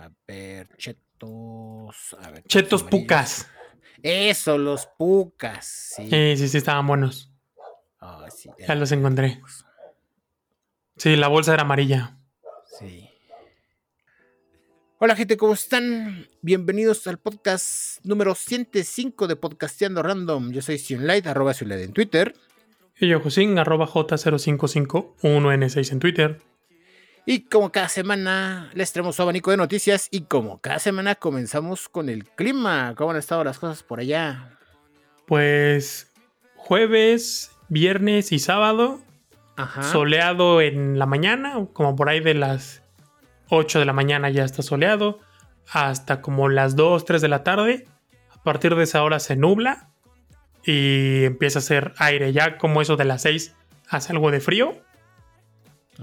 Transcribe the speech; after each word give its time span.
A 0.00 0.10
ver, 0.28 0.68
chetos. 0.76 2.16
A 2.20 2.30
ver, 2.30 2.44
Chetos 2.44 2.82
amarillos. 2.82 3.02
pucas. 3.02 3.48
Eso, 4.02 4.56
los 4.56 4.86
pucas. 4.86 5.66
Sí. 5.96 6.08
Sí, 6.08 6.36
sí, 6.36 6.48
sí, 6.48 6.58
estaban 6.58 6.86
buenos. 6.86 7.32
Ah, 8.00 8.28
sí, 8.30 8.48
Ya 8.66 8.76
los 8.76 8.92
encontré. 8.92 9.42
Sí, 10.96 11.16
la 11.16 11.26
bolsa 11.26 11.52
era 11.54 11.62
amarilla. 11.62 12.16
Sí. 12.78 13.10
Hola 15.00 15.16
gente, 15.16 15.36
¿cómo 15.36 15.54
están? 15.54 16.28
Bienvenidos 16.42 17.04
al 17.08 17.18
podcast 17.18 17.98
número 18.04 18.36
105 18.36 19.26
de 19.26 19.34
Podcasteando 19.34 20.00
Random. 20.04 20.52
Yo 20.52 20.62
soy 20.62 20.78
Sionlight, 20.78 21.26
arroba 21.26 21.54
Sionlight 21.54 21.82
en 21.82 21.92
Twitter. 21.92 22.36
Y 23.00 23.08
yo, 23.08 23.18
Josín, 23.20 23.58
arroba 23.58 23.88
J0551N6 23.88 25.90
en 25.92 25.98
Twitter. 25.98 26.40
Y 27.30 27.40
como 27.40 27.70
cada 27.70 27.90
semana 27.90 28.70
les 28.72 28.90
traemos 28.90 29.16
su 29.16 29.20
abanico 29.20 29.50
de 29.50 29.58
noticias 29.58 30.08
y 30.10 30.22
como 30.22 30.62
cada 30.62 30.78
semana 30.78 31.14
comenzamos 31.14 31.90
con 31.90 32.08
el 32.08 32.24
clima. 32.24 32.94
¿Cómo 32.96 33.10
han 33.10 33.18
estado 33.18 33.44
las 33.44 33.58
cosas 33.58 33.82
por 33.82 34.00
allá? 34.00 34.56
Pues 35.26 36.10
jueves, 36.56 37.50
viernes 37.68 38.32
y 38.32 38.38
sábado, 38.38 39.02
Ajá. 39.56 39.82
soleado 39.82 40.62
en 40.62 40.98
la 40.98 41.04
mañana, 41.04 41.66
como 41.74 41.96
por 41.96 42.08
ahí 42.08 42.20
de 42.20 42.32
las 42.32 42.82
8 43.50 43.78
de 43.78 43.84
la 43.84 43.92
mañana 43.92 44.30
ya 44.30 44.44
está 44.44 44.62
soleado, 44.62 45.20
hasta 45.70 46.22
como 46.22 46.48
las 46.48 46.76
2, 46.76 47.04
3 47.04 47.20
de 47.20 47.28
la 47.28 47.44
tarde. 47.44 47.86
A 48.30 48.42
partir 48.42 48.74
de 48.74 48.84
esa 48.84 49.02
hora 49.02 49.20
se 49.20 49.36
nubla 49.36 49.90
y 50.64 51.24
empieza 51.24 51.58
a 51.58 51.60
hacer 51.60 51.92
aire. 51.98 52.32
Ya 52.32 52.56
como 52.56 52.80
eso 52.80 52.96
de 52.96 53.04
las 53.04 53.20
6 53.20 53.54
hace 53.90 54.12
algo 54.14 54.30
de 54.30 54.40
frío. 54.40 54.87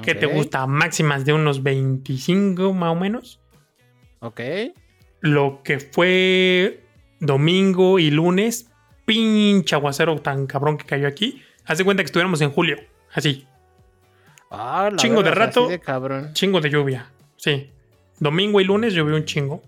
¿Qué 0.03 0.13
te 0.15 0.25
Ok, 0.25 0.33
gusta? 0.33 0.65
Máximas 0.67 1.25
de 1.25 1.33
unos 1.33 1.63
25 1.63 2.73
más 2.73 2.91
o 2.91 2.95
menos. 2.95 3.39
Ok. 4.19 4.41
Lo 5.21 5.61
que 5.63 5.79
fue 5.79 6.83
domingo 7.19 7.97
y 7.99 8.11
lunes, 8.11 8.69
pinche 9.05 9.75
aguacero 9.75 10.19
tan 10.21 10.47
cabrón 10.47 10.77
que 10.77 10.85
cayó 10.85 11.07
aquí. 11.07 11.41
Haz 11.65 11.77
de 11.77 11.83
cuenta 11.85 12.03
que 12.03 12.07
estuviéramos 12.07 12.41
en 12.41 12.51
julio, 12.51 12.77
así, 13.13 13.47
Ah, 14.51 14.89
la 14.91 14.97
Chingo 14.97 15.23
de 15.23 15.31
rato. 15.31 15.67
de 15.67 15.79
cabrón. 15.79 16.31
chingo 16.33 16.61
de 16.61 16.69
lluvia, 16.69 17.11
sí. 17.35 17.71
Domingo 18.19 18.61
y 18.61 18.63
lunes 18.63 18.93
llovió 18.93 19.15
un 19.15 19.25
chingo. 19.25 19.63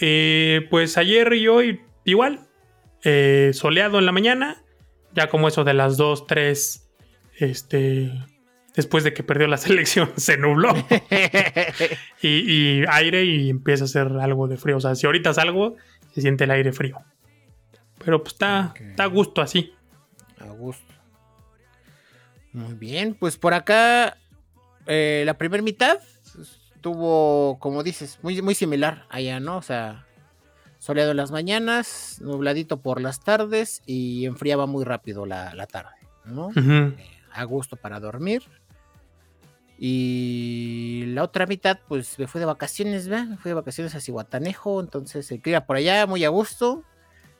Eh, 0.00 0.66
pues 0.70 0.96
ayer 0.96 1.32
y 1.34 1.46
hoy 1.48 1.80
igual, 2.04 2.40
eh, 3.04 3.50
soleado 3.52 3.98
en 3.98 4.06
la 4.06 4.12
mañana, 4.12 4.62
ya 5.14 5.28
como 5.28 5.46
eso 5.48 5.62
de 5.64 5.74
las 5.74 5.96
2, 5.96 6.26
3, 6.26 6.88
este, 7.38 8.10
después 8.76 9.02
de 9.02 9.12
que 9.12 9.22
perdió 9.22 9.48
la 9.48 9.56
selección, 9.56 10.10
se 10.16 10.36
nubló. 10.36 10.74
y, 12.22 12.28
y 12.28 12.84
aire 12.88 13.24
y 13.24 13.50
empieza 13.50 13.84
a 13.84 13.86
hacer 13.86 14.06
algo 14.20 14.46
de 14.46 14.56
frío. 14.56 14.76
O 14.76 14.80
sea, 14.80 14.94
si 14.94 15.06
ahorita 15.06 15.34
salgo, 15.34 15.76
se 16.12 16.20
siente 16.20 16.44
el 16.44 16.50
aire 16.52 16.72
frío. 16.72 16.98
Pero 18.04 18.22
pues 18.22 18.34
está, 18.34 18.74
a 18.98 19.06
gusto 19.06 19.42
así. 19.42 19.72
A 20.38 20.46
gusto. 20.50 20.94
Muy 22.52 22.74
bien, 22.74 23.14
pues 23.14 23.36
por 23.36 23.52
acá 23.52 24.16
eh, 24.86 25.24
la 25.26 25.34
primera 25.34 25.62
mitad 25.62 25.98
estuvo, 26.40 27.58
como 27.58 27.82
dices, 27.82 28.18
muy, 28.22 28.40
muy 28.42 28.54
similar 28.54 29.06
allá, 29.10 29.40
¿no? 29.40 29.56
O 29.56 29.62
sea, 29.62 30.06
soleado 30.78 31.10
en 31.10 31.16
las 31.16 31.32
mañanas, 31.32 32.18
nubladito 32.20 32.80
por 32.80 33.00
las 33.00 33.20
tardes 33.20 33.82
y 33.86 34.24
enfriaba 34.24 34.66
muy 34.66 34.84
rápido 34.84 35.26
la, 35.26 35.54
la 35.54 35.66
tarde, 35.66 35.96
¿no? 36.24 36.50
Eh, 36.54 36.94
a 37.32 37.44
gusto 37.44 37.76
para 37.76 38.00
dormir. 38.00 38.42
Y 39.78 41.04
la 41.08 41.22
otra 41.22 41.46
mitad, 41.46 41.78
pues 41.86 42.18
me 42.18 42.26
fui 42.26 42.38
de 42.38 42.46
vacaciones, 42.46 43.08
¿verdad? 43.08 43.26
Me 43.26 43.36
fui 43.36 43.50
de 43.50 43.54
vacaciones 43.54 43.94
a 43.94 44.00
Cihuatanejo, 44.00 44.80
entonces 44.80 45.30
el 45.30 45.40
clima 45.40 45.66
por 45.66 45.76
allá 45.76 46.06
muy 46.06 46.24
a 46.24 46.30
gusto. 46.30 46.82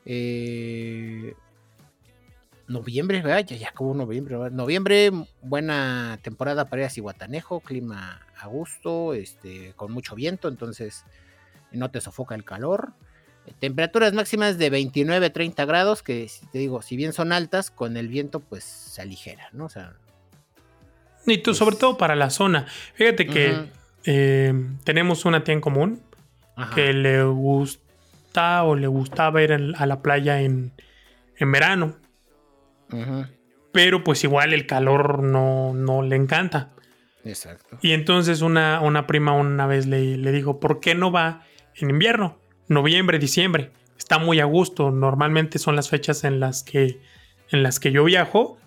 Eh, 0.05 1.34
noviembre, 2.69 3.22
¿verdad? 3.22 3.44
Ya, 3.47 3.56
ya 3.56 3.72
como 3.72 3.94
noviembre. 3.94 4.37
Noviembre, 4.50 5.11
buena 5.43 6.19
temporada 6.22 6.69
para 6.69 6.83
ir 6.83 6.87
a 6.87 6.91
Cihuatanejo, 6.91 7.61
clima 7.61 8.21
a 8.38 8.47
gusto, 8.47 9.15
este, 9.15 9.72
con 9.75 9.93
mucho 9.93 10.15
viento, 10.15 10.49
entonces 10.49 11.05
no 11.72 11.91
te 11.91 12.00
sofoca 12.00 12.34
el 12.34 12.44
calor. 12.44 12.93
Eh, 13.47 13.55
Temperaturas 13.59 14.12
máximas 14.12 14.59
de 14.59 14.69
29, 14.69 15.31
30 15.31 15.65
grados, 15.65 16.03
que 16.03 16.31
te 16.53 16.59
digo, 16.59 16.82
si 16.82 16.97
bien 16.97 17.12
son 17.12 17.32
altas, 17.32 17.71
con 17.71 17.97
el 17.97 18.09
viento 18.09 18.41
pues 18.41 18.65
se 18.65 19.00
aligera, 19.00 19.49
¿no? 19.53 19.66
O 19.66 19.71
sea, 19.71 19.97
Y 21.26 21.38
tú, 21.38 21.54
sobre 21.54 21.76
todo 21.76 21.98
para 21.98 22.14
la 22.14 22.31
zona. 22.31 22.66
Fíjate 22.94 23.26
que 23.26 23.56
eh, 24.04 24.54
tenemos 24.84 25.25
una 25.25 25.42
tía 25.44 25.54
en 25.54 25.60
común 25.60 26.00
ajá. 26.54 26.75
que 26.75 26.92
le 26.92 27.25
gusta 27.25 28.62
o 28.62 28.76
le 28.76 28.87
gustaba 28.87 29.42
ir 29.42 29.53
a 29.53 29.87
la 29.87 30.03
playa 30.03 30.41
en, 30.41 30.72
en 31.37 31.53
verano. 31.53 31.97
Pero 33.72 34.04
pues 34.04 34.22
igual 34.25 34.54
el 34.54 34.66
calor 34.66 35.22
no, 35.22 35.75
no 35.75 36.03
le 36.03 36.16
encanta. 36.16 36.70
Exacto. 37.25 37.78
Y 37.82 37.93
entonces 37.93 38.41
una, 38.41 38.81
una 38.81 39.06
prima 39.06 39.32
una 39.32 39.66
vez 39.66 39.87
le, 39.87 40.16
le 40.16 40.32
dijo, 40.32 40.60
¿por 40.60 40.81
qué 40.81 40.94
no 40.94 41.10
va 41.10 41.43
en 41.75 41.91
invierno? 41.91 42.38
Noviembre, 42.69 43.19
diciembre. 43.19 43.72
Está 43.98 44.19
muy 44.19 44.41
a 44.41 44.44
gusto. 44.44 44.91
Normalmente 44.91 45.58
son 45.58 45.75
las 45.75 45.88
fechas 45.88 46.25
en 46.25 46.41
las 46.41 46.62
que, 46.62 47.00
en 47.50 47.62
las 47.62 47.81
que 47.81 47.91
yo 47.91 48.04
viajo. 48.04 48.58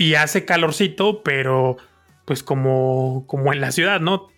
Y 0.00 0.14
hace 0.14 0.46
calorcito, 0.46 1.22
pero 1.22 1.76
pues 2.24 2.42
como, 2.42 3.24
como 3.26 3.52
en 3.52 3.60
la 3.60 3.70
ciudad, 3.70 4.00
¿no? 4.00 4.28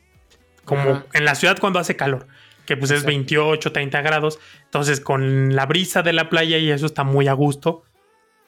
Como 0.65 0.91
Ajá. 0.91 1.07
en 1.13 1.25
la 1.25 1.37
ciudad 1.37 1.57
cuando 1.61 1.79
hace 1.79 1.95
calor. 1.95 2.27
Que 2.67 2.77
pues 2.77 2.91
es 2.91 3.03
Exacto. 3.03 3.11
28, 3.11 3.73
30 3.73 4.03
grados. 4.03 4.41
Entonces 4.65 5.01
con 5.01 5.55
la 5.55 5.67
brisa 5.67 6.03
de 6.03 6.13
la 6.13 6.29
playa 6.29 6.59
y 6.59 6.69
eso 6.69 6.87
está 6.87 7.05
muy 7.05 7.29
a 7.29 7.33
gusto 7.33 7.85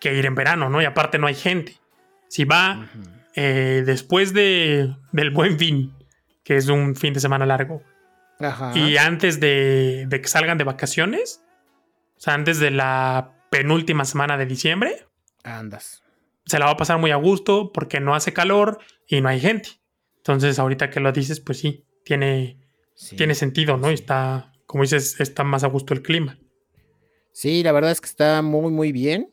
que 0.00 0.12
ir 0.12 0.26
en 0.26 0.34
verano, 0.34 0.68
¿no? 0.68 0.82
Y 0.82 0.86
aparte 0.86 1.18
no 1.18 1.28
hay 1.28 1.36
gente. 1.36 1.78
Si 2.26 2.44
va 2.44 2.88
eh, 3.36 3.84
después 3.86 4.34
de, 4.34 4.96
del 5.12 5.30
buen 5.30 5.56
fin, 5.56 5.94
que 6.42 6.56
es 6.56 6.66
un 6.68 6.96
fin 6.96 7.14
de 7.14 7.20
semana 7.20 7.46
largo, 7.46 7.80
Ajá. 8.40 8.76
y 8.76 8.96
antes 8.96 9.38
de, 9.38 10.06
de 10.08 10.20
que 10.20 10.26
salgan 10.26 10.58
de 10.58 10.64
vacaciones, 10.64 11.44
o 12.16 12.20
sea, 12.20 12.34
antes 12.34 12.58
de 12.58 12.72
la 12.72 13.30
penúltima 13.50 14.04
semana 14.04 14.36
de 14.36 14.46
diciembre, 14.46 15.06
Andas. 15.44 16.03
Se 16.46 16.58
la 16.58 16.66
va 16.66 16.72
a 16.72 16.76
pasar 16.76 16.98
muy 16.98 17.10
a 17.10 17.16
gusto 17.16 17.72
porque 17.72 18.00
no 18.00 18.14
hace 18.14 18.32
calor 18.32 18.78
y 19.06 19.20
no 19.20 19.28
hay 19.28 19.40
gente. 19.40 19.70
Entonces, 20.18 20.58
ahorita 20.58 20.90
que 20.90 21.00
lo 21.00 21.12
dices, 21.12 21.40
pues 21.40 21.58
sí, 21.58 21.84
tiene, 22.04 22.58
Sí. 22.94 23.16
tiene 23.16 23.34
sentido, 23.34 23.76
¿no? 23.76 23.90
Y 23.90 23.94
está, 23.94 24.52
como 24.66 24.82
dices, 24.84 25.20
está 25.20 25.42
más 25.44 25.64
a 25.64 25.68
gusto 25.68 25.94
el 25.94 26.02
clima. 26.02 26.38
Sí, 27.32 27.62
la 27.62 27.72
verdad 27.72 27.90
es 27.90 28.00
que 28.00 28.06
está 28.08 28.40
muy, 28.42 28.70
muy 28.70 28.92
bien. 28.92 29.28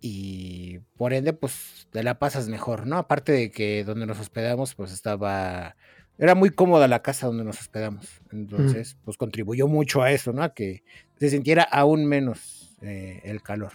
Y 0.00 0.78
por 0.96 1.12
ende, 1.12 1.32
pues 1.32 1.86
te 1.90 2.02
la 2.02 2.18
pasas 2.18 2.48
mejor, 2.48 2.86
¿no? 2.86 2.96
Aparte 2.96 3.30
de 3.32 3.50
que 3.50 3.84
donde 3.84 4.06
nos 4.06 4.18
hospedamos, 4.18 4.74
pues 4.74 4.92
estaba. 4.92 5.76
Era 6.18 6.34
muy 6.34 6.50
cómoda 6.50 6.88
la 6.88 7.02
casa 7.02 7.26
donde 7.26 7.44
nos 7.44 7.60
hospedamos. 7.60 8.20
Entonces, 8.32 8.96
pues 9.04 9.16
contribuyó 9.16 9.68
mucho 9.68 10.02
a 10.02 10.10
eso, 10.10 10.32
¿no? 10.32 10.42
A 10.42 10.54
que 10.54 10.82
se 11.18 11.30
sintiera 11.30 11.62
aún 11.62 12.06
menos 12.06 12.74
eh, 12.82 13.20
el 13.24 13.42
calor. 13.42 13.72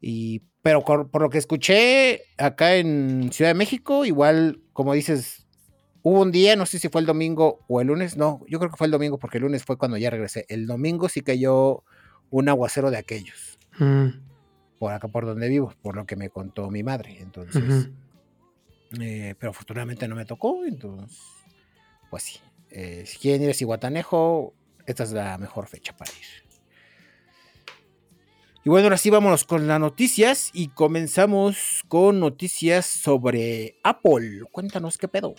Y, 0.00 0.42
pero 0.62 0.84
por 0.84 1.20
lo 1.20 1.30
que 1.30 1.38
escuché 1.38 2.22
acá 2.36 2.76
en 2.76 3.30
Ciudad 3.32 3.50
de 3.50 3.54
México, 3.54 4.04
igual, 4.04 4.60
como 4.72 4.92
dices, 4.94 5.46
hubo 6.02 6.22
un 6.22 6.32
día, 6.32 6.56
no 6.56 6.66
sé 6.66 6.78
si 6.78 6.88
fue 6.88 7.00
el 7.00 7.06
domingo 7.06 7.60
o 7.68 7.80
el 7.80 7.88
lunes, 7.88 8.16
no, 8.16 8.40
yo 8.48 8.58
creo 8.58 8.70
que 8.70 8.76
fue 8.76 8.86
el 8.86 8.90
domingo 8.90 9.18
porque 9.18 9.38
el 9.38 9.44
lunes 9.44 9.64
fue 9.64 9.76
cuando 9.76 9.96
ya 9.96 10.10
regresé. 10.10 10.46
El 10.48 10.66
domingo 10.66 11.08
sí 11.08 11.22
cayó 11.22 11.84
un 12.30 12.48
aguacero 12.48 12.90
de 12.90 12.98
aquellos, 12.98 13.58
Mm, 13.78 14.08
por 14.80 14.92
acá 14.92 15.06
por 15.06 15.24
donde 15.24 15.48
vivo, 15.48 15.72
por 15.82 15.94
lo 15.94 16.04
que 16.04 16.16
me 16.16 16.30
contó 16.30 16.68
mi 16.68 16.82
madre. 16.82 17.18
Entonces, 17.20 17.88
eh, 19.00 19.36
pero 19.38 19.50
afortunadamente 19.50 20.08
no 20.08 20.16
me 20.16 20.24
tocó, 20.24 20.64
entonces, 20.64 21.16
pues 22.10 22.24
sí. 22.24 22.40
Eh, 22.70 23.04
si 23.06 23.18
quieren 23.18 23.42
ir 23.42 23.50
a 23.50 23.54
Cihuatanejo, 23.54 24.52
esta 24.86 25.04
es 25.04 25.12
la 25.12 25.38
mejor 25.38 25.68
fecha 25.68 25.96
para 25.96 26.10
ir. 26.10 26.47
Y 28.68 28.70
bueno, 28.70 28.84
ahora 28.84 28.98
sí 28.98 29.08
vámonos 29.08 29.44
con 29.44 29.66
las 29.66 29.80
noticias 29.80 30.50
y 30.52 30.68
comenzamos 30.68 31.84
con 31.88 32.20
noticias 32.20 32.84
sobre 32.84 33.76
Apple. 33.82 34.42
Cuéntanos 34.52 34.98
qué 34.98 35.08
pedo. 35.08 35.34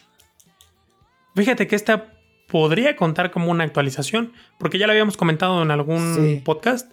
Fíjate 1.35 1.67
que 1.67 1.75
esta 1.75 2.11
podría 2.47 2.95
contar 2.95 3.29
como 3.29 3.51
una 3.51 3.65
actualización, 3.65 4.33
porque 4.57 4.79
ya 4.79 4.87
lo 4.87 4.93
habíamos 4.93 5.15
comentado 5.15 5.61
en 5.61 5.69
algún 5.69 6.15
Sí. 6.15 6.41
podcast, 6.43 6.91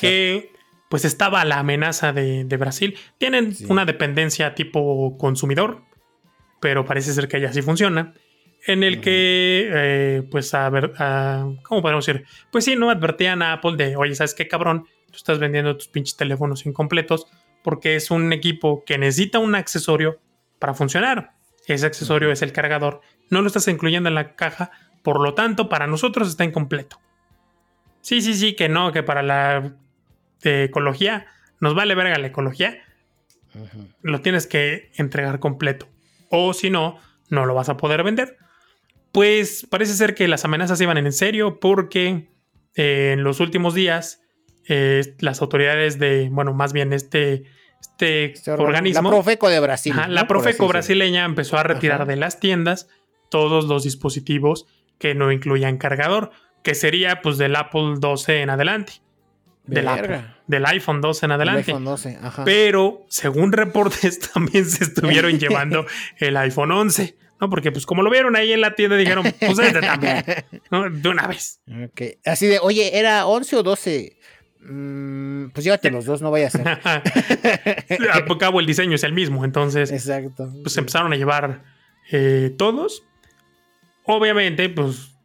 que 0.00 0.50
pues 0.90 1.04
estaba 1.04 1.44
la 1.44 1.60
amenaza 1.60 2.12
de, 2.12 2.42
de 2.42 2.56
Brasil. 2.56 2.98
Tienen 3.18 3.54
Sí. 3.54 3.66
una 3.68 3.84
dependencia 3.84 4.56
tipo 4.56 5.16
consumidor, 5.16 5.82
pero 6.60 6.84
parece 6.86 7.12
ser 7.12 7.28
que 7.28 7.40
ya 7.40 7.52
sí 7.52 7.62
funciona. 7.62 8.14
En 8.66 8.82
el 8.82 9.00
que, 9.00 9.70
eh, 9.72 10.22
pues, 10.28 10.52
a 10.54 10.68
ver, 10.70 10.92
a- 10.98 11.46
¿cómo 11.62 11.82
podemos 11.82 12.04
decir? 12.04 12.24
Pues 12.50 12.64
sí, 12.64 12.74
no 12.74 12.90
advertían 12.90 13.42
a 13.42 13.52
Apple 13.52 13.76
de, 13.76 13.94
oye, 13.94 14.16
¿sabes 14.16 14.34
qué, 14.34 14.48
cabrón? 14.48 14.84
Tú 15.10 15.16
estás 15.16 15.38
vendiendo 15.38 15.76
tus 15.76 15.88
pinches 15.88 16.16
teléfonos 16.16 16.66
incompletos 16.66 17.26
porque 17.62 17.96
es 17.96 18.10
un 18.10 18.32
equipo 18.32 18.84
que 18.84 18.98
necesita 18.98 19.38
un 19.38 19.54
accesorio 19.54 20.20
para 20.58 20.74
funcionar. 20.74 21.34
ese 21.66 21.86
accesorio 21.86 22.32
es 22.32 22.42
el 22.42 22.52
cargador, 22.52 23.00
no 23.30 23.42
lo 23.42 23.46
estás 23.46 23.68
incluyendo 23.68 24.08
en 24.08 24.14
la 24.14 24.34
caja, 24.36 24.70
por 25.02 25.20
lo 25.20 25.34
tanto, 25.34 25.68
para 25.68 25.86
nosotros 25.86 26.28
está 26.28 26.44
incompleto. 26.44 26.98
Sí, 28.00 28.22
sí, 28.22 28.34
sí, 28.34 28.54
que 28.54 28.68
no, 28.68 28.92
que 28.92 29.02
para 29.02 29.22
la 29.22 29.76
ecología, 30.42 31.26
nos 31.60 31.74
vale 31.74 31.94
verga 31.94 32.18
la 32.18 32.28
ecología, 32.28 32.82
lo 34.02 34.20
tienes 34.20 34.46
que 34.46 34.90
entregar 34.96 35.40
completo. 35.40 35.88
O 36.30 36.54
si 36.54 36.70
no, 36.70 36.98
no 37.28 37.46
lo 37.46 37.54
vas 37.54 37.68
a 37.68 37.76
poder 37.76 38.02
vender. 38.02 38.36
Pues 39.12 39.66
parece 39.68 39.94
ser 39.94 40.14
que 40.14 40.28
las 40.28 40.44
amenazas 40.44 40.80
iban 40.80 40.98
en 40.98 41.12
serio 41.12 41.58
porque 41.60 42.28
eh, 42.76 43.12
en 43.14 43.24
los 43.24 43.40
últimos 43.40 43.74
días 43.74 44.22
eh, 44.68 45.14
las 45.20 45.40
autoridades 45.40 45.98
de, 45.98 46.28
bueno, 46.30 46.52
más 46.52 46.72
bien 46.72 46.92
este, 46.92 47.44
este, 47.80 48.32
este 48.32 48.50
organismo. 48.52 49.10
La 49.10 49.16
Profeco 49.16 49.48
de 49.48 49.60
Brasil. 49.60 49.94
La 50.08 50.28
Profeco 50.28 50.68
brasileña 50.68 51.24
empezó 51.24 51.56
a 51.56 51.62
retirar 51.62 52.06
de 52.06 52.16
las 52.16 52.38
tiendas 52.38 52.88
todos 53.30 53.66
los 53.66 53.84
dispositivos 53.84 54.66
que 54.98 55.14
no 55.14 55.32
incluyan 55.32 55.78
cargador, 55.78 56.30
que 56.62 56.74
sería 56.74 57.22
pues 57.22 57.38
del 57.38 57.56
Apple 57.56 57.94
12 57.98 58.42
en 58.42 58.50
adelante. 58.50 58.94
Del, 59.64 59.86
del 60.46 60.64
iPhone 60.64 61.02
12 61.02 61.26
en 61.26 61.32
adelante. 61.32 61.74
Pero 62.44 63.04
según 63.08 63.52
reportes 63.52 64.18
también 64.32 64.64
se 64.64 64.84
estuvieron 64.84 65.32
llevando 65.38 65.86
el 66.18 66.36
iPhone 66.38 66.72
11. 66.72 67.16
¿no? 67.40 67.50
Porque 67.50 67.70
pues 67.70 67.86
como 67.86 68.02
lo 68.02 68.10
vieron 68.10 68.34
ahí 68.34 68.52
en 68.52 68.60
la 68.60 68.74
tienda 68.74 68.96
dijeron, 68.96 69.24
pues 69.38 69.58
este 69.58 69.80
también, 69.80 70.24
De 71.02 71.08
una 71.08 71.26
vez. 71.26 71.60
Así 72.24 72.46
de, 72.46 72.58
oye, 72.60 72.98
¿era 72.98 73.26
11 73.26 73.56
o 73.56 73.62
12? 73.62 74.16
Mm, 74.68 75.48
pues 75.50 75.64
llévate 75.64 75.90
los 75.90 76.04
dos, 76.04 76.20
no 76.20 76.30
vaya 76.30 76.48
a 76.48 76.50
ser. 76.50 76.68
Al 78.12 78.38
cabo 78.38 78.60
el 78.60 78.66
diseño 78.66 78.94
es 78.96 79.02
el 79.02 79.12
mismo, 79.12 79.44
entonces. 79.44 79.90
Exacto. 79.90 80.52
Pues 80.62 80.76
empezaron 80.76 81.12
a 81.12 81.16
llevar 81.16 81.64
eh, 82.12 82.54
todos. 82.56 83.04
Obviamente, 84.04 84.68
pues 84.68 85.16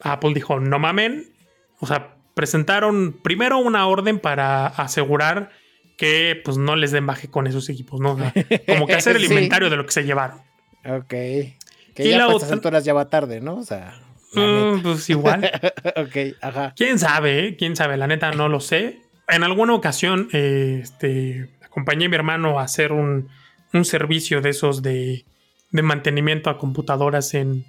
Apple 0.00 0.32
dijo, 0.34 0.60
no 0.60 0.78
mamen. 0.78 1.32
O 1.80 1.86
sea, 1.86 2.16
presentaron 2.34 3.18
primero 3.22 3.58
una 3.58 3.86
orden 3.86 4.20
para 4.20 4.66
asegurar 4.66 5.50
que 5.96 6.40
pues 6.44 6.56
no 6.56 6.76
les 6.76 6.92
den 6.92 7.06
baje 7.06 7.28
con 7.28 7.46
esos 7.46 7.68
equipos, 7.68 8.00
¿no? 8.00 8.16
como 8.66 8.86
que 8.86 8.94
hacer 8.94 9.16
el 9.16 9.24
inventario 9.30 9.70
de 9.70 9.76
lo 9.76 9.86
que 9.86 9.92
se 9.92 10.04
llevaron. 10.04 10.38
Ok. 10.84 11.08
Que 11.08 11.54
y 11.98 12.10
ya 12.10 12.26
a 12.26 12.32
estas 12.32 12.52
alturas 12.52 12.84
ya 12.84 12.92
va 12.92 13.08
tarde, 13.08 13.40
¿no? 13.40 13.56
O 13.56 13.64
sea. 13.64 14.00
Mm, 14.34 14.82
pues 14.82 15.08
igual. 15.10 15.50
ok, 15.96 16.36
ajá. 16.40 16.72
¿Quién 16.76 16.98
sabe? 16.98 17.46
Eh? 17.46 17.56
¿Quién 17.56 17.76
sabe? 17.76 17.96
La 17.96 18.06
neta 18.06 18.30
no 18.32 18.48
lo 18.48 18.60
sé. 18.60 19.00
En 19.28 19.42
alguna 19.42 19.74
ocasión, 19.74 20.28
eh, 20.32 20.80
este, 20.82 21.50
acompañé 21.62 22.06
a 22.06 22.08
mi 22.08 22.16
hermano 22.16 22.58
a 22.58 22.64
hacer 22.64 22.92
un, 22.92 23.30
servicio 23.82 24.40
de 24.40 24.50
esos 24.50 24.82
de, 24.82 25.24
mantenimiento 25.70 26.48
a 26.48 26.58
computadoras 26.58 27.34
en, 27.34 27.64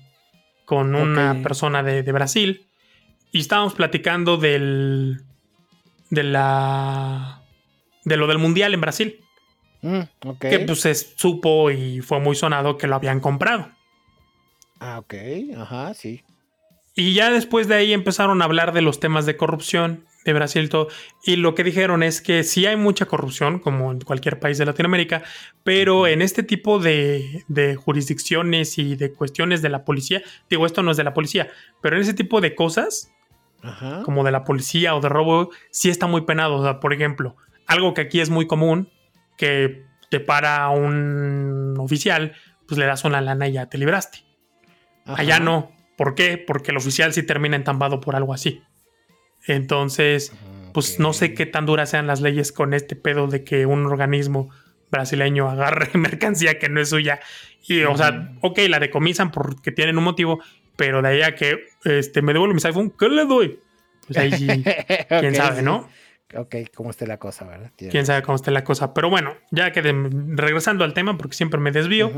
con 0.66 0.94
una 0.94 1.42
persona 1.42 1.82
de, 1.82 2.04
Brasil. 2.12 2.68
Y 3.32 3.40
estábamos 3.40 3.74
platicando 3.74 4.38
del. 4.38 5.22
de 6.10 6.24
la. 6.24 7.42
de 8.04 8.18
lo 8.18 8.28
del 8.28 8.38
mundial 8.38 8.74
en 8.74 8.82
Brasil. 8.82 9.20
Mm, 9.82 10.02
que 10.40 10.60
pues 10.60 10.82
se 10.82 10.96
supo 10.96 11.70
y 11.70 12.02
fue 12.02 12.20
muy 12.20 12.36
sonado 12.36 12.78
que 12.78 12.88
lo 12.88 12.96
habían 12.96 13.20
comprado. 13.20 13.70
Ah, 14.80 15.00
ok, 15.00 15.14
ajá, 15.58 15.94
sí. 15.94 16.24
Y 16.96 17.14
ya 17.14 17.30
después 17.30 17.68
de 17.68 17.76
ahí 17.76 17.94
empezaron 17.94 18.42
a 18.42 18.46
hablar 18.46 18.72
de 18.72 18.82
los 18.82 19.02
temas 19.02 19.26
de 19.26 19.36
corrupción 19.36 20.06
de 20.24 20.34
Brasil 20.34 20.70
todo. 20.70 20.88
Y 21.24 21.36
lo 21.36 21.54
que 21.54 21.64
dijeron 21.64 22.04
es 22.04 22.22
que 22.22 22.44
sí 22.44 22.66
hay 22.66 22.78
mucha 22.78 23.06
corrupción, 23.06 23.60
como 23.60 23.92
en 23.92 24.00
cualquier 24.00 24.40
país 24.40 24.58
de 24.58 24.66
Latinoamérica, 24.66 25.24
pero 25.64 26.08
en 26.08 26.22
este 26.22 26.42
tipo 26.42 26.80
de, 26.80 27.44
jurisdicciones 27.84 28.78
y 28.78 28.96
de 28.96 29.12
cuestiones 29.12 29.62
de 29.62 29.70
la 29.70 29.84
policía, 29.84 30.24
digo, 30.50 30.66
esto 30.66 30.84
no 30.84 30.92
es 30.92 30.98
de 30.98 31.04
la 31.04 31.14
policía, 31.14 31.50
pero 31.82 31.98
en 31.98 32.02
ese 32.02 32.14
tipo 32.14 32.42
de 32.42 32.56
cosas, 32.56 33.12
como 34.04 34.24
de 34.24 34.32
la 34.32 34.44
policía 34.44 34.96
o 34.96 35.02
de 35.02 35.10
robo, 35.10 35.50
sí 35.72 35.90
está 35.90 36.08
muy 36.08 36.22
penado. 36.22 36.56
O 36.56 36.64
sea, 36.64 36.80
por 36.80 36.94
ejemplo, 36.94 37.36
algo 37.68 37.94
que 37.94 38.02
aquí 38.02 38.22
es 38.22 38.30
muy 38.30 38.48
común, 38.48 38.90
que 39.38 39.86
te 40.10 40.20
para 40.22 40.70
un 40.70 41.76
oficial, 41.78 42.34
pues 42.68 42.78
le 42.78 42.86
das 42.86 43.04
una 43.04 43.22
lana 43.22 43.48
y 43.48 43.54
ya 43.54 43.68
te 43.68 43.78
libraste. 43.78 44.20
Allá 45.06 45.40
no. 45.40 45.75
¿Por 45.98 46.16
qué? 46.16 46.38
Porque 46.38 46.72
el 46.72 46.78
oficial 46.78 47.14
sí 47.14 47.24
termina 47.24 47.56
entambado 47.56 48.02
por 48.02 48.16
algo 48.16 48.34
así. 48.34 48.62
Entonces, 49.48 50.34
pues 50.74 51.00
no 51.00 51.14
sé 51.14 51.34
qué 51.34 51.46
tan 51.46 51.66
duras 51.66 51.90
sean 51.90 52.08
las 52.08 52.22
leyes 52.22 52.52
con 52.52 52.74
este 52.74 52.96
pedo 52.96 53.28
de 53.28 53.44
que 53.44 53.66
un 53.66 53.86
organismo 53.86 54.50
brasileño 54.92 55.50
agarre 55.50 55.90
mercancía 55.98 56.60
que 56.60 56.70
no 56.70 56.82
es 56.82 56.90
suya. 56.90 57.20
Y, 57.68 57.84
o 57.84 57.98
sea, 57.98 58.34
ok, 58.42 58.60
la 58.70 58.80
decomisan 58.80 59.32
porque 59.32 59.72
tienen 59.72 59.98
un 59.98 60.04
motivo, 60.04 60.40
pero 60.76 61.02
de 61.02 61.10
ahí 61.10 61.22
a 61.22 61.36
que 61.36 61.66
este, 61.84 62.22
me 62.22 62.34
devuelvo 62.34 62.54
mis 62.54 62.66
iPhone, 62.66 62.94
¿qué 62.98 63.10
le 63.10 63.26
doy? 63.26 63.60
Pues 64.06 64.18
ahí 64.20 64.32
sí, 64.34 64.48
quién 65.20 65.34
sabe, 65.34 65.64
¿no? 65.64 65.90
Ok, 66.36 66.56
cómo 66.76 66.90
esté 66.90 67.08
la 67.08 67.18
cosa, 67.18 67.46
¿verdad? 67.46 67.72
Quién 67.78 68.06
sabe 68.06 68.22
cómo 68.22 68.36
esté 68.36 68.52
la 68.52 68.64
cosa. 68.64 68.94
Pero 68.94 69.10
bueno, 69.10 69.36
ya 69.52 69.72
que 69.72 69.82
regresando 69.82 70.84
al 70.84 70.94
tema, 70.94 71.18
porque 71.18 71.36
siempre 71.36 71.60
me 71.60 71.72
desvío. 71.72 72.12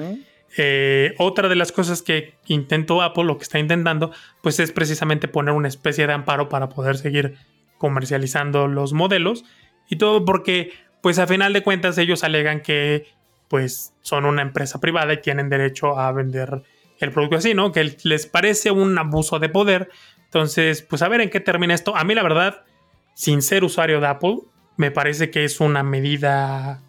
Eh, 0.56 1.14
otra 1.18 1.50
de 1.50 1.56
las 1.56 1.72
cosas 1.72 2.02
que 2.02 2.36
intentó 2.48 3.02
Apple, 3.02 3.26
lo 3.26 3.38
que 3.38 3.44
está 3.44 3.60
intentando, 3.60 4.12
pues 4.42 4.60
es 4.60 4.72
precisamente 4.72 5.28
poner 5.28 5.54
una 5.54 5.68
especie 5.68 6.08
de 6.08 6.14
amparo 6.14 6.50
para 6.50 6.70
poder 6.70 6.98
seguir 6.98 7.36
comercializando 7.78 8.68
los 8.68 8.94
modelos 8.94 9.44
y 9.90 9.98
todo 9.98 10.26
porque, 10.26 10.74
pues 11.02 11.20
a 11.20 11.28
final 11.28 11.54
de 11.54 11.64
cuentas 11.64 11.98
ellos 11.98 12.24
alegan 12.24 12.62
que 12.62 13.06
pues 13.50 13.94
son 14.02 14.26
una 14.26 14.42
empresa 14.42 14.80
privada 14.80 15.14
y 15.14 15.22
tienen 15.22 15.50
derecho 15.50 15.98
a 15.98 16.12
vender 16.12 16.64
el 17.00 17.12
producto 17.12 17.38
así, 17.38 17.54
¿no? 17.54 17.72
Que 17.72 17.96
les 18.04 18.26
parece 18.26 18.72
un 18.72 18.98
abuso 18.98 19.40
de 19.40 19.50
poder. 19.50 19.90
Entonces, 20.26 20.82
pues 20.82 21.02
a 21.02 21.08
ver 21.08 21.22
en 21.22 21.30
qué 21.30 21.40
termina 21.40 21.74
esto. 21.74 21.96
A 21.96 22.04
mí 22.04 22.14
la 22.14 22.24
verdad, 22.24 22.66
sin 23.14 23.42
ser 23.42 23.64
usuario 23.64 24.02
de 24.02 24.08
Apple, 24.08 24.40
me 24.76 24.92
parece 24.92 25.30
que 25.30 25.46
es 25.46 25.62
una 25.62 25.84
medida, 25.84 26.82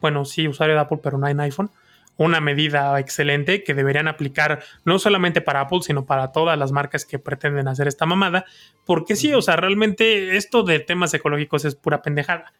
bueno, 0.00 0.24
sí, 0.24 0.48
usuario 0.48 0.74
de 0.74 0.82
Apple, 0.82 0.98
pero 1.02 1.16
no 1.16 1.26
en 1.28 1.40
iPhone 1.40 1.70
una 2.16 2.40
medida 2.40 2.98
excelente 3.00 3.64
que 3.64 3.74
deberían 3.74 4.08
aplicar 4.08 4.62
no 4.84 4.98
solamente 4.98 5.40
para 5.40 5.60
Apple, 5.60 5.80
sino 5.82 6.06
para 6.06 6.32
todas 6.32 6.58
las 6.58 6.72
marcas 6.72 7.04
que 7.04 7.18
pretenden 7.18 7.68
hacer 7.68 7.88
esta 7.88 8.06
mamada. 8.06 8.44
Porque 8.84 9.16
sí, 9.16 9.32
o 9.34 9.42
sea, 9.42 9.56
realmente 9.56 10.36
esto 10.36 10.62
de 10.62 10.80
temas 10.80 11.14
ecológicos 11.14 11.64
es 11.64 11.74
pura 11.74 12.02
pendejada. 12.02 12.52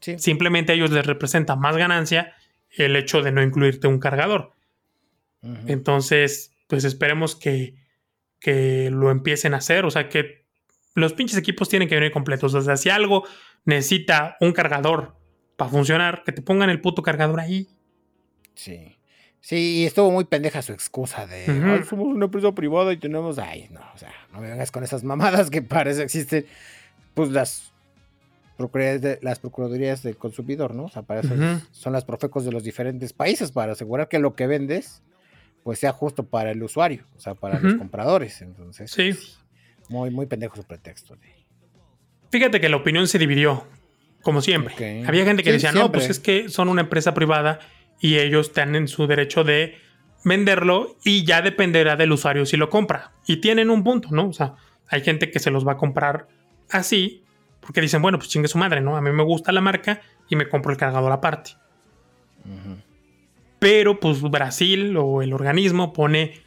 Simplemente 0.00 0.72
a 0.72 0.74
ellos 0.74 0.90
les 0.90 1.06
representa 1.06 1.56
más 1.56 1.76
ganancia 1.76 2.34
el 2.70 2.96
hecho 2.96 3.22
de 3.22 3.32
no 3.32 3.42
incluirte 3.42 3.86
un 3.86 3.98
cargador. 3.98 4.52
Entonces, 5.66 6.52
pues 6.66 6.84
esperemos 6.84 7.36
que, 7.36 7.74
que 8.40 8.90
lo 8.90 9.10
empiecen 9.10 9.54
a 9.54 9.58
hacer. 9.58 9.84
O 9.84 9.90
sea, 9.90 10.08
que 10.08 10.44
los 10.94 11.12
pinches 11.12 11.38
equipos 11.38 11.68
tienen 11.68 11.88
que 11.88 11.94
venir 11.94 12.10
completos. 12.10 12.54
O 12.54 12.60
sea, 12.60 12.76
si 12.76 12.90
algo 12.90 13.24
necesita 13.64 14.36
un 14.40 14.52
cargador 14.52 15.16
para 15.56 15.70
funcionar, 15.70 16.22
que 16.24 16.32
te 16.32 16.42
pongan 16.42 16.70
el 16.70 16.80
puto 16.80 17.02
cargador 17.02 17.40
ahí. 17.40 17.68
Sí. 18.56 18.96
Sí, 19.46 19.76
y 19.76 19.86
estuvo 19.86 20.10
muy 20.10 20.24
pendeja 20.24 20.60
su 20.60 20.72
excusa 20.72 21.24
de 21.24 21.46
somos 21.88 22.08
una 22.08 22.24
empresa 22.24 22.52
privada 22.52 22.92
y 22.92 22.96
tenemos. 22.96 23.38
Ay, 23.38 23.68
no, 23.70 23.80
o 23.94 23.96
sea, 23.96 24.12
no 24.32 24.40
me 24.40 24.50
vengas 24.50 24.72
con 24.72 24.82
esas 24.82 25.04
mamadas 25.04 25.50
que 25.50 25.62
parece 25.62 26.02
existen. 26.02 26.46
Pues 27.14 27.30
las 27.30 27.72
procuradurías, 28.56 29.02
de, 29.02 29.18
las 29.22 29.38
procuradurías 29.38 30.02
del 30.02 30.16
consumidor, 30.16 30.74
¿no? 30.74 30.86
O 30.86 30.88
sea, 30.88 31.02
para 31.02 31.20
eso 31.20 31.32
son 31.70 31.92
las 31.92 32.04
profecos 32.04 32.44
de 32.44 32.50
los 32.50 32.64
diferentes 32.64 33.12
países, 33.12 33.52
para 33.52 33.72
asegurar 33.72 34.08
que 34.08 34.18
lo 34.18 34.34
que 34.34 34.48
vendes, 34.48 35.04
pues 35.62 35.78
sea 35.78 35.92
justo 35.92 36.24
para 36.24 36.50
el 36.50 36.60
usuario, 36.60 37.04
o 37.16 37.20
sea, 37.20 37.34
para 37.34 37.60
los 37.60 37.74
compradores. 37.74 38.42
Entonces, 38.42 38.90
sí. 38.90 39.12
muy, 39.88 40.10
muy 40.10 40.26
pendejo 40.26 40.56
su 40.56 40.64
pretexto. 40.64 41.16
Fíjate 42.32 42.60
que 42.60 42.68
la 42.68 42.78
opinión 42.78 43.06
se 43.06 43.20
dividió, 43.20 43.64
como 44.22 44.42
siempre. 44.42 45.04
Había 45.06 45.24
gente 45.24 45.44
que 45.44 45.52
decía, 45.52 45.70
no, 45.70 45.92
pues 45.92 46.10
es 46.10 46.18
que 46.18 46.48
son 46.48 46.68
una 46.68 46.80
empresa 46.80 47.14
privada 47.14 47.60
y 48.00 48.18
ellos 48.18 48.52
tienen 48.52 48.88
su 48.88 49.06
derecho 49.06 49.44
de 49.44 49.76
venderlo 50.24 50.96
y 51.04 51.24
ya 51.24 51.42
dependerá 51.42 51.96
del 51.96 52.12
usuario 52.12 52.46
si 52.46 52.56
lo 52.56 52.68
compra. 52.68 53.12
Y 53.26 53.36
tienen 53.36 53.70
un 53.70 53.84
punto, 53.84 54.08
¿no? 54.10 54.28
O 54.28 54.32
sea, 54.32 54.54
hay 54.88 55.02
gente 55.02 55.30
que 55.30 55.38
se 55.38 55.50
los 55.50 55.66
va 55.66 55.72
a 55.72 55.76
comprar 55.76 56.28
así 56.70 57.22
porque 57.60 57.80
dicen, 57.80 58.02
bueno, 58.02 58.18
pues 58.18 58.30
chingue 58.30 58.48
su 58.48 58.58
madre, 58.58 58.80
¿no? 58.80 58.96
A 58.96 59.00
mí 59.00 59.10
me 59.10 59.24
gusta 59.24 59.50
la 59.52 59.60
marca 59.60 60.00
y 60.28 60.36
me 60.36 60.48
compro 60.48 60.70
el 60.70 60.78
cargador 60.78 61.10
aparte. 61.12 61.52
Pero 63.58 63.98
pues 63.98 64.20
Brasil 64.20 64.96
o 64.96 65.22
el 65.22 65.32
organismo 65.32 65.92
pone 65.92 66.40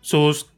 sus 0.00 0.50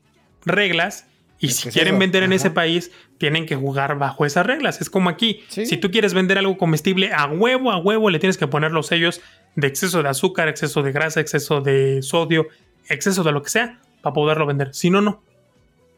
reglas 0.44 1.06
y 1.38 1.48
si 1.48 1.68
quieren 1.70 1.98
vender 1.98 2.22
en 2.22 2.32
ese 2.32 2.50
país, 2.50 2.90
tienen 3.18 3.46
que 3.46 3.56
jugar 3.56 3.98
bajo 3.98 4.24
esas 4.24 4.46
reglas. 4.46 4.80
Es 4.80 4.88
como 4.88 5.10
aquí. 5.10 5.40
Si 5.48 5.76
tú 5.76 5.90
quieres 5.90 6.14
vender 6.14 6.38
algo 6.38 6.56
comestible, 6.56 7.12
a 7.12 7.26
huevo, 7.26 7.70
a 7.70 7.78
huevo, 7.78 8.10
le 8.10 8.18
tienes 8.18 8.38
que 8.38 8.46
poner 8.46 8.72
los 8.72 8.86
sellos 8.86 9.20
de 9.54 9.66
exceso 9.66 10.02
de 10.02 10.08
azúcar, 10.08 10.48
exceso 10.48 10.82
de 10.82 10.92
grasa, 10.92 11.20
exceso 11.20 11.60
de 11.60 12.02
sodio, 12.02 12.48
exceso 12.88 13.22
de 13.22 13.32
lo 13.32 13.42
que 13.42 13.50
sea, 13.50 13.80
para 14.00 14.14
poderlo 14.14 14.46
vender. 14.46 14.74
Si 14.74 14.90
no, 14.90 15.00
no. 15.00 15.22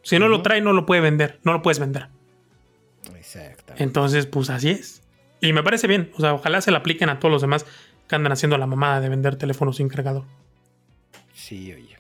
Si 0.03 0.19
no 0.19 0.29
lo 0.29 0.43
trae, 0.43 0.61
no 0.61 0.73
lo 0.73 0.87
puede 0.87 1.01
vender. 1.01 1.39
No 1.45 1.53
lo 1.53 1.63
puedes 1.63 1.79
vender. 1.79 2.09
Exacto. 3.15 3.75
Entonces, 3.77 4.27
pues 4.27 4.51
así 4.51 4.71
es. 4.71 5.03
Y 5.41 5.53
me 5.53 5.63
parece 5.63 5.87
bien. 5.87 6.11
O 6.17 6.21
sea, 6.21 6.35
ojalá 6.35 6.61
se 6.61 6.71
la 6.71 6.79
apliquen 6.79 7.11
a 7.11 7.19
todos 7.21 7.31
los 7.31 7.43
demás 7.43 7.65
que 8.09 8.17
andan 8.17 8.33
haciendo 8.33 8.59
la 8.59 8.67
mamada 8.67 9.01
de 9.01 9.09
vender 9.09 9.37
teléfonos 9.37 9.77
sin 9.77 9.89
cargador. 9.89 10.25
Sí, 11.35 11.73
oye. 11.73 11.98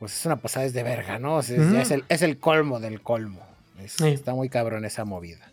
Pues 0.00 0.16
es 0.16 0.24
una 0.24 0.36
pasada 0.36 0.64
es 0.64 0.72
de 0.72 0.82
verga, 0.82 1.18
¿no? 1.18 1.40
es, 1.40 1.50
el, 1.50 2.38
colmo 2.38 2.80
del 2.80 3.02
colmo. 3.02 3.46
Está 3.78 4.34
muy 4.34 4.48
cabrón 4.48 4.86
esa 4.86 5.04
movida. 5.04 5.52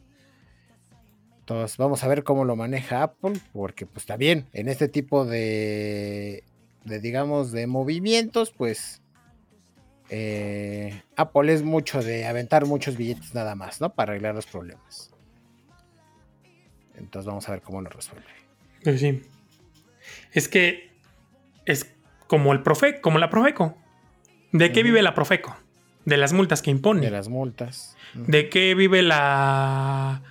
Entonces 1.39 1.75
vamos 1.75 2.01
a 2.05 2.07
ver 2.07 2.23
cómo 2.23 2.45
lo 2.45 2.55
maneja 2.55 3.03
Apple, 3.03 3.33
porque 3.51 3.85
pues 3.85 4.03
está 4.03 4.15
bien, 4.15 4.47
en 4.53 4.69
este 4.69 4.87
tipo 4.87 5.25
de, 5.25 6.45
de 6.85 6.99
digamos, 7.01 7.51
de 7.51 7.67
movimientos, 7.67 8.51
pues 8.51 9.01
eh, 10.09 11.01
Apple 11.17 11.53
es 11.53 11.63
mucho 11.63 12.01
de 12.01 12.25
aventar 12.25 12.65
muchos 12.65 12.95
billetes 12.95 13.35
nada 13.35 13.53
más, 13.53 13.81
¿no? 13.81 13.93
Para 13.93 14.13
arreglar 14.13 14.33
los 14.33 14.45
problemas. 14.45 15.11
Entonces 16.95 17.27
vamos 17.27 17.49
a 17.49 17.51
ver 17.51 17.61
cómo 17.61 17.81
lo 17.81 17.89
resuelve. 17.89 18.25
Sí. 18.97 19.23
Es 20.31 20.47
que 20.47 20.93
es 21.65 21.93
como 22.27 22.53
el 22.53 22.63
profe, 22.63 23.01
como 23.01 23.19
la 23.19 23.29
Profeco. 23.29 23.75
¿De 24.51 24.71
qué 24.71 24.83
vive 24.83 25.01
la 25.01 25.13
Profeco? 25.13 25.55
De 26.05 26.17
las 26.17 26.33
multas 26.33 26.61
que 26.61 26.71
impone. 26.71 27.01
De 27.01 27.11
las 27.11 27.29
multas. 27.29 27.97
¿De 28.13 28.49
qué 28.49 28.75
vive 28.75 29.01
la 29.01 30.21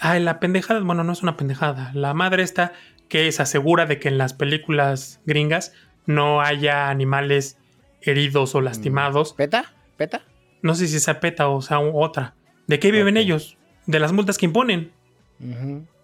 Ay, 0.00 0.22
la 0.22 0.38
pendejada, 0.38 0.80
bueno, 0.80 1.02
no 1.02 1.12
es 1.12 1.22
una 1.22 1.36
pendejada. 1.36 1.90
La 1.94 2.14
madre 2.14 2.42
está 2.42 2.72
que 3.08 3.30
se 3.32 3.42
asegura 3.42 3.86
de 3.86 3.98
que 3.98 4.08
en 4.08 4.18
las 4.18 4.32
películas 4.32 5.20
gringas 5.26 5.72
no 6.06 6.40
haya 6.40 6.88
animales 6.88 7.58
heridos 8.02 8.54
o 8.54 8.60
lastimados. 8.60 9.32
¿Peta? 9.32 9.72
¿Peta? 9.96 10.22
No 10.62 10.74
sé 10.74 10.86
si 10.86 11.00
sea 11.00 11.20
PETA 11.20 11.48
o 11.48 11.62
sea 11.62 11.80
otra. 11.80 12.34
¿De 12.66 12.78
qué 12.78 12.92
viven 12.92 13.16
ellos? 13.16 13.56
De 13.86 13.98
las 13.98 14.12
multas 14.12 14.38
que 14.38 14.46
imponen. 14.46 14.92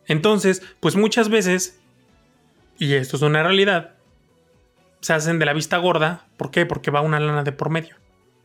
Entonces, 0.06 0.62
pues 0.80 0.96
muchas 0.96 1.28
veces, 1.28 1.80
y 2.78 2.94
esto 2.94 3.16
es 3.16 3.22
una 3.22 3.42
realidad, 3.42 3.93
se 5.04 5.12
hacen 5.12 5.38
de 5.38 5.44
la 5.44 5.52
vista 5.52 5.76
gorda. 5.76 6.24
¿Por 6.38 6.50
qué? 6.50 6.64
Porque 6.64 6.90
va 6.90 7.02
una 7.02 7.20
lana 7.20 7.42
de 7.42 7.52
por 7.52 7.68
medio. 7.68 7.94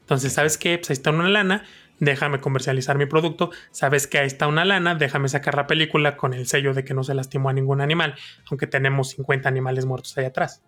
Entonces, 0.02 0.34
¿sabes 0.34 0.58
qué? 0.58 0.78
Pues 0.78 0.90
ahí 0.90 0.94
está 0.96 1.10
una 1.10 1.30
lana, 1.30 1.64
déjame 2.02 2.42
comercializar 2.42 2.98
mi 2.98 3.06
producto, 3.06 3.50
sabes 3.72 4.08
que 4.08 4.18
ahí 4.18 4.28
está 4.28 4.46
una 4.46 4.66
lana, 4.66 4.94
déjame 4.94 5.30
sacar 5.30 5.56
la 5.56 5.68
película 5.68 6.18
con 6.18 6.34
el 6.34 6.48
sello 6.48 6.74
de 6.74 6.84
que 6.84 6.94
no 6.94 7.06
se 7.06 7.14
lastimó 7.14 7.48
a 7.48 7.54
ningún 7.54 7.80
animal, 7.80 8.16
aunque 8.52 8.68
tenemos 8.68 9.12
50 9.12 9.48
animales 9.48 9.86
muertos 9.86 10.18
ahí 10.18 10.26
atrás. 10.26 10.62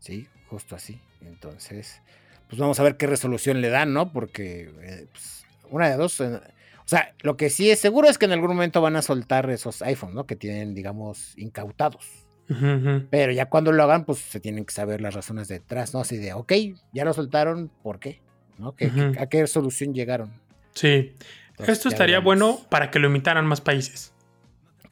Sí, 0.00 0.26
justo 0.48 0.74
así. 0.74 1.00
Entonces, 1.20 2.02
pues 2.48 2.58
vamos 2.58 2.80
a 2.80 2.82
ver 2.82 2.96
qué 2.96 3.06
resolución 3.06 3.60
le 3.60 3.68
dan, 3.68 3.92
¿no? 3.92 4.12
Porque 4.12 4.72
eh, 4.82 5.06
pues, 5.12 5.46
una 5.70 5.88
de 5.88 5.96
dos. 5.96 6.20
O 6.20 6.40
sea, 6.86 7.14
lo 7.20 7.36
que 7.36 7.48
sí 7.48 7.70
es 7.70 7.78
seguro 7.78 8.08
es 8.08 8.18
que 8.18 8.24
en 8.24 8.32
algún 8.32 8.48
momento 8.48 8.80
van 8.80 8.96
a 8.96 9.02
soltar 9.02 9.48
esos 9.50 9.82
iPhones, 9.82 10.16
¿no? 10.16 10.26
Que 10.26 10.34
tienen, 10.34 10.74
digamos, 10.74 11.38
incautados. 11.38 12.23
Pero 12.46 13.32
ya 13.32 13.46
cuando 13.46 13.72
lo 13.72 13.82
hagan, 13.82 14.04
pues 14.04 14.18
se 14.18 14.38
tienen 14.38 14.64
que 14.64 14.74
saber 14.74 15.00
las 15.00 15.14
razones 15.14 15.48
detrás, 15.48 15.94
¿no? 15.94 16.00
Así 16.00 16.18
de, 16.18 16.34
ok, 16.34 16.52
ya 16.92 17.04
lo 17.04 17.12
soltaron, 17.12 17.70
¿por 17.82 17.98
qué? 17.98 18.20
¿no? 18.58 18.74
¿A 19.18 19.26
qué 19.26 19.46
solución 19.46 19.94
llegaron? 19.94 20.32
Sí. 20.74 21.14
Esto 21.58 21.88
estaría 21.88 22.18
bueno 22.20 22.60
para 22.68 22.90
que 22.90 22.98
lo 22.98 23.08
imitaran 23.08 23.46
más 23.46 23.60
países. 23.60 24.12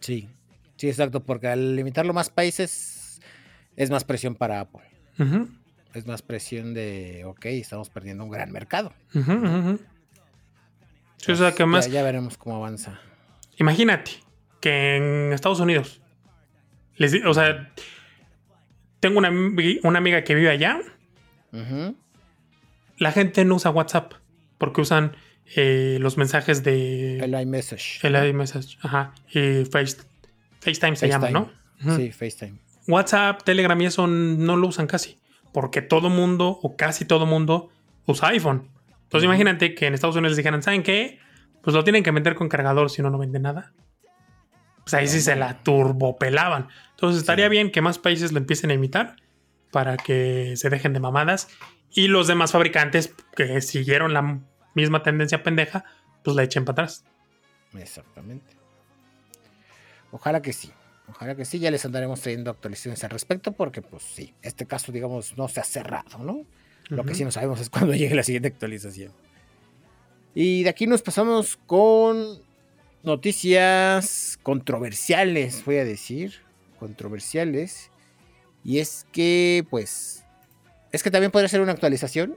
Sí, 0.01 0.29
sí, 0.77 0.89
exacto, 0.89 1.25
porque 1.25 1.49
al 1.49 1.77
limitarlo 1.77 2.13
más 2.13 2.31
países 2.31 3.21
es 3.77 3.91
más 3.91 4.05
presión 4.05 4.35
para 4.35 4.61
Apple. 4.61 4.83
Es 5.95 6.07
más 6.07 6.23
presión 6.23 6.75
de, 6.75 7.25
ok, 7.27 7.47
estamos 7.47 7.91
perdiendo 7.91 8.25
un 8.25 8.31
gran 8.31 8.51
mercado. 8.51 8.93
sí, 11.17 11.33
o 11.33 11.37
sea, 11.37 11.53
que 11.53 11.67
más... 11.67 11.91
Ya, 11.91 12.03
veremos 12.03 12.39
cómo 12.39 12.57
avanza. 12.57 13.01
Imagínate 13.59 14.13
que 14.61 14.97
en 14.97 15.33
Estados 15.33 15.61
Unidos, 15.61 16.02
les, 16.97 17.15
o 17.25 17.35
sea, 17.35 17.73
tengo 19.01 19.19
una, 19.19 19.31
una 19.31 19.99
amiga 19.99 20.25
que 20.25 20.35
vive 20.35 20.51
allá 20.51 20.81
la 23.03 23.13
gente 23.13 23.45
no 23.45 23.57
usa 23.57 23.71
WhatsApp 23.71 24.15
porque 24.59 24.81
usan 24.81 25.17
eh, 25.57 25.99
los 26.01 26.17
mensajes 26.17 26.63
de. 26.63 27.19
El 27.19 27.39
iMessage. 27.41 28.05
El 28.05 28.15
iMessage, 28.29 28.79
ajá. 28.83 29.13
Y 29.29 29.65
Face, 29.65 29.99
FaceTime 30.61 30.97
se 30.97 31.09
llama, 31.09 31.31
¿no? 31.31 31.51
Sí, 31.97 32.13
FaceTime. 32.13 32.59
WhatsApp, 32.87 33.43
Telegram 33.43 33.81
y 33.81 33.87
eso 33.87 34.07
no 34.07 34.57
lo 34.57 34.69
usan 34.69 34.87
casi. 34.87 35.19
Porque 35.53 35.83
todo 35.83 36.09
mundo, 36.09 36.59
o 36.63 36.77
casi 36.77 37.05
todo 37.05 37.27
mundo, 37.27 37.71
usa 38.07 38.29
iPhone. 38.29 38.69
Entonces 39.03 39.25
imagínate 39.25 39.75
que 39.75 39.87
en 39.87 39.95
Estados 39.95 40.17
Unidos 40.17 40.37
dijeran, 40.37 40.63
¿saben 40.63 40.83
qué? 40.83 41.19
Pues 41.61 41.75
lo 41.75 41.85
tienen 41.85 42.03
que 42.03 42.13
meter 42.13 42.35
con 42.35 42.49
cargador 42.49 42.89
si 42.89 43.03
no, 43.03 43.11
no 43.11 43.19
vende 43.19 43.39
nada. 43.39 43.73
Pues 44.85 44.95
ahí 44.95 45.09
sí 45.09 45.21
se 45.21 45.37
la 45.37 45.62
turbopelaban. 45.62 46.69
Entonces 46.91 47.21
estaría 47.21 47.49
bien 47.49 47.71
que 47.71 47.81
más 47.81 47.99
países 47.99 48.33
lo 48.33 48.39
empiecen 48.39 48.71
a 48.71 48.75
imitar 48.75 49.17
para 49.71 49.97
que 49.97 50.55
se 50.57 50.71
dejen 50.71 50.93
de 50.93 51.01
mamadas 51.01 51.49
y 51.91 52.09
los 52.09 52.27
demás 52.27 52.53
fabricantes 52.53 53.15
que 53.37 53.61
siguieron 53.61 54.12
la 54.12 54.41
misma 54.75 55.03
tendencia 55.03 55.43
pendeja, 55.43 55.85
pues 56.23 56.37
la 56.37 56.43
echen 56.43 56.65
para 56.65 56.85
atrás. 56.85 57.05
Exactamente. 57.75 58.57
Ojalá 60.11 60.43
que 60.43 60.53
sí. 60.53 60.71
Ojalá 61.09 61.35
que 61.35 61.45
sí, 61.45 61.59
ya 61.59 61.71
les 61.71 61.85
andaremos 61.85 62.21
trayendo 62.21 62.51
actualizaciones 62.51 63.03
al 63.05 63.11
respecto, 63.11 63.53
porque 63.53 63.83
pues 63.83 64.03
sí, 64.03 64.35
este 64.43 64.67
caso, 64.67 64.93
digamos, 64.93 65.37
no 65.37 65.49
se 65.49 65.61
ha 65.61 65.65
cerrado, 65.65 66.19
¿no? 66.19 66.47
Lo 66.89 67.05
que 67.05 67.15
sí 67.15 67.25
no 67.25 67.31
sabemos 67.31 67.61
es 67.61 67.71
cuándo 67.71 67.95
llegue 67.95 68.15
la 68.15 68.23
siguiente 68.23 68.49
actualización. 68.49 69.12
Y 70.35 70.62
de 70.62 70.71
aquí 70.71 70.87
nos 70.87 71.03
pasamos 71.03 71.59
con 71.67 72.41
noticias 73.03 74.39
controversiales, 74.43 75.65
voy 75.65 75.77
a 75.77 75.85
decir, 75.85 76.35
controversiales. 76.79 77.91
Y 78.65 78.79
es 78.79 79.07
que, 79.13 79.67
pues, 79.71 80.25
es 80.93 81.03
que 81.03 81.11
también 81.11 81.33
podría 81.33 81.49
ser 81.49 81.61
una 81.61 81.73
actualización, 81.73 82.37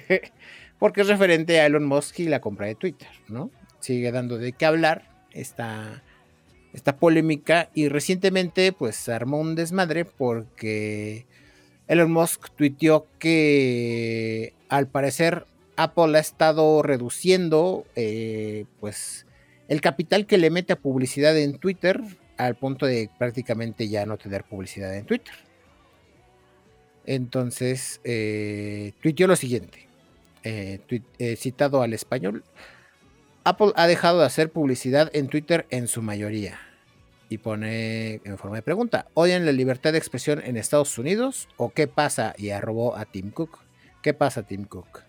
porque 0.78 1.00
es 1.00 1.08
referente 1.08 1.60
a 1.60 1.66
Elon 1.66 1.86
Musk 1.86 2.20
y 2.20 2.24
la 2.24 2.40
compra 2.40 2.66
de 2.66 2.74
Twitter, 2.74 3.08
¿no? 3.28 3.50
Sigue 3.80 4.12
dando 4.12 4.38
de 4.38 4.52
qué 4.52 4.66
hablar 4.66 5.10
esta, 5.32 6.02
esta 6.72 6.96
polémica 6.96 7.70
y 7.74 7.88
recientemente 7.88 8.72
pues 8.72 9.08
armó 9.08 9.38
un 9.38 9.54
desmadre 9.54 10.04
porque 10.04 11.26
Elon 11.86 12.10
Musk 12.10 12.50
tuiteó 12.56 13.06
que 13.18 14.52
al 14.68 14.88
parecer 14.88 15.46
Apple 15.76 16.18
ha 16.18 16.20
estado 16.20 16.82
reduciendo 16.82 17.86
eh, 17.94 18.66
pues 18.80 19.26
el 19.68 19.80
capital 19.80 20.26
que 20.26 20.38
le 20.38 20.50
mete 20.50 20.72
a 20.72 20.76
publicidad 20.76 21.36
en 21.38 21.58
Twitter 21.58 22.00
al 22.38 22.56
punto 22.56 22.86
de 22.86 23.10
prácticamente 23.18 23.88
ya 23.88 24.06
no 24.06 24.16
tener 24.16 24.44
publicidad 24.44 24.94
en 24.96 25.04
Twitter. 25.04 25.34
Entonces, 27.04 28.00
eh, 28.04 28.92
tuiteó 29.00 29.26
lo 29.26 29.36
siguiente, 29.36 29.88
eh, 30.44 30.80
eh, 31.18 31.36
citado 31.36 31.82
al 31.82 31.94
español, 31.94 32.44
Apple 33.44 33.72
ha 33.76 33.86
dejado 33.86 34.20
de 34.20 34.26
hacer 34.26 34.50
publicidad 34.50 35.10
en 35.14 35.28
Twitter 35.28 35.66
en 35.70 35.88
su 35.88 36.02
mayoría. 36.02 36.58
Y 37.30 37.38
pone 37.38 38.20
en 38.24 38.38
forma 38.38 38.56
de 38.56 38.62
pregunta, 38.62 39.06
¿odian 39.14 39.44
la 39.44 39.52
libertad 39.52 39.92
de 39.92 39.98
expresión 39.98 40.42
en 40.44 40.56
Estados 40.56 40.96
Unidos? 40.98 41.48
¿O 41.56 41.70
qué 41.70 41.86
pasa? 41.86 42.34
Y 42.38 42.50
arrobó 42.50 42.96
a 42.96 43.04
Tim 43.04 43.30
Cook. 43.30 43.58
¿Qué 44.02 44.14
pasa, 44.14 44.42
Tim 44.42 44.64
Cook? 44.64 45.00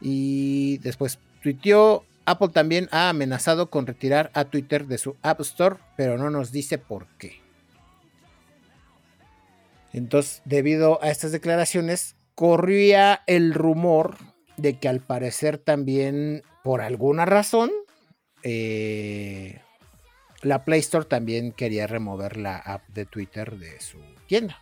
Y 0.00 0.78
después 0.78 1.18
tuiteó, 1.42 2.04
Apple 2.26 2.48
también 2.48 2.88
ha 2.90 3.08
amenazado 3.08 3.70
con 3.70 3.86
retirar 3.86 4.30
a 4.34 4.46
Twitter 4.46 4.86
de 4.86 4.98
su 4.98 5.16
App 5.22 5.40
Store, 5.40 5.76
pero 5.96 6.16
no 6.16 6.30
nos 6.30 6.52
dice 6.52 6.78
por 6.78 7.06
qué. 7.18 7.40
Entonces, 9.92 10.42
debido 10.44 11.02
a 11.02 11.10
estas 11.10 11.32
declaraciones, 11.32 12.16
corría 12.34 13.22
el 13.26 13.54
rumor 13.54 14.16
de 14.56 14.78
que 14.78 14.88
al 14.88 15.00
parecer 15.00 15.58
también, 15.58 16.42
por 16.62 16.80
alguna 16.80 17.24
razón, 17.26 17.70
eh, 18.42 19.60
la 20.42 20.64
Play 20.64 20.80
Store 20.80 21.06
también 21.06 21.52
quería 21.52 21.86
remover 21.86 22.36
la 22.36 22.56
app 22.56 22.86
de 22.88 23.06
Twitter 23.06 23.56
de 23.56 23.80
su 23.80 23.98
tienda. 24.26 24.58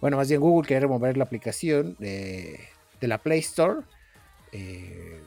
Bueno, 0.00 0.16
más 0.16 0.28
bien 0.28 0.40
Google 0.40 0.66
quería 0.66 0.80
remover 0.80 1.16
la 1.16 1.24
aplicación 1.24 1.96
de, 1.98 2.68
la 3.00 3.18
Play 3.18 3.40
Store 3.40 3.80
eh, 4.52 5.20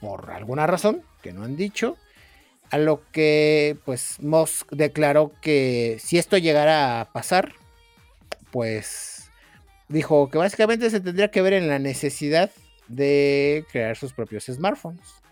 por 0.00 0.30
alguna 0.30 0.66
razón 0.66 1.02
que 1.22 1.32
no 1.32 1.44
han 1.44 1.56
dicho. 1.56 1.96
A 2.70 2.78
lo 2.78 3.02
que 3.12 3.78
pues 3.84 4.20
Musk 4.20 4.72
declaró 4.72 5.32
que 5.40 5.98
si 6.00 6.18
esto 6.18 6.36
llegara 6.36 7.00
a 7.00 7.12
pasar, 7.12 7.52
pues 8.50 9.30
dijo 9.88 10.30
que 10.30 10.38
básicamente 10.38 10.90
se 10.90 11.00
tendría 11.00 11.30
que 11.30 11.42
ver 11.42 11.52
en 11.52 11.68
la 11.68 11.78
necesidad 11.78 12.50
de 12.88 13.64
crear 13.70 13.96
sus 13.96 14.12
propios 14.12 14.44
smartphones. 14.44 15.22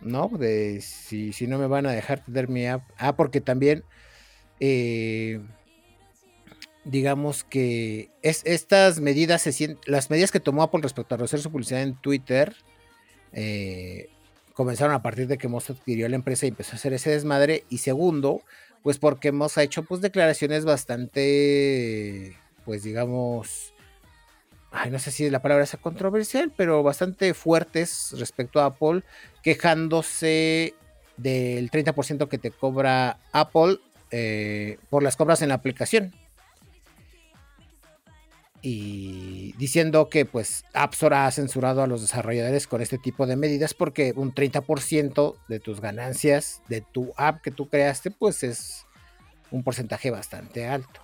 ¿No? 0.00 0.28
De 0.28 0.80
si, 0.80 1.32
si 1.32 1.46
no 1.48 1.58
me 1.58 1.66
van 1.66 1.86
a 1.86 1.92
dejar 1.92 2.24
tener 2.24 2.48
mi 2.48 2.66
app. 2.66 2.82
Ah, 2.98 3.16
porque 3.16 3.40
también, 3.40 3.82
eh, 4.60 5.40
digamos 6.84 7.42
que 7.42 8.10
es, 8.22 8.42
estas 8.44 9.00
medidas, 9.00 9.42
se 9.42 9.76
las 9.86 10.08
medidas 10.08 10.30
que 10.30 10.38
tomó 10.38 10.62
Apple 10.62 10.82
respecto 10.82 11.14
a 11.14 11.18
reducir 11.18 11.40
su 11.40 11.50
publicidad 11.50 11.82
en 11.82 11.96
Twitter, 11.96 12.54
eh, 13.32 14.08
comenzaron 14.54 14.94
a 14.94 15.02
partir 15.02 15.26
de 15.26 15.38
que 15.38 15.48
Mozart 15.48 15.78
adquirió 15.80 16.08
la 16.08 16.16
empresa 16.16 16.46
y 16.46 16.50
empezó 16.50 16.72
a 16.72 16.76
hacer 16.76 16.92
ese 16.92 17.10
desmadre. 17.10 17.64
Y 17.68 17.78
segundo, 17.78 18.42
pues 18.82 18.98
porque 18.98 19.28
hemos 19.28 19.56
hecho 19.56 19.82
pues 19.82 20.00
declaraciones 20.00 20.64
bastante, 20.64 22.36
pues 22.64 22.82
digamos, 22.82 23.72
ay, 24.70 24.90
no 24.90 24.98
sé 24.98 25.10
si 25.10 25.30
la 25.30 25.42
palabra 25.42 25.66
sea 25.66 25.80
controversial, 25.80 26.52
pero 26.56 26.82
bastante 26.82 27.34
fuertes 27.34 28.14
respecto 28.18 28.60
a 28.60 28.66
Apple, 28.66 29.02
quejándose 29.42 30.74
del 31.16 31.70
30% 31.70 32.28
que 32.28 32.38
te 32.38 32.50
cobra 32.50 33.18
Apple 33.32 33.78
eh, 34.10 34.78
por 34.88 35.02
las 35.02 35.16
compras 35.16 35.42
en 35.42 35.48
la 35.48 35.56
aplicación. 35.56 36.12
Y 38.70 39.54
diciendo 39.56 40.10
que 40.10 40.26
pues 40.26 40.62
App 40.74 40.92
Store 40.92 41.16
ha 41.16 41.30
censurado 41.30 41.82
a 41.82 41.86
los 41.86 42.02
desarrolladores 42.02 42.66
con 42.66 42.82
este 42.82 42.98
tipo 42.98 43.26
de 43.26 43.34
medidas 43.34 43.72
porque 43.72 44.12
un 44.14 44.34
30% 44.34 45.36
de 45.48 45.58
tus 45.58 45.80
ganancias 45.80 46.60
de 46.68 46.82
tu 46.82 47.14
app 47.16 47.40
que 47.40 47.50
tú 47.50 47.70
creaste 47.70 48.10
pues 48.10 48.42
es 48.42 48.84
un 49.50 49.64
porcentaje 49.64 50.10
bastante 50.10 50.66
alto. 50.66 51.00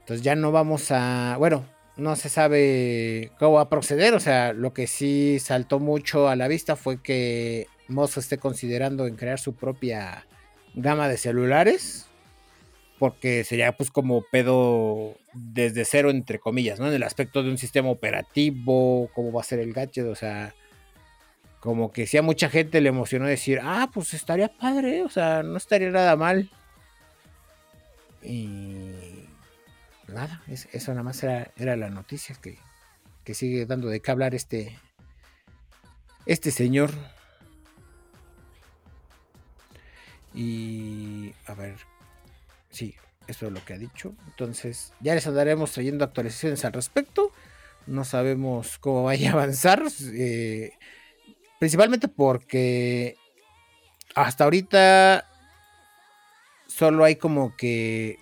Entonces 0.00 0.24
ya 0.24 0.34
no 0.34 0.50
vamos 0.50 0.90
a, 0.92 1.36
bueno, 1.36 1.66
no 1.98 2.16
se 2.16 2.30
sabe 2.30 3.30
cómo 3.38 3.56
va 3.56 3.62
a 3.62 3.68
proceder, 3.68 4.14
o 4.14 4.20
sea, 4.20 4.54
lo 4.54 4.72
que 4.72 4.86
sí 4.86 5.38
saltó 5.40 5.78
mucho 5.78 6.30
a 6.30 6.36
la 6.36 6.48
vista 6.48 6.74
fue 6.74 7.02
que 7.02 7.66
Mozo 7.86 8.18
esté 8.18 8.38
considerando 8.38 9.06
en 9.06 9.16
crear 9.16 9.38
su 9.38 9.54
propia 9.54 10.26
gama 10.74 11.06
de 11.06 11.18
celulares, 11.18 12.07
porque 12.98 13.44
sería 13.44 13.72
pues 13.72 13.90
como 13.90 14.22
pedo 14.30 15.16
desde 15.32 15.84
cero, 15.84 16.10
entre 16.10 16.38
comillas, 16.38 16.80
¿no? 16.80 16.88
En 16.88 16.94
el 16.94 17.02
aspecto 17.02 17.42
de 17.42 17.50
un 17.50 17.58
sistema 17.58 17.88
operativo, 17.88 19.10
cómo 19.14 19.32
va 19.32 19.40
a 19.40 19.44
ser 19.44 19.60
el 19.60 19.72
gadget, 19.72 20.06
o 20.06 20.14
sea, 20.14 20.54
como 21.60 21.92
que 21.92 22.06
si 22.06 22.16
a 22.16 22.22
mucha 22.22 22.48
gente 22.48 22.80
le 22.80 22.88
emocionó 22.88 23.26
decir, 23.26 23.60
ah, 23.62 23.90
pues 23.92 24.14
estaría 24.14 24.48
padre, 24.48 25.02
o 25.02 25.08
sea, 25.08 25.42
no 25.42 25.56
estaría 25.56 25.90
nada 25.90 26.16
mal. 26.16 26.50
Y 28.22 28.92
nada, 30.08 30.42
eso 30.48 30.90
nada 30.92 31.02
más 31.02 31.22
era, 31.22 31.52
era 31.56 31.76
la 31.76 31.90
noticia 31.90 32.36
que, 32.40 32.58
que 33.24 33.34
sigue 33.34 33.66
dando 33.66 33.88
de 33.88 34.00
qué 34.00 34.10
hablar 34.10 34.34
este, 34.34 34.78
este 36.26 36.50
señor. 36.50 36.90
Y 40.34 41.32
a 41.46 41.54
ver, 41.54 41.76
sí, 42.78 42.94
eso 43.26 43.46
es 43.46 43.52
lo 43.52 43.64
que 43.64 43.74
ha 43.74 43.78
dicho. 43.78 44.14
Entonces, 44.26 44.92
ya 45.00 45.14
les 45.14 45.26
andaremos 45.26 45.72
trayendo 45.72 46.04
actualizaciones 46.04 46.64
al 46.64 46.72
respecto. 46.72 47.32
No 47.86 48.04
sabemos 48.04 48.78
cómo 48.78 49.04
vaya 49.04 49.30
a 49.30 49.32
avanzar. 49.34 49.82
Eh, 50.14 50.72
principalmente 51.58 52.08
porque 52.08 53.16
hasta 54.14 54.44
ahorita 54.44 55.26
solo 56.66 57.04
hay 57.04 57.16
como 57.16 57.56
que 57.56 58.18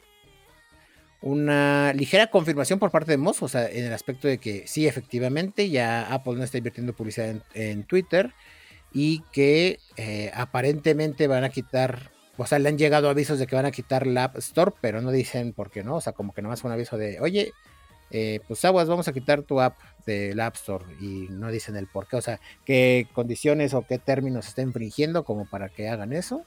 una 1.21 1.93
ligera 1.93 2.29
confirmación 2.29 2.79
por 2.79 2.91
parte 2.91 3.11
de 3.11 3.19
Moss, 3.19 3.43
o 3.43 3.49
sea, 3.49 3.69
en 3.69 3.85
el 3.85 3.93
aspecto 3.93 4.29
de 4.29 4.39
que 4.39 4.67
sí, 4.67 4.87
efectivamente, 4.87 5.69
ya 5.69 6.13
Apple 6.13 6.35
no 6.37 6.45
está 6.45 6.59
invirtiendo 6.59 6.95
publicidad 6.95 7.43
en 7.55 7.85
Twitter 7.85 8.33
y 8.93 9.21
que 9.33 9.79
eh, 9.97 10.31
aparentemente 10.35 11.27
van 11.27 11.45
a 11.45 11.49
quitar, 11.49 12.13
o 12.37 12.47
sea, 12.47 12.59
le 12.59 12.69
han 12.69 12.79
llegado 12.79 13.09
avisos 13.09 13.39
de 13.39 13.47
que 13.47 13.57
van 13.57 13.67
a 13.67 13.71
quitar 13.71 14.07
la 14.07 14.25
App 14.25 14.37
Store, 14.37 14.73
pero 14.81 15.01
no 15.01 15.11
dicen 15.11 15.53
por 15.53 15.71
qué 15.71 15.83
no, 15.83 15.97
o 15.97 16.01
sea, 16.01 16.13
como 16.13 16.35
que 16.35 16.43
nomás 16.43 16.61
fue 16.61 16.69
un 16.69 16.75
aviso 16.75 16.97
de, 16.97 17.21
oye, 17.21 17.53
eh, 18.11 18.41
pues 18.47 18.65
aguas, 18.65 18.89
vamos 18.89 19.09
a 19.09 19.13
quitar 19.13 19.43
tu 19.43 19.61
app 19.61 19.77
del 20.07 20.39
App 20.41 20.55
Store 20.55 20.85
y 21.01 21.27
no 21.31 21.51
dicen 21.51 21.77
el 21.77 21.87
por 21.87 22.07
qué, 22.07 22.17
o 22.17 22.21
sea, 22.21 22.41
qué 22.65 23.09
condiciones 23.13 23.75
o 23.75 23.83
qué 23.83 23.99
términos 23.99 24.47
está 24.47 24.63
infringiendo 24.63 25.25
como 25.25 25.47
para 25.47 25.69
que 25.69 25.89
hagan 25.89 26.13
eso. 26.13 26.45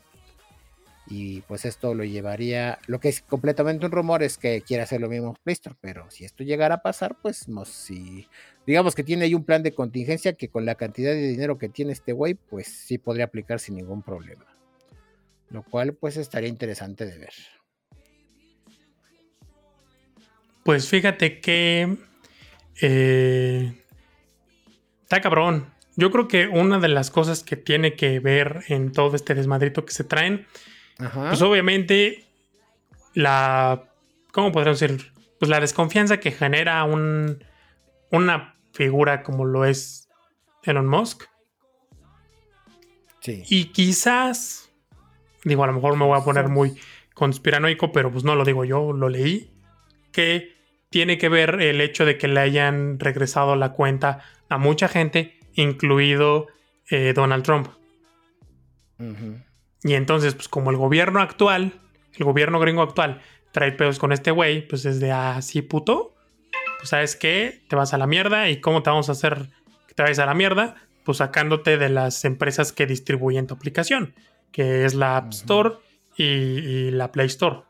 Y 1.12 1.42
pues 1.42 1.66
esto 1.66 1.96
lo 1.96 2.04
llevaría, 2.04 2.78
lo 2.86 3.00
que 3.00 3.10
es 3.10 3.22
completamente 3.22 3.84
un 3.84 3.92
rumor 3.92 4.22
es 4.22 4.38
que 4.38 4.62
quiere 4.62 4.84
hacer 4.84 5.02
lo 5.02 5.10
mismo 5.10 5.36
Play 5.44 5.54
Store, 5.54 5.76
pero 5.82 6.10
si 6.12 6.24
esto 6.24 6.44
llegara 6.44 6.76
a 6.76 6.82
pasar, 6.84 7.18
pues 7.20 7.48
no, 7.48 7.66
si 7.66 8.28
digamos 8.68 8.94
que 8.94 9.04
tiene 9.04 9.26
ahí 9.26 9.34
un 9.34 9.44
plan 9.44 9.64
de 9.64 9.74
contingencia 9.74 10.34
que 10.34 10.50
con 10.50 10.66
la 10.66 10.76
cantidad 10.76 11.12
de 11.12 11.28
dinero 11.28 11.58
que 11.58 11.68
tiene 11.68 11.94
este 11.94 12.14
güey, 12.14 12.36
pues 12.36 12.68
sí 12.68 13.00
podría 13.00 13.26
aplicar 13.26 13.60
sin 13.60 13.76
ningún 13.76 14.04
problema. 14.04 14.46
Lo 15.50 15.64
cual 15.64 15.94
pues 15.94 16.18
estaría 16.18 16.50
interesante 16.50 17.06
de 17.06 17.18
ver. 17.18 17.34
Pues 20.64 20.88
fíjate 20.88 21.40
que 21.42 21.98
eh, 22.82 23.74
está 25.04 25.22
cabrón. 25.22 25.74
Yo 25.96 26.12
creo 26.12 26.28
que 26.28 26.48
una 26.48 26.80
de 26.80 26.88
las 26.88 27.12
cosas 27.12 27.44
que 27.44 27.56
tiene 27.56 27.96
que 27.96 28.20
ver 28.20 28.64
en 28.68 28.92
todo 28.92 29.16
este 29.16 29.34
desmadrito 29.36 29.86
que 29.86 29.94
se 29.94 30.04
traen 30.04 30.46
pues 31.14 31.42
obviamente 31.42 32.26
la, 33.14 33.86
¿cómo 34.32 34.52
podríamos 34.52 34.80
decir? 34.80 35.14
Pues 35.40 35.50
la 35.50 35.62
desconfianza 35.62 36.20
que 36.20 36.32
genera 36.32 36.84
un, 36.84 37.44
una 38.12 38.56
figura 38.74 39.24
como 39.24 39.46
lo 39.46 39.64
es 39.64 40.10
Elon 40.64 40.88
Musk. 40.88 41.24
Sí. 43.22 43.44
Y 43.50 43.66
quizás, 43.66 44.69
digo, 45.50 45.64
a 45.64 45.68
lo 45.68 45.74
mejor 45.74 45.98
me 45.98 46.06
voy 46.06 46.18
a 46.18 46.24
poner 46.24 46.48
muy 46.48 46.76
conspiranoico, 47.14 47.92
pero 47.92 48.12
pues 48.12 48.24
no 48.24 48.36
lo 48.36 48.46
digo 48.46 48.64
yo, 48.64 48.94
lo 48.94 49.10
leí, 49.10 49.52
que 50.12 50.56
tiene 50.90 51.18
que 51.18 51.30
ver 51.30 51.62
el 51.62 51.82
hecho 51.82 52.06
de 52.06 52.18
que 52.18 52.28
le 52.28 52.40
hayan 52.40 53.00
regresado 53.00 53.56
la 53.56 53.74
cuenta 53.74 54.20
a 54.48 54.58
mucha 54.58 54.88
gente, 54.88 55.38
incluido 55.54 56.48
eh, 56.90 57.14
Donald 57.14 57.44
Trump. 57.44 57.68
Y 59.84 59.94
entonces, 59.94 60.36
pues 60.36 60.48
como 60.48 60.72
el 60.72 60.78
gobierno 60.78 61.22
actual, 61.22 61.74
el 62.16 62.26
gobierno 62.26 62.60
gringo 62.60 62.82
actual, 62.82 63.22
trae 63.52 63.72
pedos 63.72 64.00
con 64.00 64.12
este 64.12 64.32
güey, 64.32 64.68
pues 64.68 64.84
desde 64.84 65.12
así 65.12 65.62
puto, 65.62 66.16
pues 66.78 66.90
sabes 66.90 67.16
qué, 67.16 67.62
te 67.68 67.76
vas 67.76 67.94
a 67.94 67.98
la 67.98 68.08
mierda. 68.08 68.50
Y 68.50 68.60
cómo 68.60 68.84
te 68.84 68.90
vamos 68.90 69.10
a 69.10 69.14
hacer 69.14 69.48
que 69.88 69.94
te 69.94 70.04
vayas 70.04 70.20
a 70.20 70.26
la 70.26 70.34
mierda, 70.34 70.76
pues 71.06 71.20
sacándote 71.20 71.78
de 71.78 71.90
las 71.90 72.26
empresas 72.26 72.72
que 72.72 72.86
distribuyen 72.86 73.48
tu 73.48 73.54
aplicación, 73.54 74.14
que 74.52 74.86
es 74.86 74.94
la 74.94 75.18
App 75.18 75.32
Store 75.32 75.76
y, 76.16 76.92
la 76.92 77.12
Play 77.12 77.28
Store. 77.28 77.62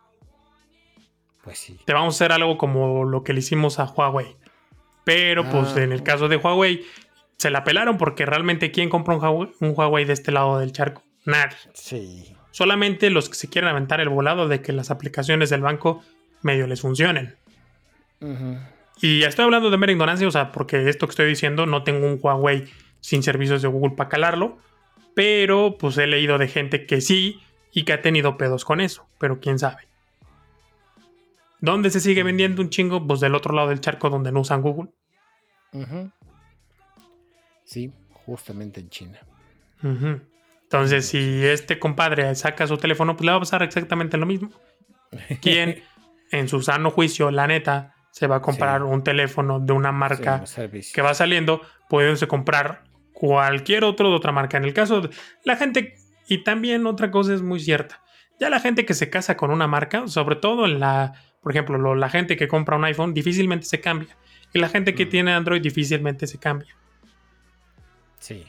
Pues 1.43 1.59
sí. 1.59 1.79
Te 1.85 1.93
vamos 1.93 2.15
a 2.15 2.17
hacer 2.17 2.31
algo 2.31 2.57
como 2.57 3.05
lo 3.05 3.23
que 3.23 3.33
le 3.33 3.39
hicimos 3.39 3.79
a 3.79 3.85
Huawei. 3.85 4.35
Pero 5.03 5.49
pues 5.49 5.75
ah. 5.75 5.83
en 5.83 5.91
el 5.91 6.03
caso 6.03 6.27
de 6.27 6.37
Huawei 6.37 6.85
se 7.37 7.49
la 7.49 7.63
pelaron 7.63 7.97
porque 7.97 8.25
realmente 8.25 8.71
¿quién 8.71 8.89
compra 8.89 9.15
un 9.15 9.73
Huawei 9.75 10.05
de 10.05 10.13
este 10.13 10.31
lado 10.31 10.59
del 10.59 10.71
charco? 10.71 11.03
Nadie. 11.25 11.57
Sí. 11.73 12.35
Solamente 12.51 13.09
los 13.09 13.29
que 13.29 13.35
se 13.35 13.49
quieren 13.49 13.69
aventar 13.69 14.01
el 14.01 14.09
volado 14.09 14.47
de 14.47 14.61
que 14.61 14.73
las 14.73 14.91
aplicaciones 14.91 15.49
del 15.49 15.61
banco 15.61 16.03
medio 16.41 16.67
les 16.67 16.81
funcionen. 16.81 17.37
Y 19.01 19.23
estoy 19.23 19.45
hablando 19.45 19.69
de 19.69 19.77
mera 19.77 19.91
ignorancia, 19.91 20.27
o 20.27 20.31
sea, 20.31 20.51
porque 20.51 20.89
esto 20.89 21.07
que 21.07 21.11
estoy 21.11 21.27
diciendo 21.27 21.65
no 21.65 21.83
tengo 21.83 22.05
un 22.05 22.19
Huawei 22.21 22.65
sin 22.99 23.23
servicios 23.23 23.61
de 23.61 23.67
Google 23.67 23.95
para 23.95 24.09
calarlo, 24.09 24.57
pero 25.19 25.77
pues 25.77 25.97
he 25.97 26.07
leído 26.07 26.37
de 26.37 26.47
gente 26.47 26.85
que 26.85 27.01
sí 27.01 27.41
y 27.73 27.83
que 27.83 27.91
ha 27.91 28.01
tenido 28.01 28.37
pedos 28.37 28.63
con 28.63 28.79
eso, 28.79 29.05
pero 29.17 29.41
quién 29.41 29.59
sabe. 29.59 29.89
¿Dónde 31.59 31.89
se 31.89 31.99
sigue 31.99 32.23
vendiendo 32.23 32.61
un 32.61 32.69
chingo? 32.69 33.05
Pues 33.05 33.19
del 33.19 33.35
otro 33.35 33.53
lado 33.53 33.67
del 33.67 33.81
charco 33.81 34.09
donde 34.09 34.31
no 34.31 34.39
usan 34.39 34.61
Google. 34.61 34.91
Sí, 37.65 37.91
justamente 38.13 38.79
en 38.79 38.89
China. 38.89 39.19
Entonces, 40.63 41.09
si 41.09 41.45
este 41.45 41.79
compadre 41.79 42.33
saca 42.35 42.65
su 42.65 42.77
teléfono, 42.77 43.17
pues 43.17 43.25
le 43.25 43.31
va 43.31 43.37
a 43.39 43.41
pasar 43.41 43.61
exactamente 43.61 44.15
lo 44.15 44.25
mismo. 44.25 44.51
¿Quién, 45.41 45.83
en 46.31 46.47
su 46.47 46.61
sano 46.61 46.91
juicio, 46.91 47.29
la 47.29 47.45
neta, 47.45 47.93
se 48.11 48.27
va 48.27 48.37
a 48.37 48.41
comprar 48.41 48.83
un 48.83 49.03
teléfono 49.03 49.59
de 49.59 49.73
una 49.73 49.91
marca 49.91 50.45
que 50.93 51.01
va 51.01 51.13
saliendo, 51.13 51.59
puede 51.89 52.25
comprar 52.25 52.88
cualquier 53.19 53.83
otro 53.83 54.09
de 54.09 54.15
otra 54.15 54.31
marca. 54.31 54.55
En 54.55 54.63
el 54.63 54.73
caso 54.73 55.01
de 55.01 55.09
la 55.43 55.57
gente, 55.57 55.95
y 56.29 56.41
también 56.45 56.87
otra 56.87 57.11
cosa 57.11 57.33
es 57.33 57.41
muy 57.41 57.59
cierta, 57.59 58.01
ya 58.39 58.49
la 58.49 58.61
gente 58.61 58.85
que 58.85 58.93
se 58.93 59.09
casa 59.09 59.35
con 59.35 59.51
una 59.51 59.67
marca, 59.67 60.07
sobre 60.07 60.37
todo 60.37 60.65
en 60.65 60.79
la, 60.79 61.13
por 61.43 61.51
ejemplo, 61.51 61.95
la 61.95 62.09
gente 62.09 62.37
que 62.37 62.47
compra 62.47 62.77
un 62.77 62.85
iPhone 62.85 63.13
difícilmente 63.13 63.65
se 63.65 63.81
cambia. 63.81 64.15
Y 64.53 64.59
la 64.59 64.69
gente 64.69 64.95
que 64.95 65.05
mm. 65.05 65.09
tiene 65.09 65.33
Android 65.33 65.61
difícilmente 65.61 66.27
se 66.27 66.39
cambia. 66.39 66.73
Sí. 68.19 68.45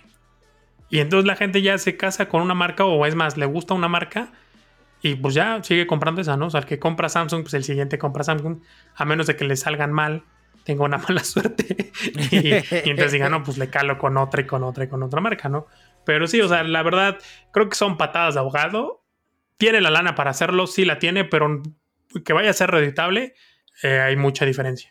Y 0.89 1.01
entonces 1.01 1.27
la 1.27 1.35
gente 1.35 1.63
ya 1.63 1.77
se 1.79 1.97
casa 1.97 2.29
con 2.29 2.41
una 2.41 2.55
marca 2.55 2.85
o 2.85 3.05
es 3.07 3.17
más, 3.17 3.37
le 3.37 3.47
gusta 3.47 3.75
una 3.75 3.89
marca 3.89 4.31
y 5.03 5.17
pues 5.17 5.35
ya 5.35 5.63
sigue 5.65 5.89
comprando 5.89 6.21
esa, 6.21 6.37
¿no? 6.37 6.47
O 6.47 6.51
sea, 6.51 6.61
el 6.61 6.67
que 6.67 6.79
compra 6.79 7.09
Samsung, 7.09 7.43
pues 7.43 7.55
el 7.55 7.65
siguiente 7.65 7.99
compra 7.99 8.23
Samsung, 8.23 8.61
a 8.95 9.05
menos 9.05 9.27
de 9.27 9.35
que 9.35 9.45
le 9.45 9.57
salgan 9.57 9.93
mal, 9.93 10.23
tenga 10.65 10.85
una 10.85 10.99
mala 11.09 11.25
suerte. 11.25 11.93
y, 12.31 12.53
entonces 12.89 13.13
digan, 13.13 13.33
no, 13.33 13.43
pues 13.43 13.59
le 13.59 13.71
calo 13.71 13.99
con 13.99 14.17
otra 14.17 14.43
y 14.43 14.47
con 14.47 14.63
otra 14.65 14.85
y 14.85 14.89
con 14.89 15.03
otra 15.03 15.21
marca, 15.21 15.49
¿no? 15.49 15.67
Pero 16.05 16.27
sí, 16.27 16.41
o 16.41 16.49
sea, 16.49 16.63
la 16.63 16.83
verdad, 16.83 17.19
creo 17.53 17.69
que 17.69 17.77
son 17.77 17.97
patadas 17.97 18.35
de 18.35 18.41
ahogado. 18.41 19.05
Tiene 19.57 19.81
la 19.81 19.91
lana 19.91 20.15
para 20.15 20.31
hacerlo, 20.31 20.67
sí 20.67 20.85
la 20.85 20.99
tiene, 20.99 21.25
pero 21.25 21.63
que 22.25 22.33
vaya 22.33 22.51
a 22.51 22.55
ser 22.55 22.71
reditable, 22.71 23.35
eh, 23.83 24.01
hay 24.01 24.17
mucha 24.17 24.47
diferencia. 24.47 24.91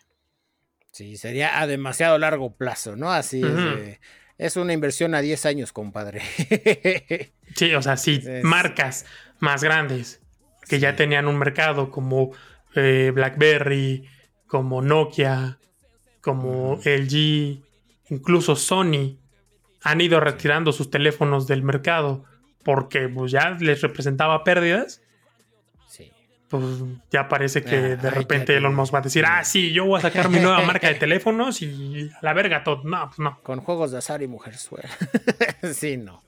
Sí, 0.91 1.17
sería 1.17 1.59
a 1.59 1.67
demasiado 1.67 2.17
largo 2.17 2.55
plazo, 2.55 2.95
¿no? 2.95 3.11
Así 3.11 3.41
es 3.41 3.99
Es 4.37 4.57
una 4.57 4.73
inversión 4.73 5.15
a 5.15 5.21
10 5.21 5.45
años, 5.45 5.73
compadre. 5.73 6.21
sí, 7.55 7.73
o 7.73 7.81
sea, 7.81 7.97
sí, 7.97 8.23
marcas 8.43 9.05
más 9.39 9.63
grandes 9.63 10.21
que 10.67 10.79
ya 10.79 10.95
tenían 10.95 11.27
un 11.27 11.37
mercado 11.37 11.91
como 11.91 12.31
eh, 12.75 13.11
BlackBerry, 13.13 14.07
como 14.49 14.81
Nokia, 14.81 15.59
como 16.21 16.79
LG, 16.83 17.63
incluso 18.09 18.55
Sony, 18.55 19.17
han 19.83 20.01
ido 20.01 20.19
retirando 20.19 20.73
sus 20.73 20.89
teléfonos 20.89 21.47
del 21.47 21.63
mercado 21.63 22.25
porque 22.63 23.07
pues, 23.07 23.31
ya 23.31 23.51
les 23.51 23.81
representaba 23.81 24.43
pérdidas. 24.43 25.01
Sí. 25.87 26.11
Pues 26.49 26.63
ya 27.11 27.29
parece 27.29 27.63
que 27.63 27.75
ah, 27.75 27.95
de 27.95 28.09
repente 28.09 28.57
Elon 28.57 28.75
Musk 28.75 28.93
va 28.93 28.99
a 28.99 29.03
decir, 29.03 29.23
ah, 29.25 29.43
sí, 29.45 29.71
yo 29.71 29.85
voy 29.85 29.99
a 29.99 30.01
sacar 30.01 30.29
mi 30.29 30.39
nueva 30.39 30.61
marca 30.61 30.87
de 30.87 30.95
teléfonos 30.95 31.61
y 31.61 32.09
a 32.11 32.19
la 32.21 32.33
verga 32.33 32.63
todo. 32.63 32.81
No, 32.83 33.05
pues 33.07 33.19
no. 33.19 33.39
Con 33.43 33.61
juegos 33.61 33.91
de 33.91 33.99
azar 33.99 34.23
y 34.23 34.27
mujeres 34.27 34.67
fuera. 34.67 34.89
sí, 35.73 35.95
no. 35.95 36.23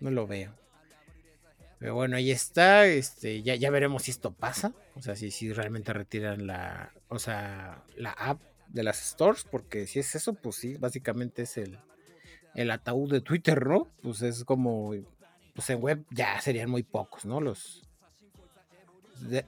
No 0.00 0.10
lo 0.10 0.26
veo. 0.26 0.63
Pero 1.84 1.96
bueno, 1.96 2.16
ahí 2.16 2.30
está. 2.30 2.86
Este, 2.86 3.42
ya, 3.42 3.56
ya 3.56 3.68
veremos 3.68 4.04
si 4.04 4.10
esto 4.10 4.32
pasa. 4.32 4.72
O 4.94 5.02
sea, 5.02 5.16
si, 5.16 5.30
si 5.30 5.52
realmente 5.52 5.92
retiran 5.92 6.46
la, 6.46 6.94
o 7.08 7.18
sea, 7.18 7.84
la 7.94 8.12
app 8.12 8.40
de 8.68 8.82
las 8.82 8.96
stores. 8.96 9.44
Porque 9.44 9.86
si 9.86 9.98
es 9.98 10.14
eso, 10.14 10.32
pues 10.32 10.56
sí, 10.56 10.78
básicamente 10.78 11.42
es 11.42 11.58
el, 11.58 11.78
el 12.54 12.70
ataúd 12.70 13.12
de 13.12 13.20
Twitter, 13.20 13.66
¿no? 13.66 13.86
Pues 14.00 14.22
es 14.22 14.44
como, 14.44 14.94
pues 15.54 15.68
en 15.68 15.82
web 15.82 16.06
ya 16.08 16.40
serían 16.40 16.70
muy 16.70 16.84
pocos, 16.84 17.26
¿no? 17.26 17.38
Los, 17.42 17.82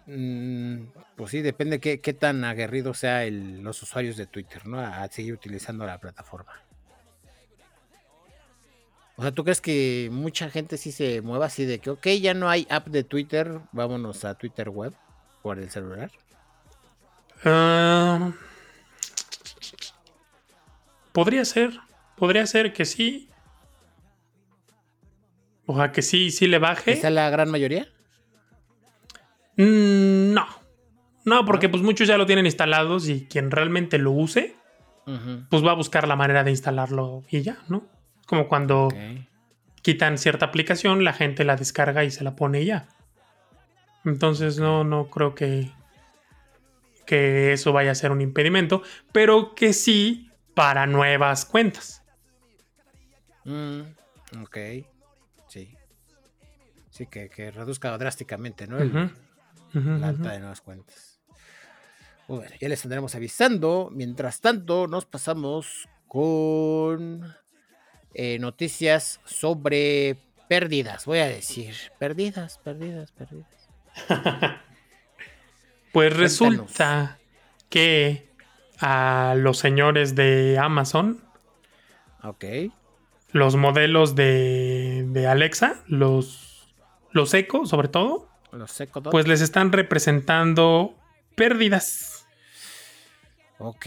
mm, 0.05 0.77
pues 1.16 1.31
sí, 1.31 1.40
depende 1.40 1.81
qué, 1.81 2.03
qué 2.03 2.12
tan 2.12 2.44
aguerrido 2.44 2.92
sea 2.92 3.25
el, 3.25 3.62
los 3.62 3.83
usuarios 3.83 4.18
de 4.18 4.27
Twitter, 4.27 4.66
¿no? 4.66 4.79
A, 4.79 5.09
seguir 5.09 5.33
utilizando 5.33 5.87
la 5.87 5.99
plataforma. 5.99 6.53
O 9.16 9.22
sea, 9.22 9.33
¿tú 9.33 9.44
crees 9.44 9.62
que 9.62 10.11
mucha 10.12 10.50
gente 10.50 10.76
sí 10.76 10.92
se 10.92 11.22
mueva 11.22 11.46
así 11.46 11.64
de 11.64 11.79
que, 11.79 11.90
ok, 11.90 12.07
ya 12.20 12.35
no 12.35 12.50
hay 12.50 12.66
app 12.68 12.88
de 12.88 13.02
Twitter, 13.02 13.61
vámonos 13.72 14.24
a 14.26 14.35
Twitter 14.35 14.68
web 14.68 14.92
por 15.42 15.59
el 15.59 15.70
celular? 15.70 16.11
Ah, 17.44 18.33
podría 21.12 21.44
ser. 21.46 21.79
Podría 22.16 22.46
ser 22.46 22.72
que 22.72 22.85
sí. 22.85 23.31
O 25.64 25.76
sea, 25.76 25.92
que 25.92 26.02
sí, 26.02 26.31
sí 26.31 26.46
le 26.46 26.59
baje. 26.59 26.92
¿Esa 26.92 27.11
la 27.11 27.31
gran 27.31 27.50
mayoría? 27.50 27.88
Mm, 29.57 30.35
no. 30.35 30.46
No, 31.24 31.44
porque 31.44 31.68
pues 31.68 31.83
muchos 31.83 32.07
ya 32.07 32.18
lo 32.18 32.26
tienen 32.26 32.46
instalados 32.46 33.09
y 33.09 33.26
quien 33.26 33.50
realmente 33.50 33.98
lo 33.98 34.12
use, 34.12 34.55
pues 35.50 35.64
va 35.64 35.72
a 35.72 35.74
buscar 35.74 36.07
la 36.07 36.16
manera 36.16 36.44
de 36.44 36.52
instalarlo 36.52 37.24
y 37.31 37.42
ya, 37.42 37.59
¿no? 37.68 37.85
Como 38.27 38.49
cuando 38.49 38.89
quitan 39.83 40.19
cierta 40.19 40.47
aplicación, 40.47 41.05
la 41.05 41.12
gente 41.12 41.45
la 41.45 41.57
descarga 41.57 42.05
y 42.05 42.11
se 42.11 42.25
la 42.25 42.37
pone 42.37 42.65
ya. 42.65 42.89
Entonces 44.05 44.59
no, 44.59 44.85
no 44.85 45.09
creo 45.11 45.35
que, 45.35 45.71
que 47.07 47.53
eso 47.53 47.73
vaya 47.73 47.93
a 47.93 47.95
ser 47.95 48.11
un 48.11 48.21
impedimento, 48.21 48.83
pero 49.12 49.55
que 49.55 49.73
sí 49.73 50.31
para 50.55 50.87
nuevas 50.87 51.45
cuentas. 51.45 52.03
Mm, 53.45 53.83
ok. 54.43 54.59
Sí. 55.49 55.77
Sí, 56.91 57.07
que, 57.07 57.51
reduzca 57.51 57.97
drásticamente, 57.99 58.67
¿no? 58.67 58.79
la 58.79 60.09
alta 60.09 60.33
de 60.33 60.39
nuevas 60.39 60.61
cuentas. 60.62 61.21
Bueno, 62.27 62.57
ya 62.61 62.69
les 62.69 62.81
tendremos 62.81 63.15
avisando. 63.15 63.91
Mientras 63.93 64.41
tanto, 64.41 64.87
nos 64.89 65.05
pasamos 65.05 65.89
con 66.09 67.35
eh, 68.18 68.38
noticias 68.38 69.20
sobre 69.24 70.16
pérdidas, 70.48 71.05
voy 71.05 71.18
a 71.18 71.26
decir. 71.26 71.74
Pérdidas, 71.98 72.59
pérdidas, 72.59 73.12
pérdidas. 73.12 73.68
pues 75.92 76.16
resulta 76.16 77.18
que 77.68 78.29
a 78.81 79.35
los 79.37 79.59
señores 79.59 80.14
de 80.14 80.59
Amazon. 80.59 81.22
Ok 82.22 82.44
los 83.37 83.57
modelos 83.57 84.14
de, 84.14 85.26
Alexa, 85.29 85.83
los, 85.87 86.74
los 87.12 87.35
Echo 87.35 87.66
sobre 87.66 87.88
todo, 87.88 88.29
los 88.52 88.81
Echo 88.81 89.02
pues 89.02 89.29
les 89.29 89.40
están 89.40 89.72
representando 89.72 90.94
pérdidas. 91.35 92.26
Ok. 93.59 93.87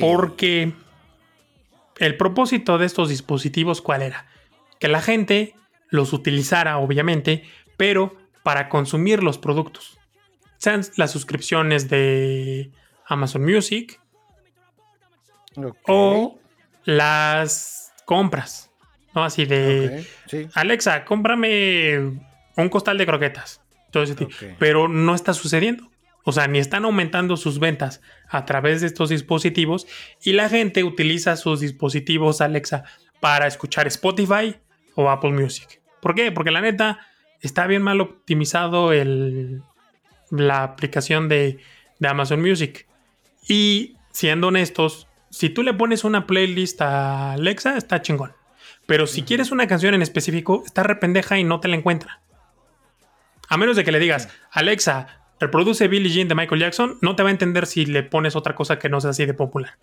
Porque 0.00 0.72
el 2.00 2.16
propósito 2.16 2.78
de 2.78 2.86
estos 2.86 3.10
dispositivos, 3.10 3.80
¿cuál 3.82 4.02
era? 4.02 4.26
Que 4.80 4.88
la 4.88 5.02
gente 5.02 5.54
los 5.90 6.12
utilizara, 6.12 6.78
obviamente, 6.78 7.44
pero 7.76 8.16
para 8.42 8.68
consumir 8.68 9.22
los 9.22 9.38
productos. 9.38 9.98
Sean 10.56 10.82
las 10.96 11.10
suscripciones 11.10 11.88
de 11.88 12.70
Amazon 13.06 13.44
Music 13.44 14.00
o 15.86 16.38
las 16.84 17.92
compras. 18.06 18.70
¿no? 19.14 19.22
Así 19.24 19.44
de, 19.44 20.06
Alexa, 20.54 21.04
cómprame 21.04 21.98
un 22.56 22.68
costal 22.70 22.96
de 22.96 23.06
croquetas. 23.06 23.60
Pero 24.58 24.88
no 24.88 25.14
está 25.14 25.34
sucediendo. 25.34 25.90
O 26.24 26.32
sea, 26.32 26.46
ni 26.46 26.58
están 26.58 26.84
aumentando 26.84 27.36
sus 27.36 27.58
ventas 27.58 28.02
a 28.28 28.44
través 28.44 28.80
de 28.80 28.86
estos 28.86 29.08
dispositivos 29.08 29.86
y 30.22 30.32
la 30.32 30.48
gente 30.48 30.84
utiliza 30.84 31.36
sus 31.36 31.60
dispositivos 31.60 32.40
Alexa 32.40 32.84
para 33.20 33.46
escuchar 33.46 33.86
Spotify 33.86 34.56
o 34.94 35.10
Apple 35.10 35.32
Music. 35.32 35.80
¿Por 36.00 36.14
qué? 36.14 36.32
Porque 36.32 36.50
la 36.50 36.60
neta 36.60 37.00
está 37.40 37.66
bien 37.66 37.82
mal 37.82 38.00
optimizado 38.00 38.92
el, 38.92 39.62
la 40.30 40.62
aplicación 40.62 41.28
de, 41.28 41.58
de 41.98 42.08
Amazon 42.08 42.40
Music. 42.40 42.86
Y 43.48 43.96
siendo 44.12 44.48
honestos, 44.48 45.06
si 45.30 45.48
tú 45.48 45.62
le 45.62 45.74
pones 45.74 46.04
una 46.04 46.26
playlist 46.26 46.80
a 46.82 47.32
Alexa, 47.32 47.76
está 47.76 48.02
chingón. 48.02 48.32
Pero 48.86 49.06
si 49.06 49.22
quieres 49.22 49.52
una 49.52 49.66
canción 49.66 49.94
en 49.94 50.02
específico, 50.02 50.62
está 50.66 50.82
rependeja 50.82 51.38
y 51.38 51.44
no 51.44 51.60
te 51.60 51.68
la 51.68 51.76
encuentra. 51.76 52.20
A 53.48 53.56
menos 53.56 53.76
de 53.76 53.84
que 53.84 53.92
le 53.92 53.98
digas, 53.98 54.28
Alexa, 54.50 55.19
reproduce 55.40 55.88
Billie 55.88 56.12
Jean 56.12 56.28
de 56.28 56.34
Michael 56.34 56.60
Jackson, 56.60 56.98
no 57.00 57.16
te 57.16 57.22
va 57.22 57.30
a 57.30 57.32
entender 57.32 57.66
si 57.66 57.86
le 57.86 58.02
pones 58.02 58.36
otra 58.36 58.54
cosa 58.54 58.78
que 58.78 58.88
no 58.88 59.00
sea 59.00 59.10
así 59.10 59.26
de 59.26 59.34
popular. 59.34 59.76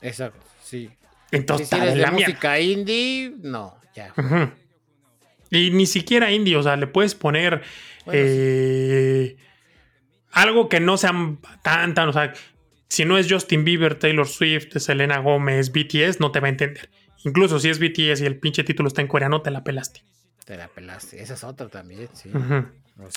Exacto, 0.00 0.40
sí. 0.62 0.90
Entonces, 1.30 1.68
si 1.68 1.78
de 1.78 2.10
música 2.10 2.58
indie, 2.58 3.34
no, 3.40 3.76
ya. 3.94 4.12
Y 5.50 5.70
ni 5.70 5.86
siquiera 5.86 6.32
indie, 6.32 6.56
o 6.56 6.62
sea, 6.62 6.76
le 6.76 6.86
puedes 6.86 7.14
poner 7.14 7.62
eh, 8.10 9.36
algo 10.32 10.68
que 10.68 10.80
no 10.80 10.96
sea 10.96 11.12
tan, 11.62 11.94
tan, 11.94 12.08
o 12.08 12.12
sea, 12.12 12.32
si 12.88 13.04
no 13.04 13.18
es 13.18 13.30
Justin 13.30 13.64
Bieber, 13.64 13.96
Taylor 13.96 14.26
Swift, 14.26 14.76
Selena 14.78 15.18
Gómez, 15.18 15.70
BTS, 15.70 16.20
no 16.20 16.32
te 16.32 16.40
va 16.40 16.46
a 16.46 16.50
entender. 16.50 16.90
Incluso 17.24 17.58
si 17.58 17.68
es 17.68 17.78
BTS 17.78 18.20
y 18.20 18.26
el 18.26 18.38
pinche 18.38 18.64
título 18.64 18.88
está 18.88 19.00
en 19.00 19.08
coreano, 19.08 19.42
te 19.42 19.50
la 19.50 19.64
pelaste. 19.64 20.02
Te 20.44 20.56
la 20.56 20.68
pelaste. 20.68 21.22
Esa 21.22 21.34
es 21.34 21.44
otra 21.44 21.68
también, 21.68 22.08
sí. 22.12 22.30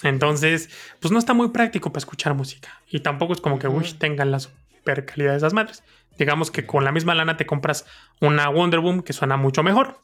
Entonces, 0.03 0.69
pues 0.99 1.11
no 1.11 1.19
está 1.19 1.33
muy 1.33 1.49
práctico 1.49 1.91
para 1.91 1.99
escuchar 1.99 2.33
música. 2.33 2.81
Y 2.89 3.01
tampoco 3.01 3.33
es 3.33 3.41
como 3.41 3.59
que, 3.59 3.67
uy, 3.67 3.91
tengan 3.93 4.31
la 4.31 4.39
super 4.39 5.05
calidad 5.05 5.31
de 5.31 5.37
esas 5.37 5.53
madres. 5.53 5.83
Digamos 6.17 6.51
que 6.51 6.65
con 6.65 6.83
la 6.83 6.91
misma 6.91 7.13
lana 7.13 7.37
te 7.37 7.45
compras 7.45 7.85
una 8.21 8.49
Wonder 8.49 8.79
Boom 8.79 9.03
que 9.03 9.13
suena 9.13 9.37
mucho 9.37 9.61
mejor. 9.61 9.99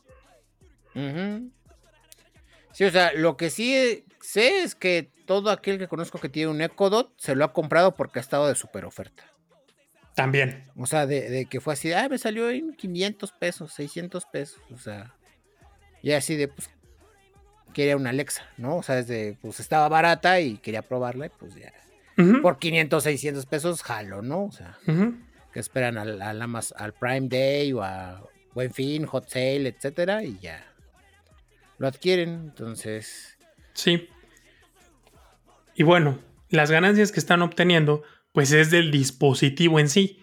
Sí, 2.74 2.84
o 2.84 2.92
sea, 2.92 3.14
lo 3.14 3.38
que 3.38 3.50
sí 3.50 4.06
sé 4.22 4.64
es 4.64 4.76
que 4.76 5.12
todo 5.26 5.50
aquel 5.50 5.80
que 5.80 5.88
conozco 5.88 6.20
que 6.20 6.30
tiene 6.30 6.52
un 6.52 6.62
Echo 6.62 6.90
Dot 6.90 7.14
se 7.18 7.36
lo 7.36 7.46
ha 7.46 7.54
comprado 7.54 7.96
porque 7.96 8.20
ha 8.20 8.22
estado 8.22 8.48
de 8.48 8.56
super 8.56 8.86
oferta. 8.86 9.24
También. 10.16 10.70
O 10.76 10.86
sea, 10.86 11.08
de, 11.08 11.48
que 11.50 11.60
fue 11.60 11.74
así, 11.74 11.92
ah, 11.94 12.08
me 12.10 12.18
salió 12.18 12.50
en 12.50 12.74
500 12.74 13.32
pesos, 13.32 13.74
600 13.74 14.26
pesos, 14.26 14.62
o 14.72 14.78
sea, 14.78 15.16
y 16.04 16.12
así 16.12 16.36
de, 16.36 16.50
pues, 16.50 16.70
quería 17.74 17.98
una 17.98 18.12
Alexa, 18.12 18.48
¿no? 18.58 18.78
O 18.78 18.84
sea, 18.84 18.96
desde, 18.96 19.38
pues 19.42 19.60
estaba 19.60 19.90
barata 19.90 20.40
y 20.40 20.58
quería 20.58 20.82
probarla, 20.82 21.26
y 21.26 21.30
pues 21.30 21.56
ya, 21.56 21.74
por 22.42 22.60
500, 22.60 23.04
600 23.04 23.46
pesos, 23.46 23.84
jalo, 23.84 24.22
¿no? 24.22 24.46
O 24.46 24.52
sea, 24.52 24.78
que 25.52 25.60
esperan 25.60 25.98
al, 25.98 26.22
al, 26.22 26.94
Prime 26.94 27.28
Day 27.28 27.74
o 27.74 27.84
a 27.84 28.24
Buen 28.54 28.74
Fin, 28.74 29.06
Hot 29.06 29.28
Sale, 29.28 29.68
etcétera, 29.68 30.24
y 30.24 30.40
ya 30.40 30.64
lo 31.78 31.88
adquieren, 31.88 32.30
entonces. 32.30 33.38
Sí. 33.74 34.10
Y 35.76 35.84
bueno, 35.84 36.20
las 36.50 36.70
ganancias 36.70 37.12
que 37.12 37.20
están 37.20 37.42
obteniendo 37.42 38.04
pues 38.32 38.52
es 38.52 38.72
del 38.72 38.92
dispositivo 38.92 39.80
en 39.80 39.90
sí, 39.90 40.20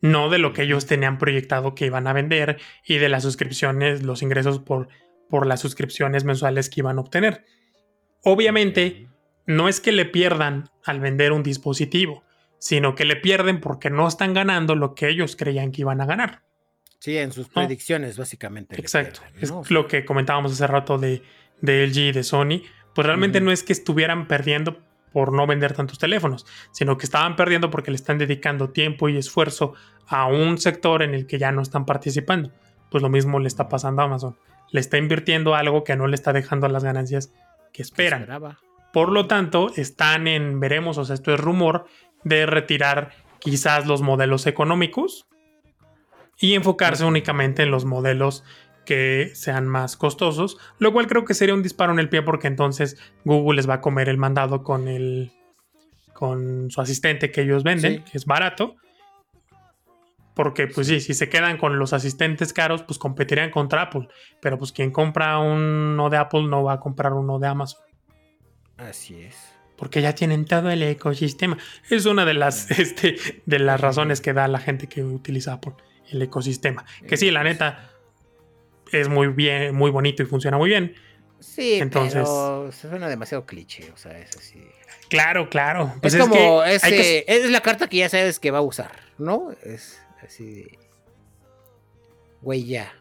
no 0.00 0.28
de 0.30 0.38
lo 0.38 0.52
que 0.52 0.62
ellos 0.62 0.86
tenían 0.86 1.18
proyectado 1.18 1.74
que 1.74 1.86
iban 1.86 2.06
a 2.06 2.12
vender 2.12 2.58
y 2.84 2.98
de 2.98 3.08
las 3.08 3.22
suscripciones, 3.22 4.02
los 4.02 4.22
ingresos 4.22 4.58
por, 4.58 4.88
por 5.28 5.46
las 5.46 5.60
suscripciones 5.60 6.24
mensuales 6.24 6.70
que 6.70 6.80
iban 6.80 6.98
a 6.98 7.00
obtener. 7.00 7.44
Obviamente, 8.22 9.08
no 9.46 9.68
es 9.68 9.80
que 9.80 9.92
le 9.92 10.04
pierdan 10.04 10.70
al 10.84 11.00
vender 11.00 11.32
un 11.32 11.42
dispositivo, 11.42 12.24
sino 12.58 12.94
que 12.94 13.04
le 13.04 13.16
pierden 13.16 13.60
porque 13.60 13.90
no 13.90 14.08
están 14.08 14.32
ganando 14.34 14.74
lo 14.74 14.94
que 14.94 15.08
ellos 15.08 15.36
creían 15.36 15.72
que 15.72 15.82
iban 15.82 16.00
a 16.00 16.06
ganar. 16.06 16.42
Sí, 16.98 17.18
en 17.18 17.32
sus 17.32 17.48
predicciones, 17.48 18.16
básicamente. 18.16 18.80
Exacto. 18.80 19.20
Es 19.38 19.52
lo 19.70 19.86
que 19.86 20.06
comentábamos 20.06 20.52
hace 20.52 20.66
rato 20.66 20.96
de, 20.96 21.22
de 21.60 21.86
LG 21.86 21.98
y 21.98 22.12
de 22.12 22.22
Sony. 22.22 22.62
Pues 22.94 23.06
realmente 23.06 23.42
no 23.42 23.50
es 23.50 23.62
que 23.62 23.74
estuvieran 23.74 24.26
perdiendo 24.26 24.82
por 25.12 25.32
no 25.32 25.46
vender 25.46 25.74
tantos 25.74 25.98
teléfonos, 25.98 26.46
sino 26.72 26.96
que 26.96 27.04
estaban 27.04 27.36
perdiendo 27.36 27.70
porque 27.70 27.90
le 27.90 27.96
están 27.96 28.18
dedicando 28.18 28.70
tiempo 28.70 29.08
y 29.08 29.16
esfuerzo 29.16 29.74
a 30.06 30.26
un 30.26 30.58
sector 30.58 31.02
en 31.02 31.14
el 31.14 31.26
que 31.26 31.38
ya 31.38 31.52
no 31.52 31.62
están 31.62 31.84
participando. 31.86 32.50
Pues 32.90 33.02
lo 33.02 33.08
mismo 33.08 33.38
le 33.38 33.48
está 33.48 33.68
pasando 33.68 34.02
a 34.02 34.06
Amazon. 34.06 34.36
Le 34.70 34.80
está 34.80 34.98
invirtiendo 34.98 35.54
algo 35.54 35.84
que 35.84 35.96
no 35.96 36.06
le 36.06 36.14
está 36.14 36.32
dejando 36.32 36.68
las 36.68 36.84
ganancias 36.84 37.32
que 37.72 37.82
esperan. 37.82 38.26
Por 38.92 39.10
lo 39.10 39.26
tanto, 39.26 39.70
están 39.76 40.26
en, 40.26 40.60
veremos, 40.60 40.98
o 40.98 41.04
sea, 41.04 41.14
esto 41.14 41.34
es 41.34 41.40
rumor, 41.40 41.86
de 42.22 42.46
retirar 42.46 43.10
quizás 43.40 43.86
los 43.86 44.02
modelos 44.02 44.46
económicos 44.46 45.26
y 46.38 46.54
enfocarse 46.54 47.04
únicamente 47.04 47.62
en 47.62 47.70
los 47.70 47.84
modelos 47.84 48.44
que 48.84 49.30
sean 49.34 49.66
más 49.66 49.96
costosos, 49.96 50.58
lo 50.78 50.92
cual 50.92 51.06
creo 51.06 51.24
que 51.24 51.34
sería 51.34 51.54
un 51.54 51.62
disparo 51.62 51.92
en 51.92 51.98
el 51.98 52.08
pie 52.08 52.22
porque 52.22 52.46
entonces 52.48 52.98
Google 53.24 53.56
les 53.56 53.68
va 53.68 53.74
a 53.74 53.80
comer 53.80 54.08
el 54.08 54.18
mandado 54.18 54.62
con 54.62 54.88
el 54.88 55.32
con 56.12 56.70
su 56.70 56.80
asistente 56.80 57.30
que 57.30 57.42
ellos 57.42 57.64
venden, 57.64 58.04
que 58.04 58.16
es 58.16 58.24
barato. 58.24 58.76
Porque 60.34 60.66
pues 60.66 60.88
sí, 60.88 61.00
si 61.00 61.14
se 61.14 61.28
quedan 61.28 61.58
con 61.58 61.78
los 61.78 61.92
asistentes 61.92 62.52
caros, 62.52 62.82
pues 62.82 62.98
competirían 62.98 63.50
contra 63.50 63.82
Apple, 63.82 64.08
pero 64.40 64.58
pues 64.58 64.72
quien 64.72 64.90
compra 64.90 65.38
uno 65.38 66.10
de 66.10 66.16
Apple 66.16 66.42
no 66.48 66.64
va 66.64 66.74
a 66.74 66.80
comprar 66.80 67.12
uno 67.12 67.38
de 67.38 67.46
Amazon. 67.46 67.80
Así 68.76 69.20
es. 69.22 69.36
Porque 69.76 70.02
ya 70.02 70.14
tienen 70.14 70.44
todo 70.44 70.70
el 70.70 70.82
ecosistema. 70.82 71.56
Es 71.88 72.06
una 72.06 72.24
de 72.24 72.34
las, 72.34 72.70
este, 72.72 73.16
de 73.46 73.58
las 73.60 73.80
razones 73.80 74.20
que 74.20 74.32
da 74.32 74.48
la 74.48 74.58
gente 74.58 74.88
que 74.88 75.04
utiliza 75.04 75.54
Apple, 75.54 75.74
el 76.10 76.20
ecosistema. 76.22 76.84
Que 77.06 77.16
sí, 77.16 77.30
la 77.30 77.44
neta, 77.44 77.90
es 78.90 79.08
muy 79.08 79.28
bien, 79.28 79.74
muy 79.74 79.92
bonito 79.92 80.24
y 80.24 80.26
funciona 80.26 80.58
muy 80.58 80.70
bien. 80.70 80.94
Sí, 81.38 81.74
Entonces, 81.74 82.22
pero 82.24 82.72
suena 82.72 83.08
demasiado 83.08 83.44
cliché, 83.44 83.90
o 83.92 83.96
sea, 83.96 84.18
es 84.18 84.34
así. 84.36 84.66
Claro, 85.10 85.50
claro. 85.50 85.94
Pues 86.00 86.14
es, 86.14 86.20
como, 86.20 86.64
es 86.64 87.50
la 87.50 87.60
carta 87.60 87.86
que 87.86 87.98
ya 87.98 88.08
sabes 88.08 88.40
que 88.40 88.50
va 88.50 88.58
a 88.58 88.62
usar, 88.62 88.92
¿no? 89.18 89.52
Es 89.62 90.03
así 90.24 90.54
de... 90.54 90.78
Güey, 92.42 92.64
ya. 92.66 92.92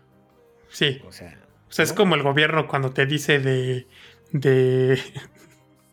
Sí. 0.70 1.02
O 1.08 1.12
sea, 1.12 1.38
es 1.78 1.94
como 1.94 2.16
el 2.16 2.24
gobierno 2.24 2.68
cuando 2.68 2.92
te 2.92 3.06
dice 3.06 3.40
de... 3.40 3.88
de 4.32 5.00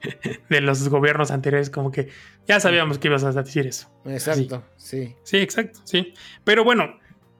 de 0.48 0.60
los 0.60 0.88
gobiernos 0.88 1.30
anteriores, 1.30 1.70
como 1.70 1.90
que 1.90 2.08
ya 2.46 2.60
sabíamos 2.60 2.98
que 2.98 3.08
ibas 3.08 3.24
a 3.24 3.32
decir 3.32 3.66
eso. 3.66 3.90
Exacto, 4.06 4.64
sí. 4.76 5.14
Sí, 5.22 5.38
exacto, 5.38 5.80
sí. 5.84 6.14
Pero 6.44 6.64
bueno, 6.64 6.98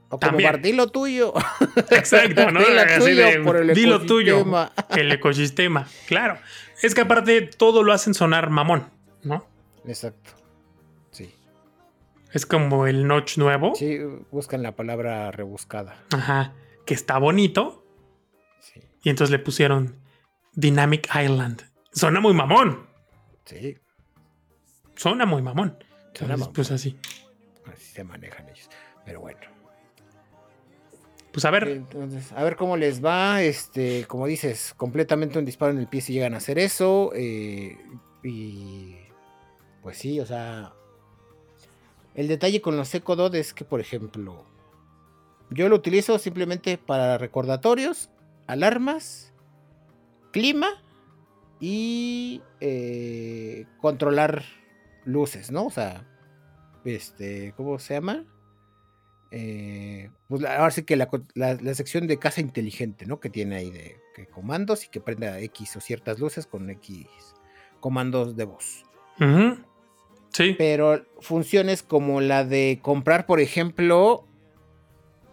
o 0.09 0.19
como 0.19 0.39
lo 0.41 0.89
tuyo. 0.89 1.33
Exacto, 1.91 2.51
¿no? 2.51 2.61
Dilo 3.75 4.01
tuyo. 4.03 4.45
El 4.91 5.13
ecosistema. 5.13 5.87
Claro. 6.07 6.39
Es 6.83 6.95
que 6.95 7.03
aparte 7.03 7.43
todo 7.43 7.83
lo 7.83 7.93
hacen 7.93 8.15
sonar 8.15 8.51
mamón, 8.51 8.91
¿no? 9.23 9.47
Exacto. 9.87 10.33
Es 12.33 12.47
como 12.47 12.87
el 12.87 13.07
notch 13.07 13.39
nuevo. 13.39 13.75
Sí, 13.75 13.99
buscan 14.31 14.63
la 14.63 14.77
palabra 14.77 15.31
rebuscada. 15.31 16.05
Ajá. 16.13 16.55
Que 16.87 16.95
está 16.95 17.19
bonito. 17.19 17.85
Sí. 18.61 18.81
Y 19.03 19.11
entonces 19.11 19.33
le 19.33 19.39
pusieron 19.39 19.97
Dynamic 20.55 21.09
Island. 21.15 21.63
Suena 21.93 22.21
muy 22.21 22.35
mamón. 22.35 22.87
Sí. 23.45 23.79
Suena 24.95 25.27
muy 25.27 25.43
mamón. 25.43 25.83
Suena 26.15 26.37
mamón. 26.37 26.53
Pues 26.53 26.71
así. 26.71 26.97
Así 27.67 27.93
se 27.93 28.05
manejan 28.05 28.49
ellos. 28.49 28.69
Pero 29.05 29.21
bueno. 29.21 29.41
Pues 31.33 31.45
a 31.45 31.51
ver. 31.51 31.69
Entonces, 31.69 32.33
a 32.33 32.45
ver 32.45 32.57
cómo 32.57 32.77
les 32.77 33.05
va. 33.05 33.43
Este, 33.43 34.05
como 34.07 34.27
dices, 34.27 34.75
completamente 34.77 35.39
un 35.39 35.45
disparo 35.45 35.73
en 35.73 35.79
el 35.79 35.89
pie 35.89 36.01
si 36.01 36.13
llegan 36.13 36.35
a 36.35 36.39
hacer 36.39 36.59
eso. 36.59 37.13
Eh, 37.15 37.77
y 38.23 38.97
pues 39.83 39.99
sí, 39.99 40.21
o 40.21 40.27
sea. 40.27 40.75
El 42.15 42.29
detalle 42.29 42.61
con 42.61 42.77
los 42.77 42.95
Echo 42.95 43.17
Dot 43.17 43.35
es 43.35 43.55
que, 43.55 43.65
por 43.65 43.81
ejemplo, 43.81 44.45
yo 45.51 45.69
lo 45.69 45.77
utilizo 45.77 46.19
simplemente 46.19 46.79
para 46.79 47.19
recordatorios, 47.19 48.11
alarmas, 48.47 49.33
clima 50.33 50.69
y 51.61 52.43
eh, 52.61 53.67
controlar 53.81 54.45
luces, 55.05 55.51
¿no? 55.51 55.67
O 55.67 55.71
sea, 55.71 56.07
este, 56.85 57.53
¿cómo 57.57 57.79
se 57.79 57.95
llama? 57.95 58.25
Eh, 59.33 60.11
pues 60.27 60.45
ahora 60.45 60.73
sí 60.73 60.83
que 60.83 60.97
la, 60.97 61.09
sección 61.75 62.07
de 62.09 62.19
casa 62.19 62.41
inteligente, 62.41 63.07
¿no? 63.07 63.21
Que 63.21 63.31
tiene 63.31 63.57
ahí 63.57 63.71
de 63.71 63.97
comandos 64.33 64.85
y 64.85 64.89
que 64.89 65.01
prenda 65.01 65.41
X 65.41 65.77
o 65.77 65.81
ciertas 65.81 66.19
luces 66.19 66.47
con 66.47 66.69
X 66.69 67.07
comandos 67.81 68.37
de 68.37 68.45
voz. 68.45 68.85
Sí. 70.33 70.55
Pero 70.57 71.05
funciones 71.21 71.83
como 71.83 72.21
la 72.21 72.45
de 72.45 72.79
comprar, 72.83 73.27
por 73.27 73.41
ejemplo, 73.41 74.27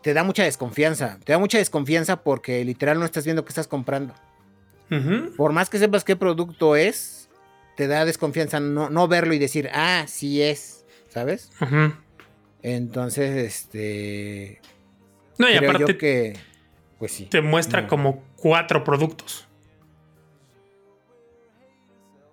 te 0.02 0.14
da 0.14 0.24
mucha 0.24 0.44
desconfianza. 0.44 1.20
Te 1.24 1.34
da 1.34 1.40
mucha 1.40 1.58
desconfianza 1.58 2.24
porque 2.24 2.64
literal 2.64 3.00
no 3.00 3.06
estás 3.06 3.26
viendo 3.26 3.44
qué 3.46 3.50
estás 3.50 3.68
comprando. 3.68 4.14
Por 5.36 5.52
más 5.52 5.70
que 5.70 5.80
sepas 5.80 6.06
qué 6.06 6.16
producto 6.16 6.78
es, 6.78 7.30
te 7.76 7.88
da 7.88 8.06
desconfianza 8.06 8.62
no, 8.62 8.90
no 8.90 9.08
verlo 9.10 9.34
y 9.34 9.40
decir, 9.40 9.70
ah, 9.74 10.06
sí 10.08 10.42
es, 10.42 10.86
¿sabes? 11.10 11.52
Entonces, 12.64 13.36
este. 13.36 14.62
No, 15.38 15.50
y 15.50 15.56
aparte. 15.56 15.98
que. 15.98 16.38
Pues 17.00 17.12
sí. 17.12 17.26
Te 17.26 17.42
muestra 17.42 17.88
como 17.88 18.24
cuatro 18.38 18.84
productos. 18.84 19.48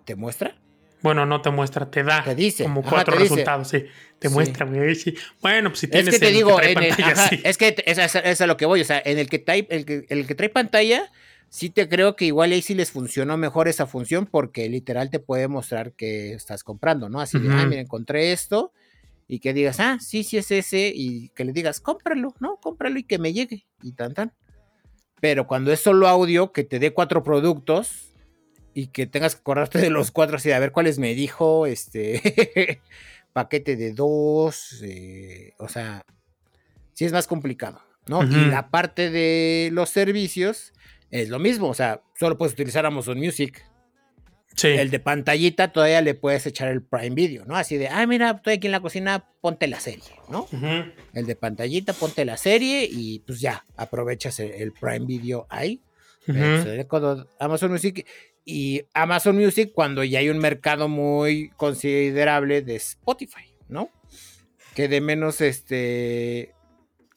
¿Te 0.05 0.15
muestra? 0.15 0.55
Bueno, 1.05 1.27
no 1.27 1.39
te 1.39 1.51
muestra, 1.51 1.91
te 1.91 2.01
da 2.03 2.23
te 2.23 2.33
dice. 2.33 2.63
como 2.63 2.81
cuatro 2.81 3.15
resultados, 3.15 3.67
sí. 3.67 3.85
Te 4.17 4.27
muestra, 4.27 4.65
güey. 4.65 4.97
Bueno, 5.39 5.69
pues 5.69 5.81
si 5.81 5.87
tienes 5.87 6.15
es 6.15 6.19
que 6.19 6.25
te 6.25 6.31
digo, 6.31 6.59
es 6.59 7.57
que 7.59 7.75
es, 7.85 7.97
es, 8.15 8.41
a 8.41 8.47
lo 8.47 8.57
que 8.57 8.65
voy, 8.65 8.81
o 8.81 8.83
sea, 8.85 9.03
en 9.05 9.19
el 9.19 9.29
que, 9.29 9.37
trae, 9.37 9.67
el 9.69 9.85
que, 9.85 10.07
el 10.09 10.25
que 10.25 10.33
trae 10.33 10.49
pantalla, 10.49 11.11
sí 11.47 11.69
te 11.69 11.87
creo 11.87 12.15
que 12.15 12.25
igual 12.25 12.53
ahí 12.53 12.63
sí 12.63 12.73
les 12.73 12.89
funcionó 12.89 13.37
mejor 13.37 13.67
esa 13.67 13.85
función 13.85 14.25
porque 14.25 14.67
literal 14.67 15.11
te 15.11 15.19
puede 15.19 15.47
mostrar 15.47 15.91
que 15.91 16.33
estás 16.33 16.63
comprando, 16.63 17.07
¿no? 17.07 17.21
Así 17.21 17.37
de, 17.37 17.49
ah, 17.53 17.67
mira, 17.67 17.81
encontré 17.81 18.31
esto 18.31 18.73
y 19.27 19.37
que 19.37 19.53
digas, 19.53 19.79
ah, 19.79 19.99
sí, 20.01 20.23
sí 20.23 20.37
es 20.37 20.49
ese, 20.49 20.91
y 20.95 21.29
que 21.35 21.45
le 21.45 21.53
digas, 21.53 21.81
cómpralo, 21.81 22.33
¿no? 22.39 22.57
Cómpralo 22.57 22.97
y 22.97 23.03
que 23.03 23.19
me 23.19 23.31
llegue, 23.31 23.67
y 23.83 23.91
tan, 23.91 24.15
tan. 24.15 24.33
Pero 25.21 25.45
cuando 25.45 25.71
es 25.71 25.81
solo 25.81 26.07
audio, 26.07 26.51
que 26.51 26.63
te 26.63 26.79
dé 26.79 26.93
cuatro 26.93 27.21
productos 27.21 28.04
y 28.75 28.87
que 28.87 29.07
tengas 29.07 29.35
que 29.35 29.39
acordarte 29.39 29.79
de 29.79 29.89
los 29.89 30.11
cuatro, 30.11 30.35
así 30.35 30.49
de 30.49 30.55
a 30.55 30.59
ver 30.59 30.73
cuáles 30.73 30.99
me 30.99 31.15
dijo, 31.15 31.65
este, 31.65 32.81
paquete 33.33 33.77
de 33.77 33.93
dos, 33.93 34.81
eh, 34.83 35.53
o 35.57 35.69
sea, 35.69 36.05
sí 36.93 37.05
es 37.05 37.13
más 37.13 37.25
complicado, 37.25 37.81
¿no? 38.05 38.23
Y 38.23 38.45
la 38.45 38.69
parte 38.69 39.09
de 39.09 39.69
los 39.71 39.89
servicios 39.89 40.73
es 41.09 41.29
lo 41.29 41.39
mismo, 41.39 41.69
o 41.69 41.73
sea, 41.73 42.01
solo 42.19 42.37
puedes 42.37 42.53
utilizar 42.53 42.85
Amazon 42.85 43.17
Music, 43.17 43.65
el 44.61 44.89
de 44.89 44.99
pantallita 44.99 45.71
todavía 45.71 46.01
le 46.01 46.13
puedes 46.13 46.45
echar 46.45 46.67
el 46.67 46.81
Prime 46.81 47.15
Video, 47.15 47.45
¿no? 47.45 47.55
Así 47.55 47.77
de, 47.77 47.87
ay, 47.87 48.07
mira, 48.07 48.31
estoy 48.31 48.55
aquí 48.55 48.67
en 48.67 48.71
la 48.71 48.81
cocina, 48.81 49.25
ponte 49.41 49.67
la 49.67 49.79
serie, 49.79 50.03
¿no? 50.29 50.47
El 51.13 51.25
de 51.25 51.35
pantallita, 51.35 51.93
ponte 51.93 52.25
la 52.25 52.35
serie 52.35 52.87
y 52.89 53.19
pues 53.19 53.39
ya, 53.39 53.65
aprovechas 53.77 54.39
el, 54.39 54.73
Prime 54.73 55.05
Video 55.05 55.47
ahí. 55.49 55.81
Amazon 57.39 57.71
Music 57.71 58.05
y 58.45 58.83
Amazon 58.93 59.35
Music 59.35 59.71
cuando 59.73 60.03
ya 60.03 60.19
hay 60.19 60.29
un 60.29 60.37
mercado 60.37 60.87
muy 60.87 61.49
considerable 61.57 62.61
de 62.61 62.75
Spotify, 62.75 63.51
¿no? 63.67 63.89
Que 64.75 64.87
de 64.87 65.01
menos, 65.01 65.41
este, 65.41 66.53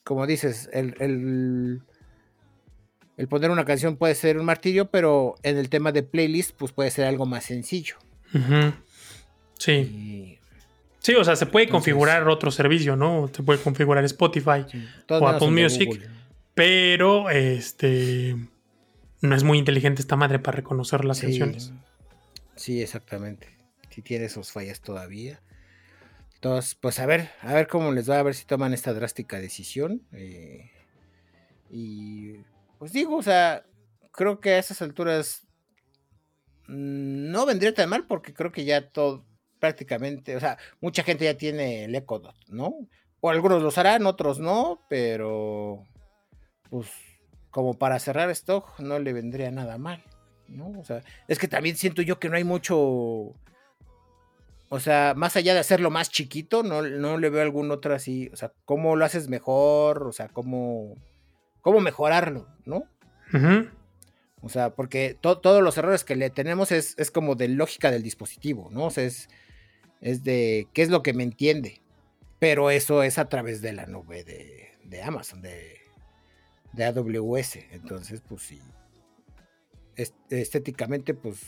como 0.03 0.25
dices, 0.25 0.69
el 0.73 1.81
el 3.19 3.27
poner 3.27 3.51
una 3.51 3.65
canción 3.65 3.97
puede 3.97 4.15
ser 4.15 4.37
un 4.37 4.45
martirio, 4.45 4.89
pero 4.89 5.35
en 5.43 5.57
el 5.57 5.67
tema 5.67 5.91
de 5.91 6.03
playlist, 6.03 6.55
pues 6.55 6.71
puede 6.71 6.89
ser 6.89 7.03
algo 7.03 7.25
más 7.25 7.43
sencillo. 7.43 7.97
Sí. 9.57 10.39
Sí, 10.99 11.15
o 11.15 11.23
sea, 11.25 11.35
se 11.35 11.45
puede 11.45 11.67
configurar 11.67 12.29
otro 12.29 12.49
servicio, 12.49 12.95
¿no? 12.95 13.29
Se 13.33 13.43
puede 13.43 13.59
configurar 13.59 14.05
Spotify 14.05 14.65
o 15.09 15.27
Apple 15.27 15.51
Music, 15.51 16.09
pero 16.53 17.29
este 17.29 18.37
no 19.21 19.35
es 19.35 19.43
muy 19.43 19.57
inteligente 19.57 20.01
esta 20.01 20.15
madre 20.15 20.39
para 20.39 20.57
reconocer 20.57 21.05
las 21.05 21.21
canciones. 21.21 21.73
Sí, 22.55 22.81
exactamente. 22.81 23.47
Si 23.89 24.01
tiene 24.01 24.25
esos 24.25 24.51
fallas 24.51 24.81
todavía. 24.81 25.41
Entonces, 26.35 26.75
pues 26.75 26.99
a 26.99 27.05
ver, 27.05 27.29
a 27.41 27.53
ver 27.53 27.67
cómo 27.67 27.91
les 27.91 28.09
va, 28.09 28.19
a 28.19 28.23
ver 28.23 28.33
si 28.33 28.45
toman 28.45 28.73
esta 28.73 28.93
drástica 28.93 29.39
decisión. 29.39 30.01
Eh, 30.13 30.71
y 31.69 32.33
pues 32.77 32.93
digo, 32.93 33.17
o 33.17 33.23
sea, 33.23 33.65
creo 34.11 34.39
que 34.39 34.51
a 34.51 34.59
esas 34.59 34.81
alturas 34.81 35.47
mm, 36.67 37.31
no 37.31 37.45
vendría 37.45 37.73
tan 37.73 37.89
mal 37.89 38.05
porque 38.07 38.33
creo 38.33 38.51
que 38.51 38.65
ya 38.65 38.89
todo 38.89 39.25
prácticamente, 39.59 40.37
o 40.37 40.39
sea, 40.39 40.57
mucha 40.79 41.03
gente 41.03 41.25
ya 41.25 41.33
tiene 41.35 41.83
el 41.83 41.93
Echo 41.93 42.19
Dot, 42.19 42.35
¿no? 42.47 42.87
o 43.21 43.29
algunos 43.29 43.61
los 43.61 43.77
harán, 43.77 44.05
otros 44.05 44.39
no, 44.39 44.81
pero 44.89 45.83
pues 46.69 46.87
como 47.51 47.73
para 47.73 47.99
cerrar 47.99 48.29
stock 48.31 48.79
no 48.79 48.99
le 48.99 49.13
vendría 49.13 49.51
nada 49.51 49.77
mal, 49.77 50.03
¿no? 50.47 50.71
O 50.79 50.83
sea, 50.83 51.03
es 51.27 51.39
que 51.39 51.47
también 51.47 51.75
siento 51.75 52.01
yo 52.01 52.19
que 52.19 52.29
no 52.29 52.35
hay 52.35 52.43
mucho, 52.43 52.77
o 52.77 53.35
sea, 54.79 55.13
más 55.15 55.35
allá 55.35 55.53
de 55.53 55.59
hacerlo 55.59 55.89
más 55.89 56.09
chiquito, 56.09 56.63
no, 56.63 56.81
no 56.81 57.17
le 57.17 57.29
veo 57.29 57.41
algún 57.41 57.71
otro 57.71 57.95
así, 57.95 58.29
o 58.31 58.35
sea, 58.35 58.53
cómo 58.65 58.95
lo 58.95 59.05
haces 59.05 59.27
mejor, 59.27 60.03
o 60.03 60.11
sea, 60.11 60.29
cómo, 60.29 60.95
cómo 61.61 61.79
mejorarlo, 61.79 62.47
¿no? 62.65 62.83
O 64.41 64.49
sea, 64.49 64.71
porque 64.71 65.17
todos 65.19 65.61
los 65.61 65.77
errores 65.77 66.03
que 66.03 66.15
le 66.15 66.29
tenemos 66.29 66.71
es, 66.71 66.95
es, 66.97 67.11
como 67.11 67.35
de 67.35 67.49
lógica 67.49 67.91
del 67.91 68.03
dispositivo, 68.03 68.69
¿no? 68.71 68.85
O 68.85 68.89
sea, 68.89 69.03
es, 69.03 69.27
es 70.01 70.23
de 70.23 70.67
qué 70.73 70.81
es 70.81 70.89
lo 70.89 71.03
que 71.03 71.13
me 71.13 71.23
entiende, 71.23 71.81
pero 72.39 72.71
eso 72.71 73.03
es 73.03 73.17
a 73.17 73.27
través 73.27 73.61
de 73.61 73.73
la 73.73 73.85
nube 73.85 74.23
de, 74.23 75.03
Amazon, 75.03 75.41
de, 75.41 75.78
de, 76.73 76.85
AWS. 76.85 77.57
Entonces, 77.71 78.21
pues 78.27 78.41
sí. 78.43 78.59
estéticamente, 80.29 81.13
pues 81.13 81.39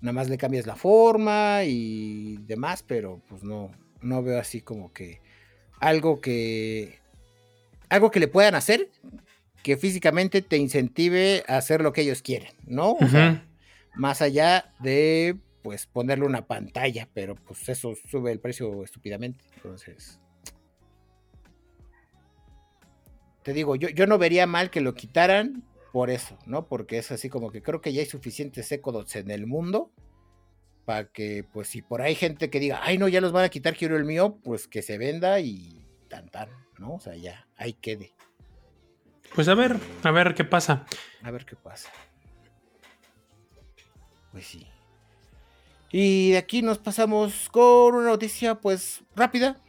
nada 0.00 0.12
más 0.12 0.28
le 0.28 0.38
cambias 0.38 0.66
la 0.66 0.76
forma 0.76 1.64
y 1.64 2.36
demás, 2.46 2.82
pero 2.82 3.22
pues 3.28 3.42
no, 3.42 3.70
no 4.00 4.22
veo 4.22 4.38
así 4.38 4.60
como 4.60 4.92
que 4.92 5.20
algo 5.80 6.20
que 6.20 6.98
algo 7.88 8.10
que 8.10 8.20
le 8.20 8.28
puedan 8.28 8.54
hacer 8.54 8.90
que 9.62 9.76
físicamente 9.76 10.42
te 10.42 10.56
incentive 10.56 11.44
a 11.46 11.56
hacer 11.56 11.82
lo 11.82 11.92
que 11.92 12.02
ellos 12.02 12.22
quieren, 12.22 12.52
¿no? 12.66 12.92
O 12.92 13.06
sea, 13.06 13.46
más 13.94 14.22
allá 14.22 14.72
de 14.80 15.36
pues 15.62 15.86
ponerle 15.86 16.26
una 16.26 16.46
pantalla, 16.46 17.08
pero 17.14 17.36
pues 17.36 17.68
eso 17.68 17.94
sube 18.10 18.32
el 18.32 18.40
precio 18.40 18.82
estúpidamente. 18.82 19.44
Entonces, 19.54 20.18
te 23.42 23.52
digo, 23.52 23.76
yo, 23.76 23.88
yo 23.88 24.06
no 24.06 24.18
vería 24.18 24.46
mal 24.46 24.70
que 24.70 24.80
lo 24.80 24.94
quitaran 24.94 25.64
por 25.92 26.10
eso, 26.10 26.38
¿no? 26.46 26.66
Porque 26.66 26.98
es 26.98 27.12
así 27.12 27.28
como 27.28 27.50
que 27.50 27.62
creo 27.62 27.80
que 27.80 27.92
ya 27.92 28.00
hay 28.00 28.06
suficientes 28.06 28.70
Ecodots 28.72 29.16
en 29.16 29.30
el 29.30 29.46
mundo 29.46 29.92
para 30.84 31.12
que, 31.12 31.44
pues, 31.52 31.68
si 31.68 31.82
por 31.82 32.02
ahí 32.02 32.10
hay 32.10 32.14
gente 32.14 32.50
que 32.50 32.60
diga, 32.60 32.80
ay, 32.82 32.98
no, 32.98 33.08
ya 33.08 33.20
los 33.20 33.32
van 33.32 33.44
a 33.44 33.50
quitar, 33.50 33.76
quiero 33.76 33.96
el 33.96 34.04
mío, 34.04 34.38
pues 34.42 34.66
que 34.66 34.82
se 34.82 34.98
venda 34.98 35.38
y 35.40 35.86
tan, 36.08 36.28
tan, 36.28 36.48
¿no? 36.78 36.94
O 36.94 37.00
sea, 37.00 37.14
ya, 37.14 37.46
ahí 37.56 37.74
quede. 37.74 38.12
Pues 39.34 39.48
a 39.48 39.54
ver, 39.54 39.76
a 40.02 40.10
ver 40.10 40.34
qué 40.34 40.44
pasa. 40.44 40.86
A 41.22 41.30
ver 41.30 41.44
qué 41.44 41.56
pasa. 41.56 41.90
Pues 44.32 44.46
sí. 44.46 44.66
Y 45.90 46.32
de 46.32 46.38
aquí 46.38 46.62
nos 46.62 46.78
pasamos 46.78 47.48
con 47.50 47.94
una 47.94 48.08
noticia 48.08 48.54
pues 48.56 49.02
rápida. 49.14 49.60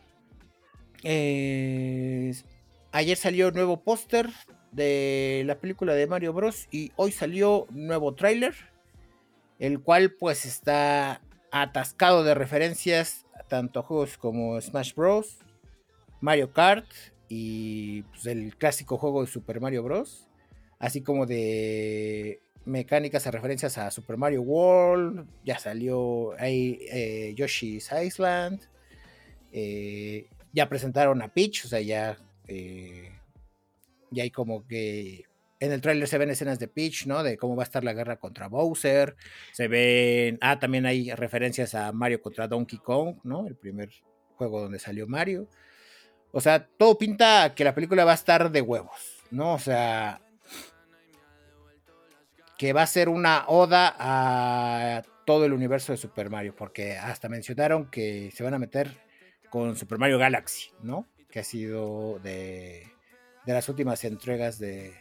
Eh, 1.04 2.34
ayer 2.94 3.18
salió 3.18 3.52
nuevo 3.52 3.84
póster 3.84 4.30
de 4.72 5.44
la 5.46 5.60
película 5.60 5.94
de 5.94 6.08
Mario 6.08 6.32
Bros. 6.32 6.68
Y 6.72 6.94
hoy 6.96 7.12
salió 7.12 7.68
nuevo 7.72 8.16
tráiler. 8.16 8.56
El 9.60 9.82
cual 9.82 10.14
pues 10.14 10.46
está 10.46 11.22
atascado 11.52 12.24
de 12.24 12.34
referencias 12.34 13.26
tanto 13.50 13.80
a 13.82 13.84
juegos 13.84 14.18
como 14.18 14.60
Smash 14.62 14.94
Bros. 14.96 15.40
Mario 16.22 16.54
Kart 16.54 16.88
y 17.28 18.04
pues, 18.04 18.26
el 18.28 18.56
clásico 18.56 18.98
juego 18.98 19.22
de 19.22 19.28
Super 19.28 19.60
Mario 19.60 19.84
Bros. 19.84 20.30
Así 20.80 21.02
como 21.02 21.26
de 21.26 22.40
mecánicas 22.66 23.28
a 23.28 23.32
referencias 23.32 23.78
a 23.78 23.92
Super 23.92 24.18
Mario 24.18 24.42
World, 24.42 25.28
ya 25.44 25.60
salió 25.60 26.34
ahí 26.40 26.80
eh, 26.92 27.34
Yoshi's 27.36 27.90
Island, 27.92 28.62
eh, 29.52 30.28
ya 30.54 30.70
presentaron 30.70 31.22
a 31.22 31.34
Peach, 31.34 31.66
o 31.66 31.68
sea, 31.68 31.82
ya, 31.82 32.18
eh, 32.48 33.12
ya 34.12 34.24
hay 34.24 34.32
como 34.32 34.66
que 34.68 35.26
en 35.60 35.72
el 35.72 35.82
tráiler 35.82 36.08
se 36.08 36.18
ven 36.18 36.30
escenas 36.30 36.60
de 36.60 36.68
Peach, 36.68 37.06
¿no? 37.06 37.24
De 37.24 37.38
cómo 37.38 37.56
va 37.56 37.64
a 37.64 37.66
estar 37.66 37.84
la 37.84 37.94
guerra 37.94 38.18
contra 38.18 38.48
Bowser, 38.48 39.16
se 39.54 39.68
ven, 39.70 40.38
ah, 40.42 40.60
también 40.60 40.86
hay 40.86 41.12
referencias 41.12 41.74
a 41.74 41.92
Mario 41.94 42.22
contra 42.22 42.48
Donkey 42.48 42.80
Kong, 42.80 43.18
¿no? 43.24 43.48
El 43.48 43.56
primer 43.56 43.90
juego 44.36 44.62
donde 44.62 44.80
salió 44.80 45.08
Mario. 45.08 45.48
O 46.32 46.42
sea, 46.42 46.68
todo 46.68 46.98
pinta 46.98 47.54
que 47.56 47.64
la 47.64 47.74
película 47.74 48.04
va 48.04 48.12
a 48.12 48.16
estar 48.16 48.52
de 48.52 48.62
huevos, 48.62 49.24
¿no? 49.32 49.54
O 49.54 49.60
sea, 49.60 50.20
que 52.58 52.74
va 52.74 52.82
a 52.82 52.88
ser 52.88 53.08
una 53.08 53.46
oda 53.48 53.96
a 53.98 55.04
todo 55.26 55.46
el 55.46 55.54
universo 55.54 55.94
de 55.94 55.98
Super 55.98 56.30
Mario, 56.30 56.56
porque 56.56 56.98
hasta 56.98 57.30
mencionaron 57.30 57.90
que 57.90 58.32
se 58.36 58.44
van 58.44 58.54
a 58.54 58.60
meter 58.60 58.98
con 59.50 59.76
Super 59.76 59.98
Mario 59.98 60.18
Galaxy, 60.18 60.72
¿no? 60.82 61.08
Que 61.34 61.40
ha 61.40 61.44
sido 61.44 62.20
de, 62.20 62.84
las 63.48 63.68
últimas 63.68 64.04
entregas 64.04 64.60
de, 64.60 64.94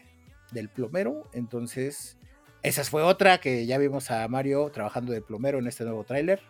del 0.50 0.70
plomero. 0.70 1.28
Entonces, 1.34 2.16
esa 2.62 2.84
fue 2.84 3.02
otra 3.02 3.36
que 3.38 3.66
ya 3.66 3.76
vimos 3.76 4.10
a 4.10 4.26
Mario 4.28 4.70
trabajando 4.70 5.12
de 5.12 5.20
plomero 5.20 5.58
en 5.58 5.66
este 5.66 5.84
nuevo 5.84 6.04
tráiler, 6.04 6.40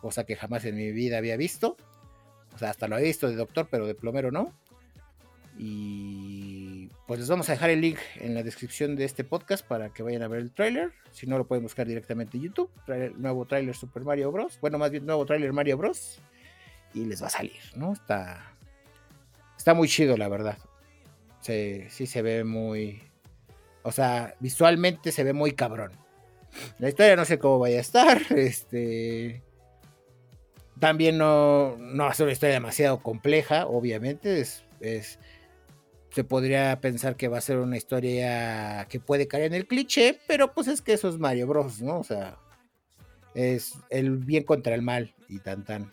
cosa 0.00 0.24
que 0.24 0.34
jamás 0.34 0.64
en 0.64 0.74
mi 0.74 0.90
vida 0.90 1.18
había 1.18 1.36
visto. 1.36 1.76
O 2.56 2.58
sea, 2.58 2.70
hasta 2.70 2.88
lo 2.88 2.98
he 2.98 3.04
visto 3.04 3.28
de 3.28 3.36
doctor, 3.36 3.68
pero 3.70 3.86
de 3.86 3.94
plomero 3.94 4.32
no. 4.32 4.52
Y 5.56 6.88
pues 7.06 7.20
les 7.20 7.28
vamos 7.28 7.48
a 7.50 7.52
dejar 7.52 7.70
el 7.70 7.82
link 7.82 7.98
en 8.16 8.34
la 8.34 8.42
descripción 8.42 8.96
de 8.96 9.04
este 9.04 9.22
podcast 9.22 9.64
para 9.64 9.90
que 9.90 10.02
vayan 10.02 10.22
a 10.22 10.28
ver 10.28 10.40
el 10.40 10.50
tráiler. 10.50 10.90
Si 11.12 11.28
no, 11.28 11.38
lo 11.38 11.46
pueden 11.46 11.62
buscar 11.62 11.86
directamente 11.86 12.36
en 12.36 12.42
YouTube. 12.42 12.70
nuevo 13.16 13.46
tráiler 13.46 13.76
Super 13.76 14.02
Mario 14.02 14.32
Bros. 14.32 14.58
Bueno, 14.60 14.76
más 14.76 14.90
bien 14.90 15.06
nuevo 15.06 15.24
tráiler 15.24 15.52
Mario 15.52 15.76
Bros. 15.76 16.18
Y 16.94 17.04
les 17.04 17.22
va 17.22 17.28
a 17.28 17.30
salir, 17.30 17.60
¿no? 17.76 17.92
Está, 17.92 18.56
está 19.60 19.74
muy 19.74 19.88
chido, 19.88 20.16
la 20.16 20.28
verdad. 20.28 20.56
Sí, 21.42 21.84
sí 21.90 22.06
se 22.06 22.22
ve 22.22 22.44
muy... 22.44 23.02
O 23.82 23.92
sea, 23.92 24.34
visualmente 24.40 25.12
se 25.12 25.22
ve 25.22 25.34
muy 25.34 25.52
cabrón. 25.52 25.92
La 26.78 26.88
historia 26.88 27.14
no 27.14 27.26
sé 27.26 27.38
cómo 27.38 27.58
vaya 27.58 27.76
a 27.76 27.82
estar. 27.82 28.20
Este... 28.30 29.42
También 30.78 31.18
no, 31.18 31.76
no 31.76 32.04
va 32.04 32.10
a 32.10 32.14
ser 32.14 32.24
una 32.24 32.32
historia 32.32 32.54
demasiado 32.54 33.02
compleja, 33.02 33.66
obviamente. 33.66 34.40
es 34.40 34.64
se 36.10 36.24
podría 36.24 36.80
pensar 36.80 37.16
que 37.16 37.28
va 37.28 37.36
a 37.36 37.42
ser 37.42 37.58
una 37.58 37.76
historia 37.76 38.86
que 38.88 38.98
puede 38.98 39.28
caer 39.28 39.44
en 39.44 39.54
el 39.54 39.66
cliché, 39.66 40.18
pero 40.26 40.54
pues 40.54 40.68
es 40.68 40.80
que 40.80 40.94
eso 40.94 41.08
es 41.10 41.18
Mario 41.18 41.46
Bros, 41.46 41.82
¿no? 41.82 41.98
O 41.98 42.04
sea, 42.04 42.38
es 43.34 43.74
el 43.90 44.16
bien 44.16 44.44
contra 44.44 44.74
el 44.74 44.82
mal 44.82 45.14
y 45.28 45.38
tan 45.38 45.64
tan. 45.64 45.90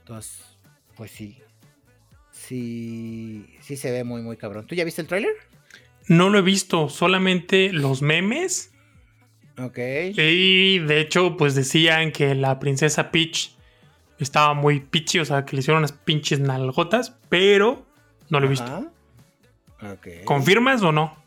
Entonces, 0.00 0.44
pues 0.96 1.10
sí. 1.10 1.42
Sí, 2.48 3.44
sí 3.60 3.76
se 3.76 3.90
ve 3.90 4.04
muy, 4.04 4.22
muy 4.22 4.38
cabrón. 4.38 4.66
¿Tú 4.66 4.74
ya 4.74 4.84
viste 4.84 5.02
el 5.02 5.06
tráiler? 5.06 5.34
No 6.06 6.30
lo 6.30 6.38
he 6.38 6.42
visto, 6.42 6.88
solamente 6.88 7.74
los 7.74 8.00
memes. 8.00 8.72
Ok. 9.58 9.78
Y 10.16 10.78
de 10.78 11.00
hecho, 11.00 11.36
pues 11.36 11.54
decían 11.54 12.10
que 12.10 12.34
la 12.34 12.58
princesa 12.58 13.10
Peach 13.10 13.54
estaba 14.18 14.54
muy 14.54 14.80
pichi, 14.80 15.18
o 15.18 15.26
sea, 15.26 15.44
que 15.44 15.56
le 15.56 15.60
hicieron 15.60 15.80
unas 15.80 15.92
pinches 15.92 16.40
nalgotas, 16.40 17.18
pero 17.28 17.86
no 18.30 18.40
lo 18.40 18.46
he 18.46 18.48
visto. 18.48 18.90
¿Confirmas 20.24 20.80
o 20.82 20.90
no? 20.90 21.22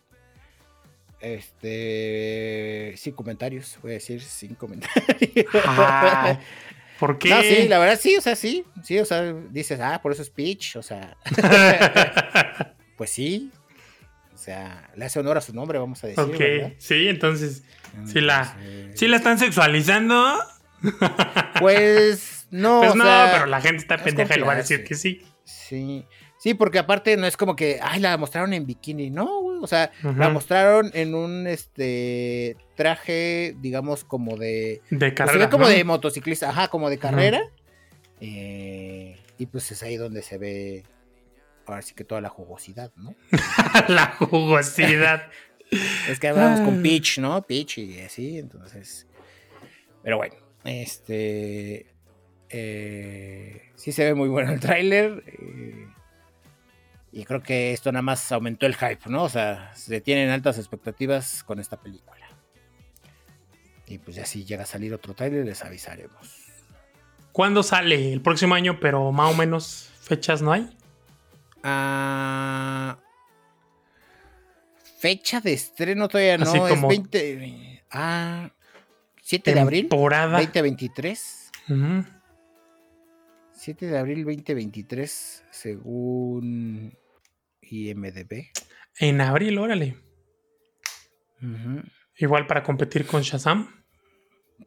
Este. 1.19 2.95
Sin 2.97 3.13
comentarios. 3.13 3.77
Voy 3.83 3.91
a 3.91 3.93
decir 3.93 4.21
sin 4.21 4.55
comentarios. 4.55 5.45
Ah, 5.65 6.39
¿Por 7.01 7.17
qué? 7.17 7.29
No, 7.29 7.41
sí, 7.41 7.67
la 7.67 7.79
verdad 7.79 7.99
sí, 7.99 8.15
o 8.15 8.21
sea, 8.21 8.35
sí. 8.35 8.63
Sí, 8.83 8.99
o 8.99 9.05
sea, 9.05 9.33
dices, 9.49 9.79
ah, 9.81 9.99
por 10.03 10.11
eso 10.11 10.21
es 10.21 10.29
Peach, 10.29 10.75
o 10.75 10.83
sea. 10.83 11.17
pues 12.95 13.09
sí. 13.09 13.49
O 14.35 14.37
sea, 14.37 14.87
le 14.95 15.05
hace 15.05 15.19
honor 15.19 15.35
a 15.35 15.41
su 15.41 15.51
nombre, 15.51 15.79
vamos 15.79 16.03
a 16.03 16.07
decir. 16.07 16.23
Ok, 16.23 16.75
sí, 16.77 17.07
entonces. 17.07 17.63
Si 18.05 18.21
la, 18.21 18.55
¿sí 18.93 19.07
la 19.07 19.17
están 19.17 19.39
sexualizando. 19.39 20.37
pues 21.59 22.45
no. 22.51 22.81
Pues 22.81 22.93
no, 22.93 23.03
pero 23.31 23.47
la 23.47 23.61
gente 23.61 23.81
está 23.81 23.97
pendeja 23.97 24.35
y 24.35 24.37
le 24.37 24.45
va 24.45 24.53
a 24.53 24.57
decir 24.57 24.83
que 24.83 24.93
sí. 24.93 25.23
Sí. 25.43 26.05
Sí, 26.41 26.55
porque 26.55 26.79
aparte 26.79 27.15
no 27.17 27.27
es 27.27 27.37
como 27.37 27.55
que, 27.55 27.77
ay, 27.83 27.99
la 27.99 28.17
mostraron 28.17 28.51
en 28.53 28.65
bikini, 28.65 29.11
no, 29.11 29.41
güey. 29.41 29.59
O 29.61 29.67
sea, 29.67 29.91
la 30.01 30.29
mostraron 30.29 30.89
en 30.95 31.13
un 31.13 31.45
este 31.45 32.57
traje, 32.73 33.55
digamos, 33.59 34.03
como 34.03 34.37
de. 34.37 34.81
De 34.89 35.13
carrera. 35.13 35.33
se 35.33 35.45
ve 35.45 35.51
como 35.51 35.67
de 35.67 35.83
motociclista, 35.83 36.49
ajá, 36.49 36.69
como 36.69 36.89
de 36.89 36.97
carrera. 36.97 37.43
Eh, 38.21 39.19
y 39.37 39.45
pues 39.45 39.71
es 39.71 39.83
ahí 39.83 39.97
donde 39.97 40.23
se 40.23 40.39
ve. 40.39 40.83
Ahora 41.67 41.83
sí 41.83 41.93
que 41.93 42.05
toda 42.05 42.21
la 42.21 42.29
jugosidad, 42.29 42.91
¿no? 42.95 43.13
la 43.87 44.07
jugosidad. 44.07 45.27
es 46.09 46.19
que 46.19 46.27
hablamos 46.27 46.61
con 46.61 46.81
Peach, 46.81 47.19
¿no? 47.19 47.39
Peach 47.43 47.77
y 47.77 47.99
así, 47.99 48.39
entonces. 48.39 49.05
Pero 50.01 50.17
bueno, 50.17 50.33
este. 50.63 51.85
Eh, 52.49 53.61
sí 53.75 53.91
se 53.91 54.05
ve 54.05 54.15
muy 54.15 54.27
bueno 54.27 54.51
el 54.51 54.59
tráiler. 54.59 55.23
Eh, 55.27 55.85
y 57.11 57.25
creo 57.25 57.41
que 57.43 57.73
esto 57.73 57.91
nada 57.91 58.01
más 58.01 58.31
aumentó 58.31 58.65
el 58.65 58.75
hype, 58.75 59.09
¿no? 59.09 59.23
O 59.23 59.29
sea, 59.29 59.71
se 59.75 59.99
tienen 60.01 60.29
altas 60.29 60.57
expectativas 60.57 61.43
con 61.43 61.59
esta 61.59 61.77
película. 61.79 62.27
Y 63.87 63.97
pues 63.97 64.15
ya 64.15 64.25
si 64.25 64.45
llega 64.45 64.63
a 64.63 64.65
salir 64.67 64.93
otro 64.93 65.13
trailer 65.13 65.45
les 65.45 65.63
avisaremos. 65.63 66.45
¿Cuándo 67.33 67.63
sale? 67.63 68.13
El 68.13 68.21
próximo 68.21 68.55
año, 68.55 68.79
pero 68.79 69.11
más 69.11 69.33
o 69.33 69.37
menos 69.37 69.89
fechas 70.01 70.41
no 70.41 70.51
hay. 70.53 70.69
Ah, 71.63 72.97
fecha 74.99 75.41
de 75.41 75.53
estreno 75.53 76.07
todavía 76.07 76.37
no. 76.37 76.43
Así 76.49 76.57
como- 76.57 76.91
Es 76.91 76.97
20. 76.97 77.83
Ah, 77.91 78.51
7 79.21 79.53
de 79.53 79.59
abril. 79.59 79.81
Temporada. 79.89 80.37
2023. 80.39 81.51
Ujú. 81.69 82.05
7 83.53 83.85
de 83.87 83.97
abril 83.97 84.23
2023, 84.25 85.43
según 85.51 86.97
IMDB. 87.71 88.51
En 88.99 89.21
abril, 89.21 89.57
órale. 89.57 89.97
Igual 92.17 92.45
para 92.45 92.61
competir 92.61 93.07
con 93.07 93.21
Shazam. 93.21 93.83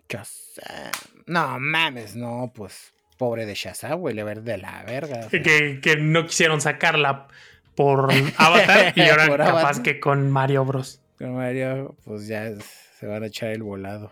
Shazam. 0.09 0.91
No 1.27 1.59
mames, 1.61 2.17
no, 2.17 2.53
pues. 2.55 2.93
Pobre 3.17 3.47
de 3.47 3.55
Shazam, 3.55 4.01
güey, 4.01 4.15
le 4.15 4.25
ver 4.25 4.43
de 4.43 4.59
la 4.59 4.83
verga. 4.83 5.29
Que, 5.29 5.79
que 5.81 5.97
no 5.97 6.27
quisieron 6.27 6.61
sacarla 6.61 7.29
por 7.77 8.11
Avatar 8.39 8.93
y 8.97 9.03
ahora 9.03 9.29
capaz 9.29 9.49
Avatar. 9.51 9.83
que 9.83 10.01
con 10.01 10.31
Mario 10.31 10.65
Bros. 10.65 11.01
Con 11.19 11.37
Mario, 11.37 11.97
pues 12.05 12.27
ya 12.27 12.51
se 12.99 13.07
van 13.07 13.23
a 13.23 13.27
echar 13.27 13.51
el 13.51 13.63
volado. 13.63 14.11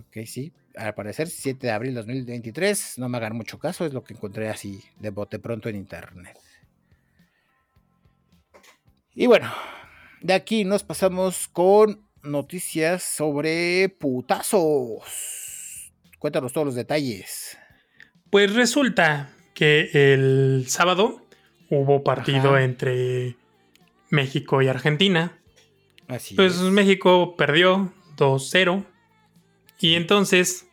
Ok, 0.00 0.24
sí. 0.24 0.52
Al 0.74 0.94
parecer, 0.94 1.28
7 1.28 1.66
de 1.66 1.72
abril 1.72 1.90
de 1.90 1.96
2023. 2.00 2.98
No 2.98 3.10
me 3.10 3.18
hagan 3.18 3.36
mucho 3.36 3.58
caso, 3.58 3.84
es 3.84 3.92
lo 3.92 4.02
que 4.02 4.14
encontré 4.14 4.48
así 4.48 4.82
de 4.98 5.10
bote 5.10 5.38
pronto 5.38 5.68
en 5.68 5.76
internet. 5.76 6.38
Y 9.14 9.26
bueno, 9.26 9.52
de 10.20 10.34
aquí 10.34 10.64
nos 10.64 10.82
pasamos 10.84 11.48
con 11.48 12.06
noticias 12.22 13.02
sobre 13.02 13.88
putazos. 13.88 15.92
Cuéntanos 16.18 16.52
todos 16.52 16.66
los 16.66 16.74
detalles. 16.74 17.58
Pues 18.30 18.54
resulta 18.54 19.30
que 19.54 19.90
el 19.92 20.64
sábado 20.68 21.26
hubo 21.68 22.04
partido 22.04 22.54
Ajá. 22.54 22.62
entre 22.62 23.36
México 24.08 24.62
y 24.62 24.68
Argentina. 24.68 25.38
Así 26.08 26.34
Pues 26.34 26.54
es. 26.54 26.60
México 26.62 27.36
perdió 27.36 27.92
2-0. 28.16 28.86
Y 29.80 29.96
entonces, 29.96 30.66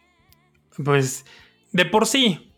pues 0.83 1.25
de 1.71 1.85
por 1.85 2.05
sí, 2.05 2.53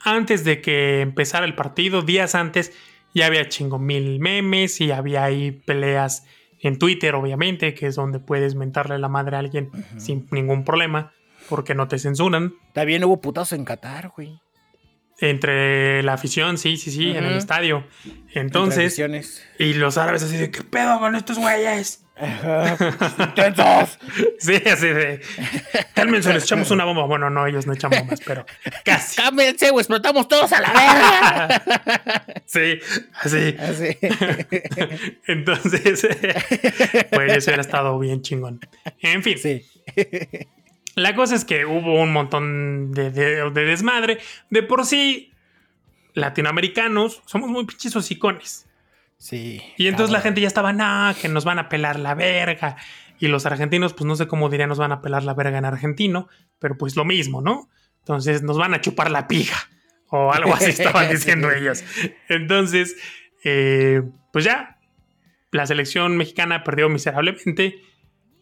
antes 0.00 0.42
de 0.44 0.62
que 0.62 1.00
empezara 1.00 1.44
el 1.44 1.54
partido, 1.54 2.02
días 2.02 2.34
antes, 2.34 2.72
ya 3.14 3.26
había 3.26 3.48
chingo 3.48 3.78
mil 3.78 4.20
memes 4.20 4.80
y 4.80 4.90
había 4.90 5.24
ahí 5.24 5.52
peleas 5.52 6.24
en 6.60 6.78
Twitter, 6.78 7.14
obviamente, 7.14 7.74
que 7.74 7.86
es 7.86 7.96
donde 7.96 8.20
puedes 8.20 8.54
mentarle 8.54 8.98
la 8.98 9.08
madre 9.08 9.36
a 9.36 9.40
alguien 9.40 9.70
sin 9.98 10.26
ningún 10.30 10.64
problema, 10.64 11.12
porque 11.48 11.74
no 11.74 11.88
te 11.88 11.98
censuran. 11.98 12.54
También 12.72 13.02
hubo 13.04 13.20
putazos 13.20 13.58
en 13.58 13.64
Qatar, 13.64 14.12
güey. 14.14 14.40
Entre 15.18 16.02
la 16.02 16.14
afición, 16.14 16.58
sí, 16.58 16.76
sí, 16.76 16.90
sí, 16.90 17.10
en 17.10 17.24
el 17.24 17.36
estadio. 17.36 17.84
Entonces, 18.32 19.00
y 19.58 19.74
los 19.74 19.98
árabes 19.98 20.22
así 20.22 20.36
de, 20.36 20.50
¿qué 20.50 20.62
pedo 20.62 20.98
con 20.98 21.14
estos 21.14 21.38
güeyes? 21.38 22.01
Intensos. 22.16 23.98
Sí, 24.38 24.54
así 24.66 24.88
de. 24.88 25.20
Cálmense, 25.94 26.32
les 26.34 26.44
echamos 26.44 26.70
una 26.70 26.84
bomba. 26.84 27.04
Bueno, 27.04 27.30
no, 27.30 27.46
ellos 27.46 27.66
no 27.66 27.72
echan 27.72 27.90
bombas, 27.90 28.20
pero 28.24 28.44
casi. 28.84 29.16
Cámbiense 29.16 29.70
o 29.70 29.78
explotamos 29.80 30.28
todos 30.28 30.52
a 30.52 30.60
la 30.60 30.72
verga. 30.72 32.24
Sí, 32.46 32.78
así. 33.20 33.56
Así. 33.58 33.96
Entonces, 35.26 36.06
pues 37.10 37.32
eso 37.36 37.50
hubiera 37.50 37.60
estado 37.62 37.98
bien 37.98 38.20
chingón. 38.22 38.60
En 39.00 39.22
fin, 39.22 39.38
Sí. 39.38 39.64
la 40.96 41.14
cosa 41.14 41.34
es 41.36 41.44
que 41.44 41.64
hubo 41.64 42.00
un 42.00 42.12
montón 42.12 42.92
de, 42.92 43.10
de- 43.10 43.50
de 43.50 43.64
desmadre. 43.64 44.18
De 44.50 44.62
por 44.62 44.84
sí, 44.84 45.32
latinoamericanos 46.14 47.22
somos 47.26 47.48
muy 47.48 47.64
pinches 47.64 47.94
hocicones. 47.96 48.66
Sí. 49.22 49.62
Y 49.76 49.86
entonces 49.86 50.12
la 50.12 50.20
gente 50.20 50.40
ya 50.40 50.48
estaba, 50.48 50.72
no, 50.72 51.14
que 51.14 51.28
nos 51.28 51.44
van 51.44 51.60
a 51.60 51.68
pelar 51.68 52.00
la 52.00 52.16
verga. 52.16 52.76
Y 53.20 53.28
los 53.28 53.46
argentinos, 53.46 53.92
pues 53.92 54.04
no 54.04 54.16
sé 54.16 54.26
cómo 54.26 54.48
dirían, 54.48 54.68
nos 54.68 54.78
van 54.78 54.90
a 54.90 55.00
pelar 55.00 55.22
la 55.22 55.32
verga 55.32 55.58
en 55.58 55.64
argentino, 55.64 56.28
pero 56.58 56.76
pues 56.76 56.96
lo 56.96 57.04
mismo, 57.04 57.40
¿no? 57.40 57.70
Entonces 58.00 58.42
nos 58.42 58.58
van 58.58 58.74
a 58.74 58.80
chupar 58.80 59.12
la 59.12 59.28
pija. 59.28 59.56
O 60.08 60.32
algo 60.32 60.52
así 60.52 60.64
estaban 60.70 61.08
diciendo 61.08 61.52
ellos. 61.52 61.84
Entonces, 62.28 62.96
eh, 63.44 64.02
pues 64.32 64.44
ya, 64.44 64.80
la 65.52 65.68
selección 65.68 66.16
mexicana 66.16 66.64
perdió 66.64 66.88
miserablemente. 66.88 67.76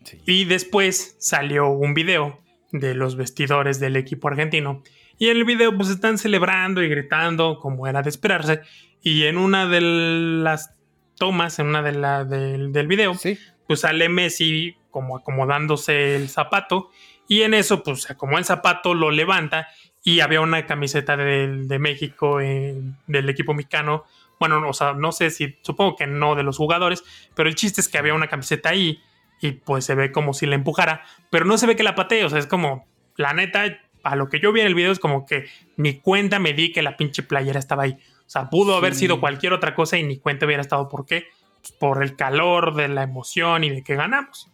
Sí. 0.02 0.18
Y 0.24 0.44
después 0.46 1.14
salió 1.18 1.68
un 1.68 1.92
video 1.92 2.42
de 2.72 2.94
los 2.94 3.16
vestidores 3.16 3.80
del 3.80 3.96
equipo 3.96 4.28
argentino. 4.28 4.82
Y 5.18 5.28
en 5.28 5.36
el 5.36 5.44
video 5.44 5.76
pues 5.76 5.90
están 5.90 6.16
celebrando 6.16 6.82
y 6.82 6.88
gritando 6.88 7.58
como 7.58 7.86
era 7.86 8.00
de 8.00 8.08
esperarse. 8.08 8.62
Y 9.02 9.24
en 9.24 9.38
una 9.38 9.66
de 9.66 9.80
las 9.80 10.74
tomas, 11.16 11.58
en 11.58 11.66
una 11.68 11.82
de 11.82 11.92
la 11.92 12.24
del, 12.24 12.72
del 12.72 12.86
video, 12.86 13.14
Sí. 13.14 13.38
pues 13.66 13.80
sale 13.80 14.08
Messi 14.08 14.76
como 14.90 15.16
acomodándose 15.16 16.16
el 16.16 16.28
zapato. 16.28 16.90
Y 17.28 17.42
en 17.42 17.54
eso 17.54 17.82
pues 17.82 18.02
se 18.02 18.12
acomoda 18.12 18.38
el 18.40 18.44
zapato, 18.44 18.94
lo 18.94 19.10
levanta 19.10 19.68
y 20.02 20.20
había 20.20 20.40
una 20.40 20.66
camiseta 20.66 21.16
del- 21.16 21.68
de, 21.68 21.78
México, 21.78 22.40
eh, 22.40 22.74
del 23.06 23.28
equipo 23.28 23.54
mexicano. 23.54 24.04
Bueno, 24.40 24.66
o 24.68 24.72
sea, 24.72 24.94
no 24.94 25.12
sé 25.12 25.30
si, 25.30 25.56
supongo 25.62 25.96
que 25.96 26.06
no 26.06 26.34
de 26.34 26.42
los 26.42 26.56
jugadores, 26.56 27.04
pero 27.34 27.48
el 27.48 27.54
chiste 27.54 27.80
es 27.80 27.88
que 27.88 27.98
había 27.98 28.14
una 28.14 28.26
camiseta 28.28 28.70
ahí 28.70 28.98
y 29.40 29.52
pues 29.52 29.84
se 29.84 29.94
ve 29.94 30.10
como 30.12 30.32
si 30.34 30.46
la 30.46 30.54
empujara, 30.54 31.02
pero 31.30 31.44
no 31.44 31.56
se 31.58 31.66
ve 31.66 31.76
que 31.76 31.82
la 31.82 31.94
patee, 31.94 32.24
o 32.24 32.28
sea, 32.30 32.38
es 32.38 32.46
como, 32.46 32.86
la 33.16 33.32
neta, 33.34 33.64
a 34.02 34.16
lo 34.16 34.28
que 34.28 34.40
yo 34.40 34.50
vi 34.52 34.60
en 34.62 34.66
el 34.66 34.74
video 34.74 34.92
es 34.92 34.98
como 34.98 35.26
que 35.26 35.44
ni 35.76 35.98
cuenta 36.00 36.38
me 36.38 36.54
di 36.54 36.72
que 36.72 36.80
la 36.82 36.96
pinche 36.96 37.22
playera 37.22 37.58
estaba 37.58 37.82
ahí. 37.84 37.98
O 38.30 38.32
sea, 38.32 38.48
pudo 38.48 38.76
haber 38.76 38.94
sido 38.94 39.18
cualquier 39.18 39.52
otra 39.52 39.74
cosa 39.74 39.98
y 39.98 40.04
ni 40.04 40.16
cuenta 40.16 40.46
hubiera 40.46 40.60
estado. 40.62 40.88
¿Por 40.88 41.04
qué? 41.04 41.24
Pues 41.62 41.72
por 41.72 42.00
el 42.00 42.14
calor, 42.14 42.76
de 42.76 42.86
la 42.86 43.02
emoción 43.02 43.64
y 43.64 43.70
de 43.70 43.82
que 43.82 43.96
ganamos. 43.96 44.48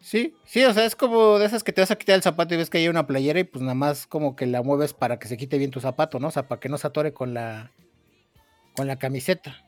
Sí, 0.00 0.34
sí, 0.44 0.64
o 0.64 0.72
sea, 0.72 0.84
es 0.84 0.96
como 0.96 1.38
de 1.38 1.46
esas 1.46 1.62
que 1.62 1.72
te 1.72 1.80
vas 1.82 1.92
a 1.92 1.96
quitar 1.96 2.16
el 2.16 2.22
zapato 2.22 2.52
y 2.52 2.56
ves 2.56 2.70
que 2.70 2.78
hay 2.78 2.88
una 2.88 3.06
playera 3.06 3.38
y 3.38 3.44
pues 3.44 3.62
nada 3.62 3.76
más 3.76 4.08
como 4.08 4.34
que 4.34 4.46
la 4.46 4.60
mueves 4.64 4.92
para 4.92 5.20
que 5.20 5.28
se 5.28 5.36
quite 5.36 5.56
bien 5.56 5.70
tu 5.70 5.78
zapato, 5.78 6.18
¿no? 6.18 6.26
O 6.26 6.30
sea, 6.32 6.48
para 6.48 6.58
que 6.60 6.68
no 6.68 6.76
se 6.76 6.88
atore 6.88 7.12
con 7.14 7.32
la 7.32 7.70
con 8.74 8.88
la 8.88 8.96
camiseta. 8.98 9.64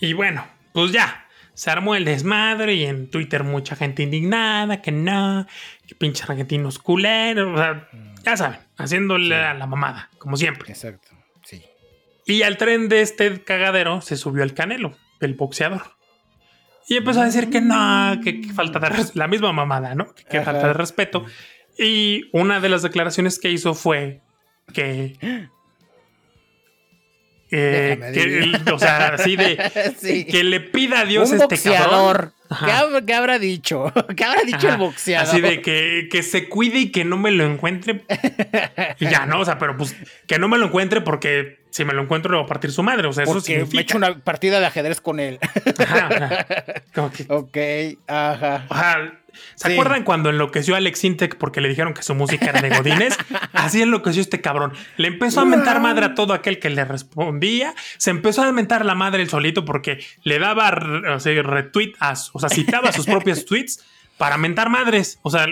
Y 0.00 0.14
bueno, 0.14 0.46
pues 0.72 0.92
ya. 0.92 1.26
Se 1.52 1.70
armó 1.70 1.94
el 1.94 2.06
desmadre 2.06 2.72
y 2.76 2.84
en 2.86 3.10
Twitter 3.10 3.44
mucha 3.44 3.76
gente 3.76 4.02
indignada, 4.02 4.80
que 4.80 4.90
no, 4.92 5.46
que 5.86 5.94
pinches 5.94 6.28
argentinos 6.30 6.78
culeros, 6.78 7.52
o 7.52 7.62
sea, 7.62 7.88
ya 8.24 8.36
saben, 8.38 8.60
haciéndole 8.78 9.34
Sí. 9.36 9.40
a 9.42 9.52
la 9.52 9.66
mamada, 9.66 10.08
como 10.16 10.38
siempre. 10.38 10.72
Exacto. 10.72 11.10
Y 12.26 12.42
al 12.42 12.56
tren 12.56 12.88
de 12.88 13.00
este 13.00 13.42
cagadero 13.42 14.00
se 14.00 14.16
subió 14.16 14.42
el 14.42 14.54
Canelo, 14.54 14.96
el 15.20 15.34
boxeador. 15.34 15.82
Y 16.88 16.96
empezó 16.96 17.22
a 17.22 17.24
decir 17.24 17.50
que 17.50 17.60
no, 17.60 18.20
que, 18.22 18.40
que 18.40 18.52
falta 18.52 18.78
de 18.78 18.90
la 19.14 19.28
misma 19.28 19.52
mamada, 19.52 19.94
¿no? 19.94 20.14
Que, 20.14 20.24
que 20.24 20.40
falta 20.42 20.68
de 20.68 20.72
respeto. 20.74 21.24
Y 21.78 22.24
una 22.32 22.60
de 22.60 22.68
las 22.68 22.82
declaraciones 22.82 23.38
que 23.38 23.50
hizo 23.50 23.74
fue 23.74 24.22
que. 24.72 25.48
Eh, 27.52 28.00
que 28.64 28.72
o 28.72 28.78
sea, 28.78 29.08
así 29.14 29.36
de 29.36 29.56
Sí. 29.98 30.24
que 30.24 30.42
le 30.42 30.60
pida 30.60 31.00
a 31.00 31.04
Dios 31.04 31.28
un 31.30 31.36
este 31.36 31.44
boxeador. 31.54 32.32
Ajá. 32.50 32.66
¿Qué, 32.66 32.72
hab- 32.72 33.04
qué 33.06 33.14
habrá 33.14 33.38
dicho? 33.38 33.92
¿Qué 34.16 34.24
habrá 34.24 34.42
dicho 34.42 34.66
Ajá, 34.66 34.72
el 34.72 34.76
boxeador? 34.78 35.28
Así 35.28 35.40
de 35.40 35.62
que, 35.62 36.08
que 36.10 36.22
se 36.22 36.48
cuide 36.50 36.78
y 36.80 36.90
que 36.92 37.04
no 37.04 37.16
me 37.16 37.30
lo 37.30 37.44
encuentre. 37.46 38.02
Y 39.00 39.06
ya, 39.08 39.26
¿no? 39.26 39.40
O 39.40 39.44
sea, 39.44 39.58
pero 39.58 39.76
pues 39.76 39.96
que 40.26 40.38
no 40.38 40.48
me 40.48 40.58
lo 40.58 40.66
encuentre 40.66 41.00
porque 41.00 41.60
si 41.70 41.84
me 41.84 41.94
lo 41.94 42.02
encuentro 42.02 42.30
le 42.32 42.36
voy 42.38 42.44
a 42.44 42.48
partir 42.48 42.70
su 42.72 42.82
madre. 42.82 43.08
O 43.08 43.12
sea, 43.12 43.24
eso 43.24 43.32
Porque 43.32 43.46
significa. 43.46 43.76
me 43.76 43.82
echo 43.82 43.96
una 43.96 44.18
partida 44.18 44.60
de 44.60 44.66
ajedrez 44.66 45.00
con 45.00 45.18
él. 45.20 45.38
Ajá, 45.78 46.08
ajá. 46.08 46.46
Que- 47.10 47.26
ok, 47.28 47.98
ajá. 48.06 48.66
sea, 48.68 49.21
¿Se 49.54 49.68
Sí. 49.68 49.72
acuerdan 49.74 50.04
cuando 50.04 50.30
enloqueció 50.30 50.74
a 50.74 50.78
Alex 50.78 51.04
Intec 51.04 51.36
porque 51.36 51.60
le 51.60 51.68
dijeron 51.68 51.94
que 51.94 52.02
su 52.02 52.14
música 52.14 52.46
era 52.46 52.60
de 52.60 52.70
Godines? 52.70 53.16
Así 53.52 53.82
enloqueció 53.82 54.20
este 54.22 54.40
cabrón. 54.40 54.72
Le 54.96 55.08
empezó 55.08 55.40
a 55.40 55.44
mentar 55.44 55.80
madre 55.80 56.06
a 56.06 56.14
todo 56.14 56.32
aquel 56.34 56.58
que 56.58 56.70
le 56.70 56.84
respondía. 56.84 57.74
Se 57.98 58.10
empezó 58.10 58.42
a 58.42 58.52
mentar 58.52 58.84
la 58.84 58.94
madre 58.94 59.22
el 59.22 59.28
solito 59.28 59.64
porque 59.64 60.04
le 60.22 60.38
daba 60.38 60.70
o 61.14 61.20
sea, 61.20 61.42
retweet, 61.42 61.92
a, 62.00 62.14
o 62.32 62.38
sea, 62.38 62.48
citaba 62.48 62.92
sus 62.92 63.06
propios 63.06 63.44
tweets 63.46 63.84
para 64.18 64.36
mentar 64.38 64.68
madres. 64.70 65.18
O 65.22 65.30
sea, 65.30 65.46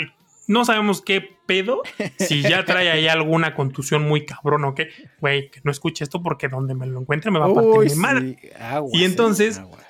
no 0.47 0.64
sabemos 0.64 1.01
qué 1.01 1.37
pedo. 1.47 1.83
Si 2.18 2.43
ya 2.43 2.64
trae 2.64 2.91
ahí 2.91 3.07
alguna 3.09 3.55
contusión 3.55 4.03
muy 4.03 4.24
cabrón 4.26 4.64
o 4.64 4.74
qué. 4.74 4.89
Güey, 5.20 5.51
que 5.51 5.61
no 5.64 5.70
escuche 5.70 6.03
esto 6.05 6.22
porque 6.22 6.49
donde 6.49 6.74
me 6.74 6.87
lo 6.87 7.01
encuentre 7.01 7.31
me 7.31 7.39
va 7.39 7.47
a 7.47 7.55
partir 7.55 7.70
Uy, 7.70 7.89
mi 7.91 7.95
madre. 7.97 8.37
sí, 8.41 8.49
Y 8.93 9.05
entonces, 9.05 9.59
eh, 9.59 9.61
aguas. 9.61 9.87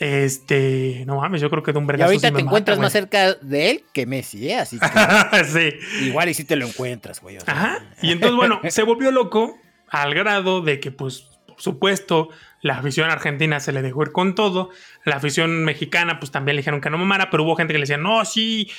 Este, 0.00 1.04
no 1.06 1.16
mames, 1.16 1.42
yo 1.42 1.50
creo 1.50 1.62
que 1.62 1.72
de 1.72 1.78
un 1.78 1.84
Y 1.84 1.88
vergazo 1.88 2.06
ahorita 2.06 2.28
sí 2.28 2.32
me 2.32 2.38
te 2.38 2.46
encuentras 2.46 2.78
mata, 2.78 2.86
más 2.86 2.92
cerca 2.92 3.34
de 3.34 3.70
él 3.70 3.84
que 3.92 4.06
Messi, 4.06 4.48
¿eh? 4.48 4.56
Así 4.56 4.78
que 4.78 4.86
sí. 5.44 6.06
igual 6.06 6.30
y 6.30 6.34
si 6.34 6.44
te 6.44 6.56
lo 6.56 6.66
encuentras, 6.66 7.20
güey. 7.20 7.36
o 7.36 7.40
sea. 7.40 7.52
Ajá. 7.52 7.84
Y 8.00 8.10
entonces, 8.10 8.34
bueno, 8.34 8.60
se 8.66 8.82
volvió 8.82 9.10
loco 9.10 9.58
al 9.90 10.14
grado 10.14 10.62
de 10.62 10.80
que, 10.80 10.90
pues, 10.90 11.28
supuesto, 11.58 12.30
la 12.62 12.78
afición 12.78 13.10
argentina 13.10 13.60
se 13.60 13.72
le 13.72 13.82
dejó 13.82 14.02
ir 14.02 14.12
con 14.12 14.34
todo. 14.34 14.70
La 15.04 15.16
afición 15.16 15.66
mexicana, 15.66 16.18
pues 16.18 16.30
también 16.30 16.56
le 16.56 16.60
dijeron 16.60 16.80
que 16.80 16.88
no 16.88 16.96
mamara, 16.96 17.28
pero 17.28 17.44
hubo 17.44 17.54
gente 17.54 17.74
que 17.74 17.78
le 17.78 17.82
decía, 17.82 17.98
no, 17.98 18.24
sí, 18.24 18.70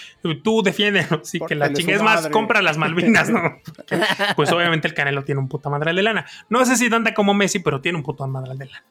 tú 0.43 0.63
defiendes, 0.63 1.07
sí, 1.21 1.39
que 1.47 1.53
la 1.53 1.71
chingues 1.71 2.01
más, 2.01 2.29
compra 2.29 2.63
las 2.63 2.79
Malvinas, 2.79 3.29
¿no? 3.29 3.59
pues 4.35 4.51
obviamente 4.51 4.87
el 4.87 4.95
Canelo 4.95 5.23
tiene 5.23 5.39
un 5.39 5.47
puta 5.47 5.69
madre 5.69 5.93
de 5.93 6.01
lana. 6.01 6.25
No 6.49 6.65
sé 6.65 6.77
si 6.77 6.89
tanta 6.89 7.13
como 7.13 7.35
Messi, 7.35 7.59
pero 7.59 7.79
tiene 7.79 7.99
un 7.99 8.03
puto 8.03 8.27
madre 8.27 8.55
de 8.55 8.65
lana. 8.65 8.83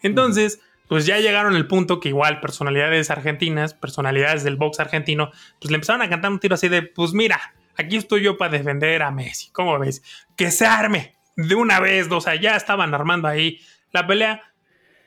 Entonces, 0.00 0.60
pues 0.88 1.06
ya 1.06 1.18
llegaron 1.18 1.56
al 1.56 1.66
punto 1.66 2.00
que 2.00 2.08
igual 2.08 2.40
personalidades 2.40 3.10
argentinas, 3.10 3.74
personalidades 3.74 4.44
del 4.44 4.56
box 4.56 4.80
argentino, 4.80 5.30
pues 5.60 5.70
le 5.70 5.76
empezaron 5.76 6.02
a 6.02 6.08
cantar 6.08 6.30
un 6.30 6.40
tiro 6.40 6.54
así 6.54 6.68
de, 6.68 6.82
pues 6.82 7.12
mira, 7.12 7.40
aquí 7.76 7.96
estoy 7.96 8.22
yo 8.22 8.36
para 8.36 8.52
defender 8.52 9.02
a 9.02 9.10
Messi. 9.10 9.50
¿Cómo 9.50 9.78
ves? 9.78 10.02
Que 10.36 10.50
se 10.50 10.66
arme 10.66 11.14
de 11.36 11.54
una 11.54 11.80
vez, 11.80 12.10
o 12.10 12.20
sea, 12.20 12.34
ya 12.34 12.56
estaban 12.56 12.94
armando 12.94 13.28
ahí 13.28 13.60
la 13.92 14.06
pelea. 14.06 14.42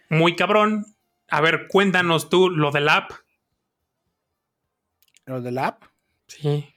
Muy 0.10 0.36
cabrón. 0.36 0.86
A 1.30 1.42
ver, 1.42 1.68
cuéntanos 1.68 2.30
tú 2.30 2.50
lo 2.50 2.72
del 2.72 2.90
app. 2.90 3.12
¿Lo 5.26 5.42
del 5.42 5.58
app? 5.58 5.84
Sí. 6.28 6.74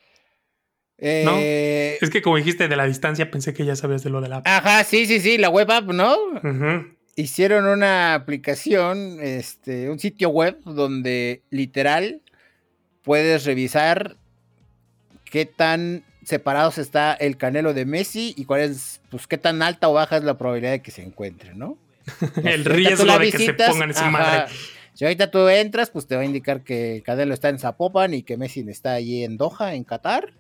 ¿No? 0.98 1.36
Eh, 1.38 1.98
es 2.01 2.11
que 2.11 2.20
como 2.20 2.36
dijiste 2.36 2.68
de 2.68 2.76
la 2.76 2.84
distancia, 2.84 3.30
pensé 3.30 3.55
que 3.55 3.64
ya 3.64 3.76
sabías 3.76 4.03
de 4.03 4.11
lo 4.11 4.20
del 4.20 4.34
app. 4.34 4.46
Ajá, 4.46 4.84
sí, 4.84 5.07
sí, 5.07 5.20
sí, 5.20 5.38
la 5.38 5.48
web 5.48 5.70
app, 5.70 5.86
¿no? 5.92 6.16
Hicieron 7.17 7.67
una 7.67 8.15
aplicación, 8.15 9.19
este, 9.21 9.91
un 9.91 9.99
sitio 9.99 10.31
web 10.31 10.59
donde 10.65 11.43
literal 11.51 12.23
puedes 13.03 13.45
revisar 13.45 14.17
qué 15.25 15.47
tan 15.47 16.05
separados 16.25 16.79
está 16.79 17.13
el 17.15 17.37
Canelo 17.37 17.75
de 17.75 17.85
Messi 17.85 18.35
y 18.37 18.45
cuál 18.45 18.63
es, 18.63 19.01
pues, 19.11 19.27
qué 19.27 19.39
tan 19.39 19.63
alta 19.63 19.89
o 19.89 19.95
baja 19.95 20.17
es 20.17 20.25
la 20.25 20.39
probabilidad 20.39 20.73
de 20.73 20.83
que 20.83 20.91
se 20.91 21.03
encuentren, 21.03 21.59
¿no? 21.59 21.77
el 22.45 22.65
riesgo 22.65 23.19
de 23.19 23.31
que 23.31 23.39
se 23.39 23.55
pongan 23.55 23.91
en 23.91 24.13
madre. 24.13 24.53
Si 24.95 25.05
ahorita 25.05 25.31
tú 25.31 25.49
entras, 25.49 25.91
pues 25.91 26.07
te 26.07 26.15
va 26.15 26.23
a 26.23 26.25
indicar 26.25 26.63
que 26.63 27.03
Canelo 27.05 27.33
está 27.33 27.49
en 27.49 27.59
Zapopan 27.59 28.13
y 28.13 28.23
que 28.23 28.37
Messi 28.37 28.65
está 28.69 28.93
allí 28.93 29.25
en 29.25 29.37
Doha, 29.37 29.75
en 29.75 29.85
Qatar, 29.85 30.35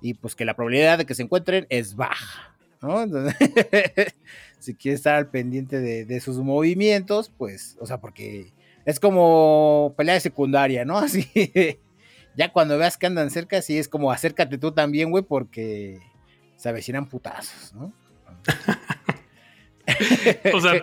y 0.00 0.14
pues 0.14 0.36
que 0.36 0.44
la 0.44 0.54
probabilidad 0.54 0.98
de 0.98 1.06
que 1.06 1.14
se 1.14 1.22
encuentren 1.22 1.66
es 1.70 1.96
baja, 1.96 2.54
¿no? 2.82 3.02
Entonces, 3.02 3.34
si 4.58 4.74
quieres 4.74 5.00
estar 5.00 5.14
al 5.14 5.28
pendiente 5.28 5.80
de, 5.80 6.04
de, 6.04 6.20
sus 6.20 6.38
movimientos, 6.38 7.32
pues, 7.36 7.76
o 7.80 7.86
sea, 7.86 7.98
porque 7.98 8.52
es 8.84 9.00
como 9.00 9.94
pelea 9.96 10.14
de 10.14 10.20
secundaria, 10.20 10.84
¿no? 10.84 10.98
Así, 10.98 11.28
ya 12.36 12.52
cuando 12.52 12.78
veas 12.78 12.96
que 12.96 13.06
andan 13.06 13.30
cerca, 13.30 13.60
sí 13.62 13.78
es 13.78 13.88
como 13.88 14.12
acércate 14.12 14.58
tú 14.58 14.72
también, 14.72 15.10
güey, 15.10 15.24
porque 15.24 15.98
se 16.56 16.68
avecinan 16.68 17.08
putazos, 17.08 17.74
¿no? 17.74 17.92
o 20.54 20.60
sea, 20.60 20.82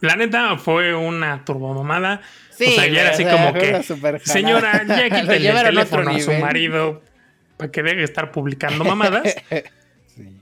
la 0.00 0.16
neta 0.16 0.58
fue 0.58 0.94
una 0.94 1.44
turbomamada. 1.44 2.20
Sí, 2.50 2.66
o 2.68 2.72
sea, 2.72 2.86
ya 2.88 3.02
era 3.02 3.10
así 3.10 3.24
como 3.24 3.52
que, 3.52 3.82
señora, 4.24 4.84
ya 4.86 5.04
quítale 5.04 5.48
el 5.48 5.64
teléfono 5.64 6.10
a 6.10 6.20
su 6.20 6.32
marido 6.32 7.02
para 7.56 7.70
que 7.70 7.82
deje 7.82 7.96
de 7.96 8.04
estar 8.04 8.32
publicando 8.32 8.84
mamadas. 8.84 9.34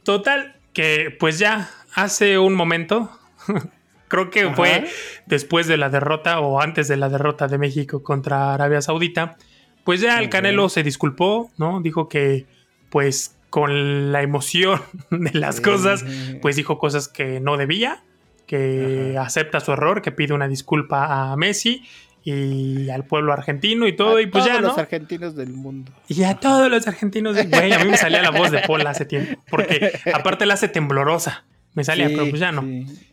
Total, 0.02 0.56
que 0.72 1.14
pues 1.18 1.38
ya 1.38 1.70
hace 1.94 2.38
un 2.38 2.54
momento, 2.54 3.10
creo 4.08 4.30
que 4.30 4.50
fue 4.50 4.88
después 5.26 5.66
de 5.66 5.76
la 5.76 5.90
derrota 5.90 6.40
o 6.40 6.60
antes 6.60 6.88
de 6.88 6.96
la 6.96 7.08
derrota 7.08 7.48
de 7.48 7.58
México 7.58 8.02
contra 8.02 8.54
Arabia 8.54 8.80
Saudita, 8.80 9.36
pues 9.84 10.00
ya 10.00 10.18
el 10.20 10.28
Canelo 10.28 10.68
se 10.68 10.82
disculpó, 10.82 11.50
¿no? 11.58 11.80
Dijo 11.80 12.08
que 12.08 12.46
pues 12.90 13.36
con 13.50 14.12
la 14.12 14.22
emoción 14.22 14.80
de 15.10 15.32
las 15.32 15.60
cosas, 15.60 16.04
pues 16.40 16.56
dijo 16.56 16.78
cosas 16.78 17.08
que 17.08 17.40
no 17.40 17.56
debía, 17.56 18.02
que 18.46 19.16
acepta 19.18 19.60
su 19.60 19.72
error, 19.72 20.02
que 20.02 20.12
pide 20.12 20.34
una 20.34 20.48
disculpa 20.48 21.32
a 21.32 21.36
Messi 21.36 21.84
y 22.24 22.90
al 22.90 23.04
pueblo 23.04 23.32
argentino 23.32 23.86
y 23.86 23.96
todo, 23.96 24.20
y 24.20 24.26
pues 24.26 24.44
ya, 24.44 24.60
¿no? 24.60 24.68
los 24.68 24.78
argentinos 24.78 25.34
del 25.34 25.52
mundo. 25.52 25.92
Y 26.08 26.22
a 26.22 26.34
todos 26.34 26.70
los 26.70 26.86
argentinos 26.86 27.34
del 27.36 27.48
Güey, 27.48 27.72
a 27.72 27.78
mí 27.78 27.90
me 27.90 27.96
salía 27.96 28.22
la 28.22 28.30
voz 28.30 28.50
de 28.50 28.60
Paul 28.60 28.86
hace 28.86 29.04
tiempo, 29.04 29.42
porque 29.50 29.98
aparte 30.14 30.46
la 30.46 30.54
hace 30.54 30.68
temblorosa. 30.68 31.44
Me 31.74 31.84
salía, 31.84 32.08
pero 32.08 32.28
pues 32.28 32.40
ya 32.40 32.52
no. 32.52 32.64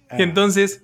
Ah. 0.10 0.18
Entonces, 0.20 0.84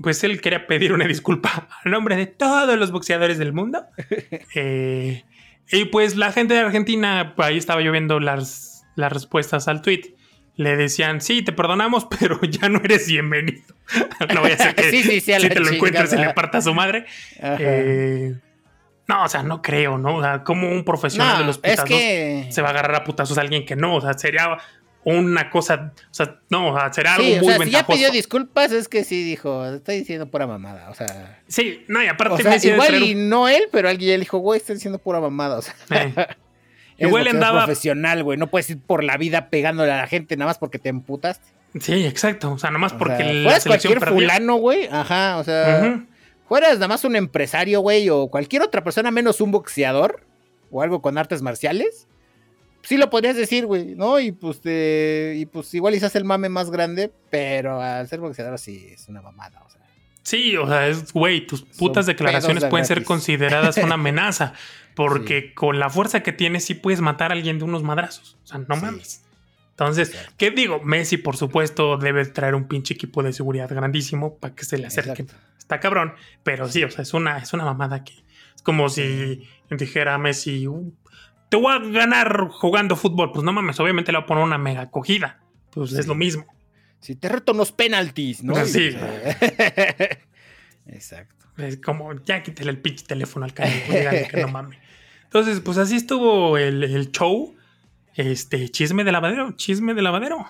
pues 0.00 0.22
él 0.24 0.40
quería 0.40 0.66
pedir 0.66 0.92
una 0.92 1.06
disculpa 1.06 1.68
a 1.84 1.88
nombre 1.88 2.16
de 2.16 2.26
todos 2.26 2.78
los 2.78 2.90
boxeadores 2.90 3.38
del 3.38 3.52
mundo. 3.52 3.84
Eh, 4.56 5.24
y 5.70 5.86
pues 5.86 6.16
la 6.16 6.30
gente 6.30 6.54
de 6.54 6.60
Argentina, 6.60 7.34
ahí 7.38 7.56
estaba 7.56 7.80
yo 7.82 7.90
viendo 7.90 8.20
las, 8.20 8.84
las 8.94 9.12
respuestas 9.12 9.66
al 9.66 9.82
tweet. 9.82 10.14
Le 10.56 10.76
decían, 10.76 11.20
sí, 11.20 11.42
te 11.42 11.52
perdonamos, 11.52 12.06
pero 12.18 12.40
ya 12.42 12.68
no 12.68 12.80
eres 12.82 13.06
bienvenido. 13.06 13.62
no 14.34 14.40
voy 14.40 14.52
a 14.52 14.54
hacer 14.54 14.74
que 14.74 15.02
si 15.02 15.20
te 15.20 15.60
lo 15.60 15.68
encuentres 15.68 16.12
y 16.12 16.16
le 16.16 16.32
parta 16.34 16.58
a 16.58 16.62
su 16.62 16.74
madre. 16.74 17.06
Eh, 17.40 18.34
no, 19.06 19.24
o 19.24 19.28
sea, 19.28 19.42
no 19.42 19.60
creo, 19.60 19.98
¿no? 19.98 20.16
O 20.16 20.22
sea, 20.22 20.44
como 20.44 20.70
un 20.70 20.84
profesional 20.84 21.38
de 21.38 21.44
los 21.44 21.58
putazos 21.58 21.88
se 21.88 22.62
va 22.62 22.68
a 22.68 22.70
agarrar 22.70 22.94
a 22.94 23.04
putazos 23.04 23.36
a 23.36 23.42
alguien 23.42 23.66
que 23.66 23.76
no. 23.76 23.96
O 23.96 24.00
sea, 24.00 24.14
sería 24.14 24.58
una 25.04 25.50
cosa, 25.50 25.92
o 26.10 26.14
sea, 26.14 26.40
no, 26.48 26.72
o 26.72 26.78
sea, 26.78 26.92
será 26.92 27.14
algo 27.16 27.28
muy 27.28 27.38
o 27.38 27.56
sea, 27.56 27.64
Si 27.64 27.70
ya 27.70 27.86
pidió 27.86 28.10
disculpas, 28.10 28.72
es 28.72 28.88
que 28.88 29.04
sí 29.04 29.22
dijo, 29.22 29.66
estoy 29.66 29.98
diciendo 29.98 30.30
pura 30.30 30.46
mamada, 30.46 30.88
o 30.90 30.94
sea. 30.94 31.42
Sí, 31.46 31.84
no, 31.88 32.02
y 32.02 32.06
aparte 32.06 32.34
o 32.34 32.38
sea, 32.38 32.72
igual 32.72 33.02
y 33.02 33.14
no 33.14 33.48
él, 33.48 33.64
pero 33.70 33.88
alguien 33.88 34.12
le 34.12 34.18
dijo, 34.20 34.38
güey, 34.38 34.58
está 34.58 34.72
diciendo 34.72 34.98
pura 34.98 35.20
mamada, 35.20 35.58
o 35.58 35.62
sea. 35.62 36.36
Igual 36.98 37.28
andaba 37.28 37.64
profesional, 37.64 38.22
güey, 38.22 38.38
no 38.38 38.48
puedes 38.48 38.70
ir 38.70 38.78
por 38.80 39.04
la 39.04 39.16
vida 39.16 39.48
pegándole 39.50 39.92
a 39.92 39.96
la 39.96 40.06
gente 40.06 40.36
nada 40.36 40.50
más 40.50 40.58
porque 40.58 40.78
te 40.78 40.88
emputaste. 40.88 41.46
Sí, 41.80 42.06
exacto, 42.06 42.52
o 42.52 42.58
sea, 42.58 42.70
nada 42.70 42.78
más 42.78 42.92
porque 42.92 43.24
sea, 43.24 43.32
la 43.32 43.60
selección 43.60 43.94
cualquier 43.94 44.14
fulano, 44.14 44.56
güey, 44.56 44.88
ajá, 44.90 45.38
o 45.38 45.44
sea, 45.44 46.04
fueras 46.48 46.74
nada 46.74 46.88
más 46.88 47.04
un 47.04 47.16
empresario, 47.16 47.80
güey, 47.80 48.08
o 48.10 48.28
cualquier 48.28 48.62
otra 48.62 48.84
persona 48.84 49.10
menos 49.10 49.40
un 49.40 49.50
boxeador 49.50 50.24
o 50.70 50.82
algo 50.82 51.02
con 51.02 51.18
artes 51.18 51.42
marciales 51.42 52.06
sí 52.84 52.96
lo 52.96 53.10
podrías 53.10 53.36
decir, 53.36 53.66
güey, 53.66 53.94
¿no? 53.94 54.20
Y 54.20 54.32
pues, 54.32 54.60
te, 54.60 55.34
y 55.36 55.46
pues 55.46 55.72
igual 55.74 55.94
hace 55.94 56.18
el 56.18 56.24
mame 56.24 56.48
más 56.48 56.70
grande, 56.70 57.10
pero 57.30 57.80
al 57.80 58.06
ser 58.08 58.20
boxeador 58.20 58.58
sí 58.58 58.88
es 58.92 59.08
una 59.08 59.22
mamada, 59.22 59.62
o 59.66 59.70
sea. 59.70 59.80
Sí, 60.24 60.56
o 60.56 60.66
sea, 60.66 60.88
es, 60.88 61.12
güey, 61.12 61.46
tus 61.46 61.62
putas 61.62 62.06
declaraciones 62.06 62.64
pueden 62.64 62.86
ser 62.86 63.04
consideradas 63.04 63.76
una 63.76 63.94
amenaza, 63.94 64.54
porque 64.94 65.54
con 65.54 65.78
la 65.78 65.90
fuerza 65.90 66.22
que 66.22 66.32
tienes 66.32 66.64
sí 66.64 66.74
puedes 66.74 67.00
matar 67.00 67.30
a 67.30 67.34
alguien 67.34 67.58
de 67.58 67.64
unos 67.64 67.82
madrazos, 67.82 68.36
o 68.42 68.46
sea, 68.46 68.58
no 68.58 68.76
mames. 68.76 69.22
Entonces, 69.70 70.16
¿qué 70.36 70.50
digo? 70.50 70.80
Messi, 70.82 71.16
por 71.16 71.36
supuesto, 71.36 71.96
debe 71.98 72.24
traer 72.26 72.54
un 72.54 72.68
pinche 72.68 72.94
equipo 72.94 73.22
de 73.22 73.32
seguridad 73.32 73.68
grandísimo 73.68 74.38
para 74.38 74.54
que 74.54 74.64
se 74.64 74.78
le 74.78 74.86
acerque. 74.86 75.26
Está 75.58 75.80
cabrón, 75.80 76.14
pero 76.42 76.68
sí, 76.68 76.84
o 76.84 76.90
sea, 76.90 77.02
es 77.02 77.12
una, 77.12 77.38
es 77.38 77.52
una 77.52 77.64
mamada 77.64 78.04
que 78.04 78.14
es 78.54 78.62
como 78.62 78.88
si 78.88 79.48
dijera 79.70 80.16
Messi, 80.16 80.66
uh, 80.68 80.94
te 81.48 81.56
voy 81.56 81.72
a 81.72 81.78
ganar 81.78 82.48
jugando 82.48 82.96
fútbol. 82.96 83.32
Pues 83.32 83.44
no 83.44 83.52
mames, 83.52 83.78
obviamente 83.80 84.12
le 84.12 84.18
voy 84.18 84.24
a 84.24 84.26
poner 84.26 84.44
una 84.44 84.58
mega 84.58 84.82
acogida. 84.82 85.40
Pues 85.70 85.92
es 85.92 86.06
lo 86.06 86.14
mismo. 86.14 86.46
Si 87.04 87.16
te 87.16 87.28
reto 87.28 87.52
unos 87.52 87.70
penaltis, 87.70 88.42
¿no? 88.42 88.64
Sí. 88.64 88.96
Exacto. 90.86 91.44
Es 91.58 91.76
como, 91.76 92.14
ya 92.24 92.42
quítale 92.42 92.70
el 92.70 92.78
pinche 92.78 93.04
teléfono 93.04 93.44
al 93.44 93.52
cariño, 93.52 94.10
que 94.30 94.40
no 94.40 94.48
mames. 94.48 94.78
Entonces, 95.24 95.60
pues 95.60 95.76
así 95.76 95.96
estuvo 95.96 96.56
el, 96.56 97.10
show. 97.12 97.54
Este, 98.14 98.70
chisme 98.70 99.04
de 99.04 99.12
lavadero, 99.12 99.52
chisme 99.52 99.92
de 99.92 100.00
lavadero. 100.00 100.46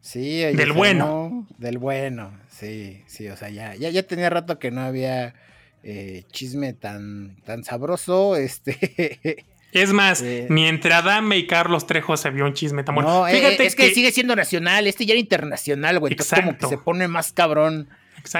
Sí, 0.00 0.42
del 0.42 0.72
bueno. 0.72 1.48
Del 1.58 1.78
bueno, 1.78 2.32
sí, 2.48 3.02
sí, 3.08 3.26
o 3.28 3.36
sea, 3.36 3.48
ya, 3.48 3.74
ya, 3.74 3.90
ya 3.90 4.04
tenía 4.04 4.30
rato 4.30 4.60
que 4.60 4.70
no 4.70 4.82
había 4.82 5.34
eh, 5.82 6.22
chisme 6.30 6.74
tan, 6.74 7.40
tan 7.44 7.64
sabroso. 7.64 8.36
Este. 8.36 9.44
Es 9.72 9.92
más, 9.92 10.22
mientras 10.48 11.02
Dame 11.02 11.38
y 11.38 11.46
Carlos 11.46 11.86
Trejo 11.86 12.16
se 12.18 12.30
vio 12.30 12.44
un 12.44 12.52
chisme 12.52 12.84
tan 12.84 12.94
bueno. 12.94 13.08
No, 13.08 13.28
eh, 13.28 13.34
Fíjate 13.34 13.66
es 13.66 13.74
que, 13.74 13.90
sigue 13.94 14.12
siendo 14.12 14.36
nacional, 14.36 14.86
este 14.86 15.06
ya 15.06 15.14
era 15.14 15.20
internacional, 15.20 15.98
güey. 15.98 16.12
Entonces 16.12 16.38
como 16.38 16.56
que 16.56 16.66
se 16.66 16.78
pone 16.78 17.08
más 17.08 17.32
cabrón 17.32 17.88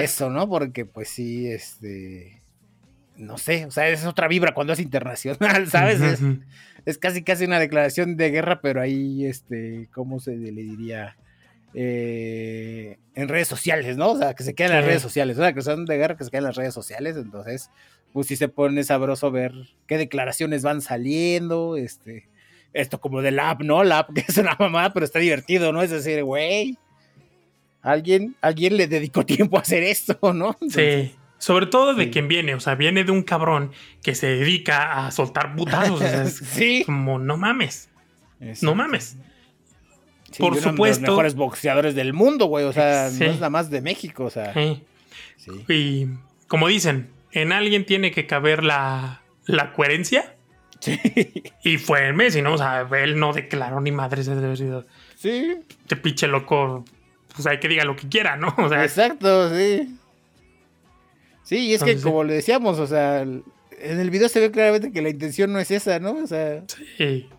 eso, 0.00 0.30
¿no? 0.30 0.48
Porque 0.48 0.84
pues 0.84 1.08
sí, 1.08 1.48
este... 1.48 2.40
No 3.16 3.38
sé, 3.38 3.66
o 3.66 3.70
sea, 3.70 3.88
es 3.88 4.04
otra 4.06 4.26
vibra 4.26 4.54
cuando 4.54 4.72
es 4.72 4.80
internacional, 4.80 5.66
¿sabes? 5.70 6.00
es, 6.86 6.98
casi 6.98 7.22
casi 7.22 7.44
una 7.44 7.60
declaración 7.60 8.16
de 8.16 8.30
guerra, 8.30 8.60
pero 8.60 8.80
ahí, 8.80 9.26
este, 9.26 9.88
¿cómo 9.92 10.18
se 10.18 10.34
le 10.36 10.50
diría? 10.50 11.16
Eh, 11.74 12.98
en 13.14 13.28
redes 13.28 13.48
sociales, 13.48 13.96
¿no? 13.96 14.12
O 14.12 14.18
sea, 14.18 14.34
que 14.34 14.42
se 14.42 14.54
quedan 14.54 14.72
en 14.72 14.76
las 14.78 14.86
redes 14.86 15.02
sociales, 15.02 15.38
o 15.38 15.42
sea, 15.42 15.52
que 15.52 15.62
son 15.62 15.84
de 15.84 15.96
guerra 15.96 16.16
que 16.16 16.24
se 16.24 16.30
quedan 16.30 16.44
en 16.44 16.48
las 16.48 16.56
redes 16.56 16.74
sociales, 16.74 17.16
entonces 17.16 17.70
pues 18.12 18.26
sí 18.26 18.36
se 18.36 18.48
pone 18.48 18.84
sabroso 18.84 19.30
ver 19.30 19.52
qué 19.86 19.98
declaraciones 19.98 20.62
van 20.62 20.80
saliendo, 20.80 21.76
este, 21.76 22.28
esto 22.72 23.00
como 23.00 23.22
del 23.22 23.38
app, 23.38 23.62
¿no? 23.62 23.84
La 23.84 24.00
app 24.00 24.12
que 24.14 24.24
es 24.26 24.36
una 24.36 24.56
mamada, 24.58 24.92
pero 24.92 25.04
está 25.04 25.18
divertido, 25.18 25.72
¿no? 25.72 25.82
Es 25.82 25.90
decir, 25.90 26.22
güey, 26.24 26.76
alguien, 27.80 28.36
alguien 28.40 28.76
le 28.76 28.86
dedicó 28.86 29.24
tiempo 29.26 29.58
a 29.58 29.62
hacer 29.62 29.82
esto, 29.82 30.32
¿no? 30.32 30.56
sí. 30.68 31.14
Sobre 31.38 31.66
todo 31.66 31.94
de 31.94 32.08
quien 32.08 32.28
viene, 32.28 32.54
o 32.54 32.60
sea, 32.60 32.76
viene 32.76 33.02
de 33.02 33.10
un 33.10 33.24
cabrón 33.24 33.72
que 34.00 34.14
se 34.14 34.28
dedica 34.28 35.04
a 35.04 35.10
soltar 35.10 35.56
putazos. 35.56 35.96
O 35.96 35.98
sea, 35.98 36.24
sí. 36.26 36.84
Como, 36.86 37.18
no 37.18 37.36
mames. 37.36 37.90
No 38.60 38.76
mames. 38.76 39.16
por 40.38 40.54
supuesto. 40.54 41.00
los 41.00 41.10
mejores 41.10 41.34
boxeadores 41.34 41.96
del 41.96 42.12
mundo, 42.12 42.46
güey. 42.46 42.64
O 42.64 42.72
sea, 42.72 43.10
no 43.10 43.24
es 43.24 43.34
nada 43.34 43.50
más 43.50 43.70
de 43.70 43.80
México, 43.80 44.26
o 44.26 44.30
sea. 44.30 44.54
Sí. 44.54 44.84
Y 45.68 46.06
como 46.46 46.68
dicen, 46.68 47.08
en 47.32 47.52
alguien 47.52 47.84
tiene 47.84 48.10
que 48.10 48.26
caber 48.26 48.62
la, 48.64 49.22
la 49.46 49.72
coherencia. 49.72 50.36
Sí. 50.80 50.98
Y 51.62 51.78
fue 51.78 52.08
en 52.08 52.16
Messi, 52.16 52.42
¿no? 52.42 52.54
O 52.54 52.58
sea, 52.58 52.86
él 53.02 53.18
no 53.18 53.32
declaró 53.32 53.80
ni 53.80 53.92
madres 53.92 54.26
de 54.26 54.84
Sí. 55.16 55.56
Te 55.86 55.96
pinche 55.96 56.26
loco. 56.26 56.84
Pues 57.34 57.46
hay 57.46 57.60
que 57.60 57.68
diga 57.68 57.84
lo 57.84 57.96
que 57.96 58.08
quiera, 58.08 58.36
¿no? 58.36 58.54
O 58.58 58.68
sea, 58.68 58.82
Exacto, 58.84 59.54
sí. 59.54 59.96
Sí, 61.44 61.58
y 61.68 61.74
es 61.74 61.82
que 61.82 62.00
como 62.00 62.24
le 62.24 62.34
decíamos, 62.34 62.78
o 62.78 62.86
sea, 62.86 63.26
en 63.82 64.00
el 64.00 64.10
video 64.10 64.28
se 64.28 64.40
ve 64.40 64.50
claramente 64.50 64.92
que 64.92 65.02
la 65.02 65.08
intención 65.08 65.52
no 65.52 65.58
es 65.58 65.70
esa, 65.70 65.98
¿no? 65.98 66.12
O 66.12 66.26
sea, 66.26 66.62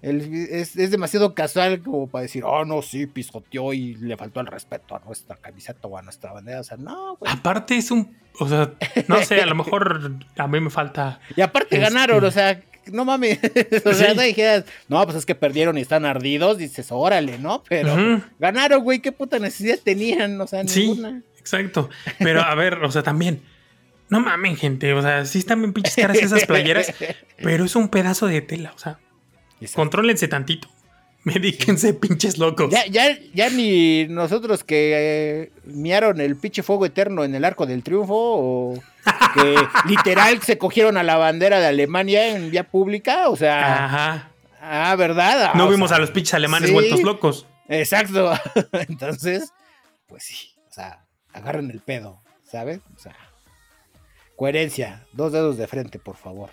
es, 0.01 0.91
demasiado 0.91 1.33
casual 1.33 1.81
como 1.81 2.07
para 2.07 2.23
decir, 2.23 2.43
oh, 2.45 2.65
no, 2.65 2.81
sí, 2.81 3.07
pisoteó 3.07 3.73
y 3.73 3.95
le 3.95 4.17
faltó 4.17 4.41
el 4.41 4.47
respeto 4.47 4.95
a 4.95 4.99
nuestra 4.99 5.37
camiseta 5.37 5.87
o 5.87 5.97
a 5.97 6.01
nuestra 6.01 6.33
bandera. 6.33 6.59
O 6.59 6.63
sea, 6.63 6.77
no, 6.77 7.15
güey. 7.17 7.31
Aparte 7.31 7.77
es 7.77 7.91
un, 7.91 8.15
o 8.39 8.47
sea, 8.47 8.73
no 9.07 9.23
sé, 9.23 9.41
a 9.41 9.45
lo 9.45 9.55
mejor 9.55 10.11
a 10.37 10.47
mí 10.47 10.59
me 10.59 10.69
falta. 10.69 11.19
Y 11.35 11.41
aparte 11.41 11.77
ganaron, 11.77 12.17
este, 12.17 12.27
o 12.27 12.31
sea, 12.31 12.61
no 12.91 13.05
mames. 13.05 13.39
o 13.85 13.93
sea, 13.93 14.13
no 14.13 14.21
dijeras, 14.21 14.65
no, 14.89 15.03
pues 15.05 15.17
es 15.17 15.25
que 15.25 15.35
perdieron 15.35 15.77
y 15.77 15.81
están 15.81 16.05
ardidos, 16.05 16.57
dices, 16.57 16.87
órale, 16.91 17.39
¿no? 17.39 17.63
Pero 17.69 18.21
ganaron, 18.39 18.83
güey, 18.83 18.99
qué 18.99 19.11
puta 19.11 19.39
necesidad 19.39 19.79
tenían, 19.83 20.39
o 20.39 20.47
sea, 20.47 20.63
ninguna. 20.63 21.21
Sí, 21.33 21.39
exacto. 21.39 21.89
Pero 22.19 22.41
a 22.41 22.53
ver, 22.55 22.75
o 22.83 22.91
sea, 22.91 23.03
también 23.03 23.41
no 24.13 24.19
mamen, 24.19 24.55
gente. 24.55 24.93
O 24.93 25.01
sea, 25.01 25.25
sí 25.25 25.39
están 25.39 25.59
bien 25.59 25.73
pinches 25.73 25.95
caras 25.95 26.17
esas 26.17 26.45
playeras, 26.45 26.93
pero 27.41 27.65
es 27.65 27.75
un 27.75 27.89
pedazo 27.89 28.27
de 28.27 28.41
tela. 28.41 28.71
O 28.75 28.77
sea, 28.77 28.99
contrólense 29.73 30.27
tantito. 30.27 30.69
Medíquense, 31.23 31.95
pinches 31.95 32.37
locos. 32.37 32.69
Ya, 32.69 32.85
ya, 32.85 33.17
ya 33.33 33.49
ni 33.49 34.05
nosotros 34.07 34.63
que 34.63 34.91
eh, 34.93 35.51
miaron 35.65 36.21
el 36.21 36.35
pinche 36.35 36.61
fuego 36.61 36.85
eterno 36.85 37.23
en 37.23 37.33
el 37.33 37.43
arco 37.43 37.65
del 37.65 37.81
triunfo, 37.81 38.13
o 38.13 38.83
que 39.33 39.55
literal 39.87 40.43
se 40.43 40.59
cogieron 40.59 40.97
a 40.97 41.03
la 41.03 41.17
bandera 41.17 41.59
de 41.59 41.65
Alemania 41.65 42.35
en 42.35 42.51
vía 42.51 42.65
pública. 42.65 43.29
O 43.29 43.35
sea. 43.35 43.85
Ajá. 43.85 44.29
Ah, 44.61 44.95
¿verdad? 44.95 45.55
no 45.55 45.67
vimos 45.69 45.91
a 45.91 45.97
los 45.97 46.11
pinches 46.11 46.35
alemanes 46.35 46.71
vueltos 46.71 47.01
locos. 47.01 47.47
Exacto. 47.67 48.31
Entonces, 48.87 49.51
pues 50.07 50.23
sí. 50.23 50.53
O 50.69 50.73
sea, 50.73 51.03
agarren 51.33 51.71
el 51.71 51.79
pedo, 51.79 52.21
¿sabes? 52.43 52.79
O 52.95 52.99
sea. 52.99 53.15
Coherencia, 54.35 55.05
dos 55.13 55.31
dedos 55.31 55.57
de 55.57 55.67
frente, 55.67 55.99
por 55.99 56.17
favor. 56.17 56.49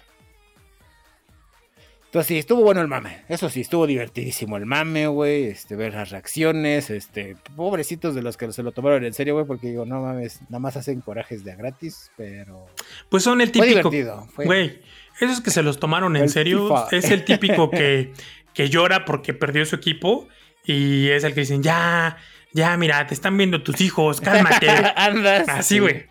Entonces 2.11 2.27
sí, 2.27 2.39
estuvo 2.39 2.63
bueno 2.63 2.81
el 2.81 2.89
mame. 2.89 3.23
Eso 3.29 3.49
sí, 3.49 3.61
estuvo 3.61 3.87
divertidísimo 3.87 4.57
el 4.57 4.67
mame, 4.67 5.07
güey. 5.07 5.45
Este, 5.45 5.77
ver 5.77 5.95
las 5.95 6.11
reacciones, 6.11 6.91
este, 6.91 7.37
pobrecitos 7.55 8.17
de 8.17 8.23
los 8.23 8.37
que 8.37 8.53
se 8.53 8.65
lo 8.65 8.73
tomaron 8.73 9.05
en 9.05 9.15
serio, 9.15 9.35
güey, 9.35 9.47
porque 9.47 9.69
digo, 9.69 9.87
no 9.87 10.03
mames, 10.03 10.41
nada 10.49 10.59
más 10.59 10.77
hacen 10.77 11.03
corajes 11.03 11.45
de 11.45 11.53
a 11.53 11.55
gratis, 11.55 12.11
pero. 12.17 12.67
Pues 13.09 13.23
son 13.23 13.41
el 13.41 13.53
típico. 13.53 13.93
Güey, 14.37 14.81
esos 15.21 15.41
que 15.41 15.53
se 15.53 15.63
los 15.63 15.79
tomaron 15.79 16.17
en 16.17 16.29
serio, 16.29 16.85
es 16.91 17.09
el 17.13 17.25
típico 17.25 17.71
que, 17.71 18.13
que 18.55 18.69
llora 18.69 19.05
porque 19.05 19.33
perdió 19.33 19.65
su 19.65 19.77
equipo 19.77 20.27
y 20.65 21.11
es 21.11 21.23
el 21.23 21.33
que 21.33 21.41
dicen, 21.43 21.63
ya, 21.63 22.17
ya, 22.53 22.77
mira, 22.77 23.07
te 23.07 23.15
están 23.15 23.37
viendo 23.37 23.63
tus 23.63 23.81
hijos, 23.81 24.21
cálmate. 24.21 24.69
Andas. 24.97 25.49
Así, 25.49 25.79
güey. 25.79 26.07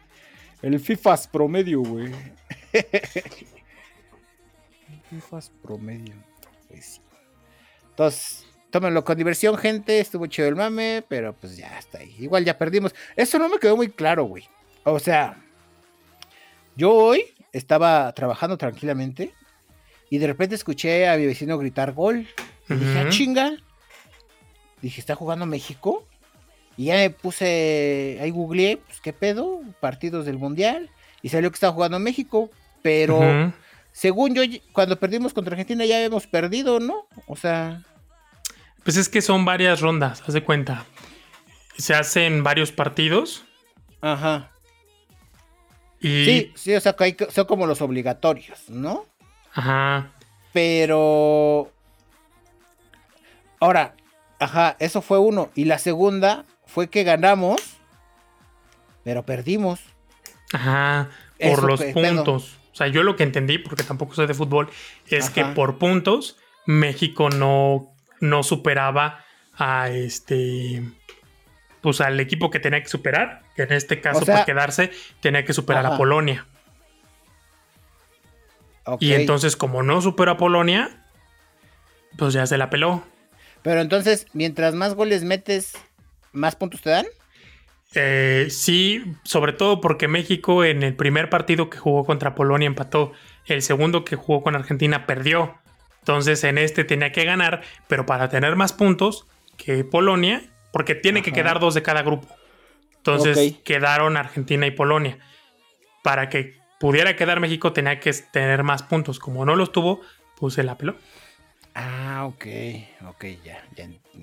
El 0.61 0.79
FIFAs 0.79 1.27
promedio, 1.27 1.81
güey. 1.81 2.11
FIFAs 5.09 5.51
promedio. 5.61 6.13
Pues 6.67 7.01
Entonces, 7.89 8.45
tómenlo 8.69 9.03
con 9.03 9.17
diversión, 9.17 9.57
gente. 9.57 9.99
Estuvo 9.99 10.27
chido 10.27 10.47
el 10.47 10.55
mame, 10.55 11.03
pero 11.07 11.33
pues 11.33 11.57
ya 11.57 11.79
está 11.79 11.99
ahí. 11.99 12.15
Igual 12.19 12.45
ya 12.45 12.57
perdimos. 12.57 12.93
Eso 13.15 13.39
no 13.39 13.49
me 13.49 13.57
quedó 13.59 13.77
muy 13.77 13.89
claro, 13.89 14.25
güey. 14.25 14.43
O 14.83 14.99
sea, 14.99 15.37
yo 16.75 16.93
hoy 16.93 17.23
estaba 17.51 18.11
trabajando 18.13 18.57
tranquilamente 18.57 19.33
y 20.09 20.17
de 20.17 20.27
repente 20.27 20.55
escuché 20.55 21.07
a 21.07 21.17
mi 21.17 21.25
vecino 21.25 21.57
gritar 21.57 21.93
gol. 21.93 22.27
Y 22.69 22.73
dije, 22.73 22.99
ah, 22.99 23.09
chinga. 23.09 23.57
Dije, 24.81 24.99
¿está 25.01 25.15
jugando 25.15 25.45
México? 25.45 26.07
Y 26.79 26.85
ya 26.85 26.93
me 26.93 27.09
puse, 27.09 28.17
ahí 28.21 28.29
googleé, 28.29 28.77
pues 28.77 29.01
qué 29.01 29.11
pedo, 29.11 29.59
partidos 29.81 30.25
del 30.25 30.37
Mundial. 30.37 30.89
Y 31.21 31.27
salió 31.27 31.51
que 31.51 31.55
estaba 31.55 31.73
jugando 31.73 31.99
México. 31.99 32.49
Pero 32.81 33.51
según 33.91 34.33
yo, 34.33 34.43
cuando 34.71 34.97
perdimos 34.97 35.33
contra 35.33 35.55
Argentina 35.55 35.83
ya 35.83 35.97
habíamos 35.97 36.25
perdido, 36.25 36.79
¿no? 36.79 37.05
O 37.27 37.35
sea... 37.35 37.83
Pues 38.85 38.95
es 38.95 39.09
que 39.09 39.21
son 39.21 39.43
varias 39.43 39.81
rondas, 39.81 40.23
haz 40.25 40.33
de 40.33 40.41
cuenta. 40.41 40.85
Se 41.77 41.93
hacen 41.95 42.43
varios 42.43 42.71
partidos. 42.71 43.43
Ajá. 43.99 44.49
Y... 45.99 46.23
Sí, 46.23 46.53
sí, 46.55 46.75
o 46.75 46.79
sea, 46.79 46.95
son 47.29 47.45
como 47.45 47.67
los 47.67 47.81
obligatorios, 47.81 48.69
¿no? 48.69 49.05
Ajá. 49.51 50.13
Pero... 50.53 51.73
Ahora, 53.59 53.95
ajá, 54.39 54.75
eso 54.79 55.01
fue 55.01 55.19
uno. 55.19 55.51
Y 55.55 55.65
la 55.65 55.77
segunda 55.77 56.45
fue 56.65 56.89
que 56.89 57.03
ganamos, 57.03 57.59
pero 59.03 59.25
perdimos. 59.25 59.81
Ajá, 60.53 61.09
por 61.39 61.63
los 61.63 61.83
puntos. 61.83 62.57
O 62.71 62.75
sea, 62.75 62.87
yo 62.87 63.03
lo 63.03 63.15
que 63.15 63.23
entendí, 63.23 63.57
porque 63.57 63.83
tampoco 63.83 64.15
soy 64.15 64.27
de 64.27 64.33
fútbol, 64.33 64.69
es 65.07 65.29
que 65.29 65.43
por 65.45 65.77
puntos 65.77 66.37
México 66.65 67.29
no, 67.29 67.93
no 68.19 68.43
superaba 68.43 69.25
a 69.57 69.89
este. 69.89 70.83
Pues 71.81 72.01
al 72.01 72.19
equipo 72.19 72.49
que 72.49 72.59
tenía 72.59 72.81
que 72.81 72.89
superar, 72.89 73.43
que 73.55 73.63
en 73.63 73.73
este 73.73 74.01
caso 74.01 74.25
para 74.25 74.45
quedarse 74.45 74.91
tenía 75.21 75.45
que 75.45 75.53
superar 75.53 75.85
a 75.85 75.97
Polonia. 75.97 76.45
Y 78.99 79.13
entonces, 79.13 79.55
como 79.55 79.83
no 79.83 80.01
superó 80.01 80.31
a 80.31 80.37
Polonia, 80.37 81.05
pues 82.17 82.33
ya 82.33 82.45
se 82.47 82.57
la 82.57 82.69
peló. 82.69 83.03
Pero 83.61 83.81
entonces, 83.81 84.27
mientras 84.33 84.73
más 84.73 84.95
goles 84.95 85.23
metes, 85.23 85.73
¿Más 86.31 86.55
puntos 86.55 86.81
te 86.81 86.89
dan? 86.89 87.05
Eh, 87.95 88.47
sí, 88.49 89.03
sobre 89.23 89.53
todo 89.53 89.81
porque 89.81 90.07
México 90.07 90.63
en 90.63 90.83
el 90.83 90.95
primer 90.95 91.29
partido 91.29 91.69
que 91.69 91.77
jugó 91.77 92.05
contra 92.05 92.35
Polonia 92.35 92.67
empató, 92.67 93.13
el 93.45 93.61
segundo 93.61 94.05
que 94.05 94.15
jugó 94.15 94.43
con 94.43 94.55
Argentina 94.55 95.05
perdió. 95.05 95.55
Entonces 95.99 96.43
en 96.43 96.57
este 96.57 96.83
tenía 96.83 97.11
que 97.11 97.25
ganar, 97.25 97.61
pero 97.87 98.05
para 98.05 98.29
tener 98.29 98.55
más 98.55 98.73
puntos 98.73 99.25
que 99.57 99.83
Polonia, 99.83 100.43
porque 100.71 100.95
tiene 100.95 101.23
que 101.23 101.31
quedar 101.31 101.59
dos 101.59 101.73
de 101.73 101.81
cada 101.81 102.03
grupo. 102.03 102.27
Entonces 102.97 103.55
quedaron 103.63 104.17
Argentina 104.17 104.67
y 104.67 104.71
Polonia. 104.71 105.17
Para 106.03 106.29
que 106.29 106.57
pudiera 106.79 107.15
quedar 107.15 107.39
México 107.39 107.73
tenía 107.73 107.99
que 107.99 108.13
tener 108.31 108.63
más 108.63 108.83
puntos. 108.83 109.19
Como 109.19 109.45
no 109.45 109.55
los 109.55 109.71
tuvo, 109.71 110.01
puse 110.37 110.63
la 110.63 110.77
pelota. 110.77 110.99
Ah, 111.81 112.25
ok, 112.25 112.45
ok, 113.07 113.25
ya, 113.45 113.63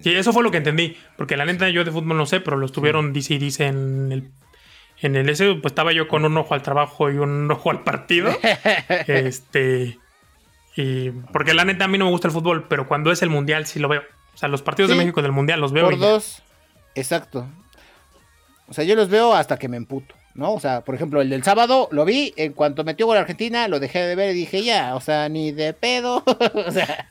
Sí, 0.02 0.14
eso 0.14 0.34
fue 0.34 0.42
lo 0.42 0.50
que 0.50 0.58
entendí, 0.58 0.94
porque 1.16 1.38
la 1.38 1.46
neta 1.46 1.70
yo 1.70 1.84
de 1.84 1.90
fútbol 1.90 2.18
no 2.18 2.26
sé, 2.26 2.40
pero 2.40 2.58
lo 2.58 2.66
estuvieron, 2.66 3.14
dice 3.14 3.34
y 3.34 3.38
dice 3.38 3.66
en 3.66 4.12
el, 4.12 4.30
en 5.00 5.16
el 5.16 5.30
ese, 5.30 5.54
pues 5.54 5.72
estaba 5.72 5.92
yo 5.92 6.06
con 6.06 6.26
un 6.26 6.36
ojo 6.36 6.52
al 6.52 6.60
trabajo 6.60 7.10
y 7.10 7.16
un 7.16 7.50
ojo 7.50 7.70
al 7.70 7.82
partido. 7.82 8.30
este, 9.06 9.98
y 10.76 11.10
porque 11.32 11.54
la 11.54 11.64
neta 11.64 11.86
a 11.86 11.88
mí 11.88 11.96
no 11.96 12.04
me 12.04 12.10
gusta 12.10 12.28
el 12.28 12.32
fútbol, 12.32 12.66
pero 12.68 12.86
cuando 12.86 13.10
es 13.10 13.22
el 13.22 13.30
mundial 13.30 13.66
sí 13.66 13.78
lo 13.78 13.88
veo. 13.88 14.02
O 14.34 14.36
sea, 14.36 14.50
los 14.50 14.60
partidos 14.60 14.90
de 14.90 14.96
México 14.98 15.22
del 15.22 15.32
mundial 15.32 15.58
los 15.58 15.72
veo. 15.72 15.86
Por 15.86 15.98
dos, 15.98 16.42
exacto. 16.94 17.46
O 18.68 18.74
sea, 18.74 18.84
yo 18.84 18.96
los 18.96 19.08
veo 19.08 19.32
hasta 19.32 19.58
que 19.58 19.68
me 19.68 19.78
emputo. 19.78 20.14
¿No? 20.36 20.52
O 20.52 20.60
sea, 20.60 20.82
por 20.82 20.94
ejemplo, 20.94 21.22
el 21.22 21.30
del 21.30 21.42
sábado 21.42 21.88
lo 21.90 22.04
vi, 22.04 22.34
en 22.36 22.52
cuanto 22.52 22.84
metió 22.84 23.06
gol 23.06 23.16
Argentina, 23.16 23.68
lo 23.68 23.80
dejé 23.80 24.00
de 24.00 24.14
ver 24.14 24.30
y 24.34 24.38
dije, 24.38 24.62
ya, 24.62 24.94
o 24.94 25.00
sea, 25.00 25.28
ni 25.28 25.50
de 25.50 25.72
pedo, 25.72 26.22
o 26.66 26.70
sea, 26.70 27.10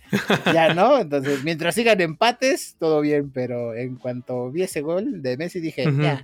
ya, 0.54 0.74
¿no? 0.74 1.00
Entonces, 1.00 1.44
mientras 1.44 1.76
sigan 1.76 2.00
empates, 2.02 2.76
todo 2.80 3.02
bien, 3.02 3.32
pero 3.32 3.76
en 3.76 3.96
cuanto 3.96 4.52
vi 4.52 4.64
ese 4.64 4.82
gol 4.82 5.24
de 5.24 5.38
Messi, 5.38 5.60
dije, 5.60 5.86
ya, 5.86 6.24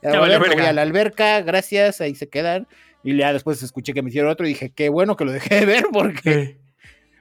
ya, 0.00 0.20
voy, 0.20 0.30
a 0.32 0.72
la 0.72 0.82
alberca, 0.82 1.40
gracias, 1.42 2.00
ahí 2.00 2.14
se 2.14 2.28
quedan. 2.28 2.68
Y 3.02 3.16
ya 3.16 3.32
después 3.32 3.62
escuché 3.62 3.92
que 3.92 4.02
me 4.02 4.10
hicieron 4.10 4.30
otro 4.30 4.46
y 4.46 4.50
dije, 4.50 4.70
qué 4.70 4.88
bueno 4.88 5.16
que 5.16 5.24
lo 5.24 5.32
dejé 5.32 5.60
de 5.60 5.66
ver 5.66 5.86
porque... 5.92 6.58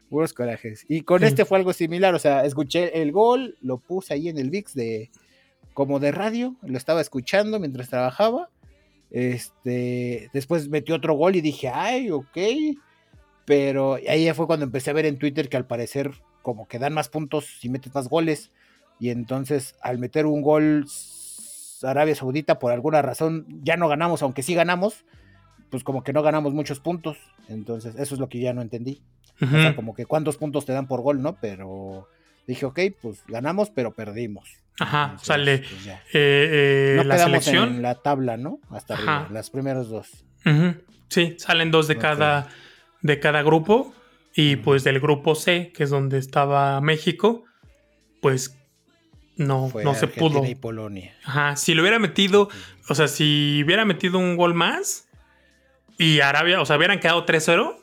Buenos 0.09 0.33
corajes. 0.35 0.85
Y 0.87 1.01
con 1.01 1.23
este 1.23 1.45
fue 1.45 1.57
algo 1.57 1.73
similar, 1.73 2.13
o 2.13 2.19
sea, 2.19 2.45
escuché 2.45 3.01
el 3.01 3.11
gol, 3.11 3.57
lo 3.61 3.77
puse 3.77 4.13
ahí 4.13 4.29
en 4.29 4.37
el 4.37 4.49
VIX 4.49 4.73
de 4.75 5.09
como 5.73 5.99
de 5.99 6.11
radio, 6.11 6.55
lo 6.63 6.77
estaba 6.77 7.01
escuchando 7.01 7.59
mientras 7.59 7.89
trabajaba 7.89 8.49
este, 9.11 10.29
después 10.33 10.69
metió 10.69 10.95
otro 10.95 11.13
gol 11.13 11.35
y 11.35 11.41
dije, 11.41 11.69
ay, 11.69 12.11
ok. 12.11 12.37
Pero 13.45 13.95
ahí 14.09 14.25
ya 14.25 14.33
fue 14.33 14.47
cuando 14.47 14.65
empecé 14.65 14.89
a 14.89 14.93
ver 14.93 15.05
en 15.05 15.17
Twitter 15.17 15.47
que 15.47 15.57
al 15.57 15.65
parecer 15.65 16.11
como 16.41 16.67
que 16.67 16.79
dan 16.79 16.93
más 16.93 17.09
puntos 17.09 17.45
si 17.59 17.69
metes 17.69 17.93
más 17.93 18.09
goles. 18.09 18.51
Y 18.99 19.09
entonces 19.09 19.75
al 19.81 19.99
meter 19.99 20.25
un 20.25 20.41
gol 20.41 20.85
Arabia 21.83 22.15
Saudita 22.15 22.59
por 22.59 22.71
alguna 22.71 23.01
razón 23.01 23.45
ya 23.63 23.77
no 23.77 23.87
ganamos, 23.87 24.21
aunque 24.23 24.43
sí 24.43 24.55
ganamos, 24.55 25.05
pues 25.69 25.83
como 25.83 26.03
que 26.03 26.13
no 26.13 26.23
ganamos 26.23 26.53
muchos 26.53 26.79
puntos. 26.79 27.17
Entonces 27.47 27.95
eso 27.95 28.15
es 28.15 28.19
lo 28.19 28.29
que 28.29 28.39
ya 28.39 28.53
no 28.53 28.61
entendí. 28.61 29.01
O 29.39 29.45
sea, 29.45 29.75
como 29.75 29.93
que 29.93 30.07
cuántos 30.07 30.37
puntos 30.37 30.65
te 30.65 30.73
dan 30.73 30.87
por 30.87 31.01
gol, 31.01 31.21
¿no? 31.21 31.37
Pero 31.39 32.07
dije, 32.47 32.65
ok, 32.65 32.79
pues 33.01 33.21
ganamos, 33.27 33.69
pero 33.69 33.93
perdimos. 33.93 34.49
Ajá, 34.79 35.03
Entonces, 35.05 35.27
sale 35.27 35.57
pues, 35.59 35.87
eh, 35.87 35.93
eh, 36.13 36.93
no 36.97 37.03
la 37.03 37.15
quedamos 37.15 37.43
selección. 37.43 37.75
en 37.75 37.81
la 37.81 37.95
tabla, 37.95 38.37
¿no? 38.37 38.59
Hasta 38.69 38.93
arriba, 38.95 39.27
las 39.31 39.49
primeras 39.49 39.89
dos. 39.89 40.07
Ujú, 40.45 40.75
Sí, 41.09 41.35
salen 41.39 41.71
dos 41.71 41.87
de 41.87 41.97
cada, 41.97 42.47
de 43.01 43.19
cada 43.19 43.41
grupo. 43.43 43.93
Y 44.39 44.57
pues 44.57 44.83
del 44.83 44.99
grupo 44.99 45.33
C, 45.33 45.71
que 45.75 45.83
es 45.83 45.89
donde 45.89 46.19
estaba 46.19 46.79
México, 46.79 47.43
pues 48.21 48.55
no, 49.35 49.67
Fue 49.69 49.83
no 49.83 49.95
se 49.95 50.05
pudo. 50.07 50.45
y 50.45 50.53
Polonia. 50.53 51.15
Ajá, 51.25 51.55
si 51.55 51.73
le 51.73 51.81
hubiera 51.81 51.97
metido, 51.97 52.47
o 52.87 52.93
sea, 52.93 53.07
si 53.07 53.63
hubiera 53.65 53.83
metido 53.83 54.19
un 54.19 54.35
gol 54.37 54.53
más 54.53 55.09
y 55.97 56.19
Arabia, 56.19 56.61
o 56.61 56.65
sea, 56.67 56.77
hubieran 56.77 56.99
quedado 56.99 57.25
3-0, 57.25 57.77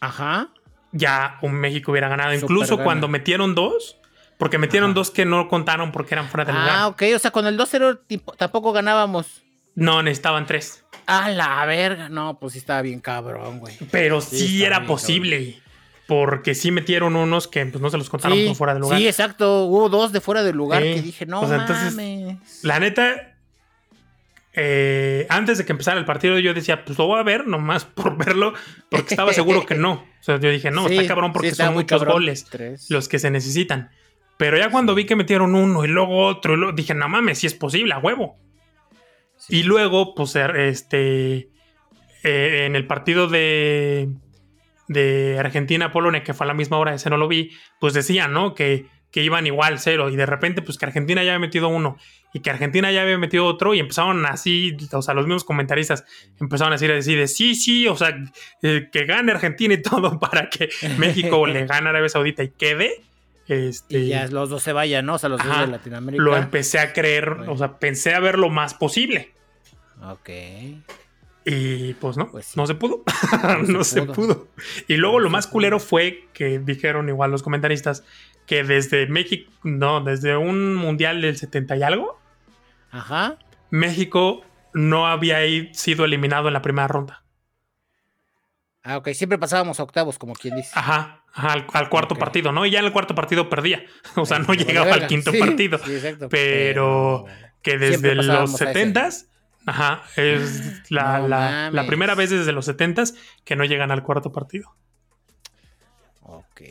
Ajá. 0.00 0.50
Ya 0.92 1.38
un 1.42 1.52
México 1.54 1.92
hubiera 1.92 2.08
ganado. 2.08 2.34
Incluso 2.34 2.76
gana. 2.76 2.84
cuando 2.84 3.08
metieron 3.08 3.54
dos, 3.54 3.96
porque 4.38 4.58
metieron 4.58 4.90
Ajá. 4.90 4.94
dos 4.94 5.10
que 5.10 5.24
no 5.24 5.48
contaron 5.48 5.92
porque 5.92 6.14
eran 6.14 6.28
fuera 6.28 6.44
de 6.44 6.52
lugar. 6.52 6.68
Ah, 6.70 6.86
ok, 6.88 7.02
o 7.14 7.18
sea, 7.18 7.30
con 7.30 7.46
el 7.46 7.56
2-0 7.56 7.98
tipo- 8.06 8.32
tampoco 8.32 8.72
ganábamos. 8.72 9.42
No, 9.74 10.02
necesitaban 10.02 10.46
tres. 10.46 10.84
A 11.06 11.28
la 11.30 11.64
verga. 11.66 12.08
No, 12.08 12.38
pues 12.38 12.52
sí 12.54 12.58
estaba 12.58 12.82
bien 12.82 13.00
cabrón, 13.00 13.60
güey. 13.60 13.76
Pero 13.90 14.20
Sí, 14.20 14.64
era 14.64 14.84
posible. 14.86 15.60
Porque 16.06 16.56
sí 16.56 16.72
metieron 16.72 17.14
unos 17.14 17.46
que 17.46 17.64
pues, 17.66 17.80
no 17.80 17.88
se 17.88 17.96
los 17.96 18.10
contaron 18.10 18.36
Sí, 18.36 18.46
por 18.48 18.56
fuera 18.56 18.74
de 18.74 18.80
lugar. 18.80 18.98
sí, 18.98 19.06
exacto. 19.06 19.64
Hubo 19.66 19.88
dos 19.88 20.10
de 20.10 20.20
fuera 20.20 20.42
del 20.42 20.56
lugar 20.56 20.82
Sí. 20.82 20.94
que 20.94 21.02
dije, 21.02 21.24
no 21.26 21.42
O 21.42 21.46
sea, 21.46 21.58
entonces, 21.58 21.94
mames. 21.94 22.64
La 22.64 22.80
neta, 22.80 23.29
eh, 24.52 25.26
antes 25.28 25.58
de 25.58 25.64
que 25.64 25.72
empezara 25.72 25.98
el 25.98 26.04
partido, 26.04 26.38
yo 26.38 26.52
decía, 26.54 26.84
pues 26.84 26.98
lo 26.98 27.06
voy 27.06 27.20
a 27.20 27.22
ver 27.22 27.46
nomás 27.46 27.84
por 27.86 28.16
verlo, 28.16 28.52
porque 28.90 29.14
estaba 29.14 29.32
seguro 29.32 29.64
que 29.66 29.74
no. 29.74 29.92
O 29.92 30.22
sea, 30.22 30.38
yo 30.38 30.50
dije, 30.50 30.70
no, 30.70 30.88
Sí, 30.88 30.96
está 30.96 31.08
cabrón 31.08 31.30
sí, 31.30 31.34
porque 31.34 31.54
son 31.54 31.74
muchos 31.74 31.98
cabrón. 32.00 32.14
goles 32.14 32.44
Tres. 32.50 32.90
los 32.90 33.08
que 33.08 33.18
se 33.18 33.30
necesitan. 33.30 33.90
Pero 34.36 34.56
ya 34.56 34.70
cuando 34.70 34.94
vi 34.94 35.04
que 35.04 35.16
metieron 35.16 35.54
uno 35.54 35.84
y 35.84 35.88
luego 35.88 36.26
otro, 36.26 36.54
y 36.54 36.56
luego 36.56 36.72
dije, 36.72 36.94
no 36.94 37.08
mames, 37.08 37.38
si 37.38 37.46
es 37.46 37.54
posible, 37.54 37.92
a 37.94 37.98
huevo. 37.98 38.38
Sí. 39.36 39.58
Y 39.58 39.62
luego, 39.64 40.14
pues, 40.14 40.34
er- 40.36 40.56
este, 40.56 41.48
eh, 42.24 42.64
en 42.66 42.74
el 42.76 42.86
partido 42.86 43.26
de, 43.28 44.08
de 44.88 45.36
Argentina-Polonia, 45.38 46.22
que 46.24 46.34
fue 46.34 46.44
a 46.46 46.48
la 46.48 46.54
misma 46.54 46.78
hora, 46.78 46.94
ese 46.94 47.10
no 47.10 47.16
lo 47.18 47.28
vi, 47.28 47.50
pues 47.80 47.92
decían, 47.94 48.32
¿no? 48.32 48.54
Que, 48.54 48.86
que 49.10 49.22
iban 49.22 49.46
igual, 49.46 49.78
cero, 49.78 50.08
y 50.10 50.16
de 50.16 50.26
repente, 50.26 50.62
pues 50.62 50.78
que 50.78 50.86
Argentina 50.86 51.22
ya 51.22 51.32
había 51.32 51.38
metido 51.40 51.68
uno, 51.68 51.96
y 52.32 52.40
que 52.40 52.50
Argentina 52.50 52.90
ya 52.92 53.02
había 53.02 53.18
metido 53.18 53.44
otro, 53.46 53.74
y 53.74 53.80
empezaron 53.80 54.24
así, 54.26 54.76
o 54.92 55.02
sea, 55.02 55.14
los 55.14 55.26
mismos 55.26 55.44
comentaristas 55.44 56.04
empezaron 56.40 56.72
a 56.72 56.76
decir, 56.76 56.90
a 56.90 56.94
decir 56.94 57.18
de, 57.18 57.26
sí, 57.28 57.54
sí, 57.54 57.88
o 57.88 57.96
sea, 57.96 58.16
eh, 58.62 58.88
que 58.92 59.04
gane 59.04 59.32
Argentina 59.32 59.74
y 59.74 59.82
todo 59.82 60.18
para 60.20 60.48
que 60.50 60.68
México 60.98 61.46
le 61.46 61.66
gane 61.66 61.86
a 61.88 61.90
Arabia 61.90 62.08
Saudita 62.08 62.42
y 62.42 62.50
quede. 62.50 63.02
Este, 63.48 63.98
Y 63.98 64.08
ya 64.08 64.28
los 64.28 64.48
dos 64.48 64.62
se 64.62 64.72
vayan, 64.72 65.06
¿no? 65.06 65.14
O 65.14 65.18
sea, 65.18 65.28
los 65.28 65.42
dos 65.44 65.58
de 65.60 65.66
Latinoamérica. 65.66 66.22
lo 66.22 66.36
empecé 66.36 66.78
a 66.78 66.92
creer, 66.92 67.34
Bueno. 67.34 67.52
o 67.52 67.56
sea, 67.58 67.78
pensé 67.80 68.14
a 68.14 68.20
ver 68.20 68.38
lo 68.38 68.48
más 68.48 68.74
posible. 68.74 69.32
Ok. 70.04 70.30
Y 71.44 71.94
pues 71.94 72.16
no, 72.16 72.30
Pues 72.30 72.46
sí. 72.46 72.52
no 72.56 72.66
se 72.66 72.74
pudo. 72.76 73.02
No 73.42 73.62
no, 73.78 73.82
se 73.84 73.94
se, 73.94 74.02
pudo. 74.02 74.12
pudo. 74.14 74.48
Y 74.86 74.96
luego 74.98 75.18
No 75.18 75.24
lo 75.24 75.30
más 75.30 75.46
culero 75.48 75.80
fue 75.80 76.28
que 76.32 76.58
dijeron 76.60 77.08
igual 77.08 77.30
los 77.32 77.42
comentaristas 77.42 78.04
que 78.46 78.62
desde 78.62 79.06
México, 79.06 79.50
no, 79.64 80.00
desde 80.00 80.36
un 80.36 80.74
mundial 80.76 81.20
del 81.22 81.36
70 81.36 81.76
y 81.76 81.82
algo, 81.82 82.19
Ajá. 82.90 83.38
México 83.70 84.42
no 84.74 85.06
había 85.06 85.38
sido 85.74 86.04
eliminado 86.04 86.48
en 86.48 86.54
la 86.54 86.62
primera 86.62 86.88
ronda. 86.88 87.24
Ah, 88.82 88.96
ok. 88.96 89.08
Siempre 89.10 89.38
pasábamos 89.38 89.78
a 89.78 89.82
octavos, 89.82 90.18
como 90.18 90.32
quien 90.34 90.56
dice. 90.56 90.70
Ajá, 90.74 91.22
ajá, 91.34 91.52
al, 91.52 91.66
al 91.72 91.88
cuarto 91.90 92.14
partido, 92.16 92.50
¿no? 92.52 92.64
Y 92.66 92.70
ya 92.70 92.78
en 92.80 92.86
el 92.86 92.92
cuarto 92.92 93.14
partido 93.14 93.48
perdía. 93.48 93.84
O 94.16 94.24
sea, 94.26 94.38
Ay, 94.38 94.44
no 94.48 94.54
llegaba 94.54 94.94
al 94.94 95.06
quinto 95.06 95.30
Sí, 95.32 95.38
partido. 95.38 95.78
sí, 95.78 95.94
exacto. 95.94 96.28
Pero- 96.30 97.26
Que 97.62 97.76
desde 97.78 98.14
los. 98.14 98.58
70s, 98.58 99.26
ajá, 99.66 100.02
es 100.16 100.90
la, 100.90 101.18
No 101.18 101.28
la- 101.28 101.70
la 101.70 101.86
primera 101.86 102.14
vez 102.14 102.30
desde 102.30 102.52
los 102.52 102.66
70s 102.66 103.14
que 103.44 103.54
no 103.54 103.64
llegan 103.64 103.90
al 103.90 104.02
cuarto 104.02 104.32
partido. 104.32 104.74
Ok. 106.22 106.62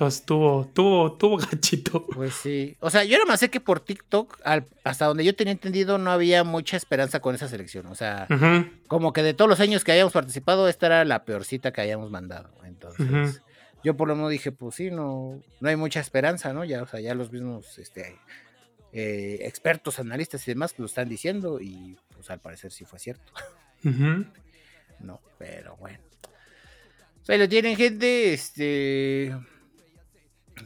Entonces 0.00 0.24
tuvo, 0.24 0.66
tuvo, 0.72 1.12
tuvo 1.12 1.36
gachito. 1.50 2.06
Pues 2.06 2.32
sí. 2.32 2.74
O 2.80 2.88
sea, 2.88 3.04
yo 3.04 3.18
nada 3.18 3.26
más 3.26 3.40
sé 3.40 3.50
que 3.50 3.60
por 3.60 3.80
TikTok, 3.80 4.38
al- 4.44 4.64
hasta 4.82 5.04
donde 5.04 5.26
yo 5.26 5.36
tenía 5.36 5.52
entendido, 5.52 5.98
no 5.98 6.10
había 6.10 6.42
mucha 6.42 6.78
esperanza 6.78 7.20
con 7.20 7.34
esa 7.34 7.48
selección. 7.48 7.84
O 7.86 7.94
sea, 7.94 8.26
como 8.88 9.12
que 9.12 9.22
de 9.22 9.34
todos 9.34 9.50
los 9.50 9.60
años 9.60 9.84
que 9.84 9.92
habíamos 9.92 10.14
participado, 10.14 10.68
esta 10.70 10.86
era 10.86 11.04
la 11.04 11.26
peorcita 11.26 11.70
que 11.74 11.82
habíamos 11.82 12.10
mandado. 12.10 12.50
Entonces, 12.64 13.42
yo 13.84 13.94
por 13.94 14.08
lo 14.08 14.16
menos 14.16 14.30
dije, 14.30 14.52
pues 14.52 14.74
sí, 14.76 14.90
no, 14.90 15.42
no 15.60 15.68
hay 15.68 15.76
mucha 15.76 16.00
esperanza, 16.00 16.54
¿no? 16.54 16.64
Ya, 16.64 16.82
o 16.82 16.86
sea, 16.86 17.00
ya 17.00 17.14
los 17.14 17.30
mismos 17.30 17.78
este, 17.78 18.16
eh, 18.94 19.40
expertos, 19.42 19.98
analistas 19.98 20.48
y 20.48 20.52
demás 20.52 20.74
lo 20.78 20.86
están 20.86 21.10
diciendo 21.10 21.60
y 21.60 21.98
pues 22.14 22.30
al 22.30 22.40
parecer 22.40 22.72
sí 22.72 22.86
fue 22.86 22.98
cierto. 22.98 23.30
No, 25.00 25.20
pero 25.38 25.76
bueno. 25.76 25.98
O 27.22 27.24
sea, 27.24 27.34
ahí 27.34 27.38
lo 27.38 27.48
tienen, 27.50 27.76
gente. 27.76 28.32
Este. 28.34 29.34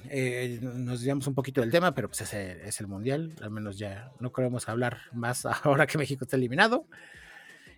Eh, 0.09 0.59
nos 0.62 1.01
desviamos 1.01 1.26
un 1.26 1.34
poquito 1.34 1.61
del 1.61 1.70
tema, 1.70 1.95
pero 1.95 2.09
pues 2.09 2.22
ese 2.22 2.66
es 2.66 2.80
el 2.80 2.86
mundial. 2.86 3.32
Al 3.42 3.51
menos 3.51 3.78
ya 3.78 4.12
no 4.20 4.32
queremos 4.32 4.68
hablar 4.68 4.99
más 5.12 5.45
ahora 5.64 5.86
que 5.86 5.99
México 5.99 6.24
está 6.24 6.36
eliminado. 6.36 6.86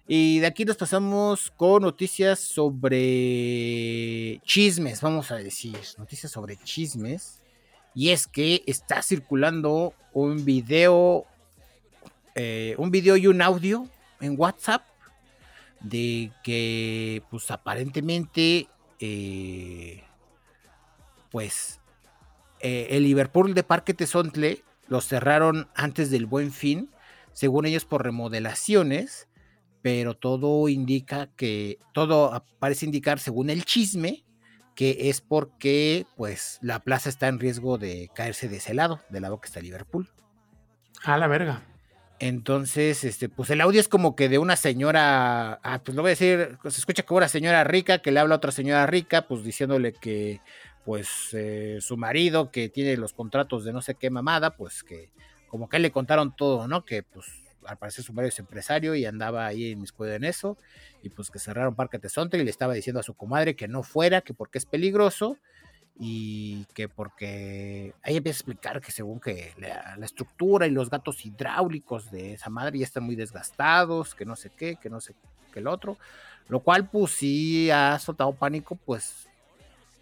Y 0.09 0.39
de 0.39 0.47
aquí 0.47 0.65
nos 0.65 0.77
pasamos 0.77 1.51
con 1.51 1.83
noticias 1.83 2.39
sobre 2.39 4.41
chismes, 4.45 5.01
vamos 5.01 5.31
a 5.31 5.37
decir. 5.37 5.77
Noticias 5.99 6.33
sobre 6.33 6.57
chismes. 6.57 7.41
Y 7.95 8.11
es 8.11 8.27
que 8.27 8.63
está 8.67 9.03
circulando 9.03 9.95
un 10.13 10.45
video. 10.45 11.27
eh, 12.35 12.75
un 12.79 12.91
video 12.91 13.17
y 13.17 13.27
un 13.27 13.43
audio 13.43 13.89
en 14.21 14.39
WhatsApp 14.39 14.83
de 15.81 16.31
que 16.43 17.23
pues 17.31 17.51
aparentemente 17.51 18.69
eh, 19.01 20.03
pues 21.31 21.81
eh, 22.61 22.89
el 22.91 23.05
Liverpool 23.05 23.55
de 23.55 23.63
Parque 23.63 23.95
Tesontle 23.95 24.63
los 24.89 25.07
cerraron 25.07 25.69
antes 25.75 26.11
del 26.11 26.27
buen 26.27 26.53
fin, 26.53 26.91
según 27.33 27.67
ellos 27.67 27.85
por 27.85 28.05
remodelaciones, 28.05 29.29
pero 29.83 30.15
todo 30.15 30.69
indica 30.69 31.29
que, 31.37 31.79
todo 31.93 32.45
parece 32.59 32.87
indicar, 32.87 33.19
según 33.19 33.51
el 33.51 33.65
chisme, 33.65 34.25
que 34.75 35.09
es 35.09 35.21
porque 35.21 36.07
pues 36.17 36.59
la 36.61 36.81
plaza 36.81 37.09
está 37.09 37.29
en 37.29 37.41
riesgo 37.41 37.79
de 37.79 38.11
caerse 38.15 38.49
de 38.49 38.57
ese 38.57 38.75
lado, 38.75 39.01
del 39.11 39.23
lado 39.23 39.41
que 39.41 39.47
está 39.47 39.61
Liverpool. 39.61 40.09
A 41.03 41.17
la 41.17 41.27
verga. 41.27 41.63
Entonces, 42.19 43.05
este, 43.05 43.29
pues 43.29 43.51
el 43.51 43.61
audio 43.61 43.79
es 43.79 43.89
como 43.89 44.17
que 44.17 44.29
de 44.29 44.39
una 44.39 44.57
señora, 44.57 45.61
ah, 45.63 45.81
pues 45.85 45.95
lo 45.95 46.03
voy 46.03 46.11
a 46.11 46.17
decir, 46.17 46.59
se 46.63 46.81
escucha 46.81 47.03
como 47.03 47.19
una 47.19 47.29
señora 47.29 47.63
rica 47.65 47.99
que 47.99 48.11
le 48.11 48.21
habla 48.21 48.35
a 48.35 48.39
otra 48.39 48.53
señora 48.53 48.87
rica, 48.87 49.29
pues 49.29 49.45
diciéndole 49.45 49.93
que, 49.93 50.41
pues, 50.87 51.31
eh, 51.33 51.79
su 51.81 51.97
marido 51.97 52.53
que 52.53 52.69
tiene 52.69 52.97
los 52.97 53.13
contratos 53.13 53.65
de 53.65 53.73
no 53.73 53.83
sé 53.83 53.97
qué 53.97 54.09
mamada, 54.09 54.57
pues 54.57 54.85
que 54.85 55.11
como 55.49 55.69
que 55.69 55.81
le 55.81 55.91
contaron 55.91 56.35
todo, 56.35 56.69
¿no? 56.69 56.85
Que, 56.85 57.03
pues, 57.03 57.27
al 57.67 57.77
parecer 57.77 58.05
su 58.05 58.13
marido 58.13 58.29
es 58.29 58.39
empresario 58.39 58.95
y 58.95 59.05
andaba 59.05 59.47
ahí 59.47 59.73
inmiscuido 59.73 60.15
en 60.15 60.23
eso, 60.23 60.57
y 61.03 61.11
pues 61.11 61.31
que 61.31 61.41
cerraron 61.41 61.75
Parque 61.75 61.99
Tesonte 61.99 62.39
y 62.39 62.45
le 62.45 62.51
estaba 62.51 62.73
diciendo 62.75 63.01
a 63.01 63.03
su 63.03 63.15
comadre 63.15 63.57
que 63.57 63.67
no 63.67 63.83
fuera, 63.83 64.21
que 64.21 64.33
porque 64.33 64.59
es 64.59 64.65
peligroso, 64.65 65.37
y 65.99 66.67
que 66.75 66.89
porque 66.89 67.93
ahí 68.03 68.17
empieza 68.17 68.37
a 68.37 68.41
explicar 68.41 68.81
que 68.81 68.93
según 68.93 69.19
que 69.19 69.55
la, 69.59 69.97
la, 69.97 70.05
estructura 70.05 70.67
y 70.67 70.71
los 70.71 70.91
gatos 70.91 71.25
hidráulicos 71.25 72.11
de 72.11 72.35
esa 72.35 72.51
madre 72.51 72.79
ya 72.79 72.85
están 72.85 73.03
muy 73.03 73.17
desgastados, 73.17 74.15
que 74.15 74.25
no 74.25 74.37
sé 74.37 74.51
qué, 74.51 74.77
que 74.77 74.91
no 74.91 75.01
sé 75.01 75.15
qué 75.53 75.59
el 75.59 75.67
otro, 75.67 75.99
lo 76.49 76.61
cual 76.61 76.89
pues 76.89 77.13
sí 77.13 77.71
ha 77.71 77.99
soltado 77.99 78.33
pánico 78.35 78.77
pues 78.77 79.29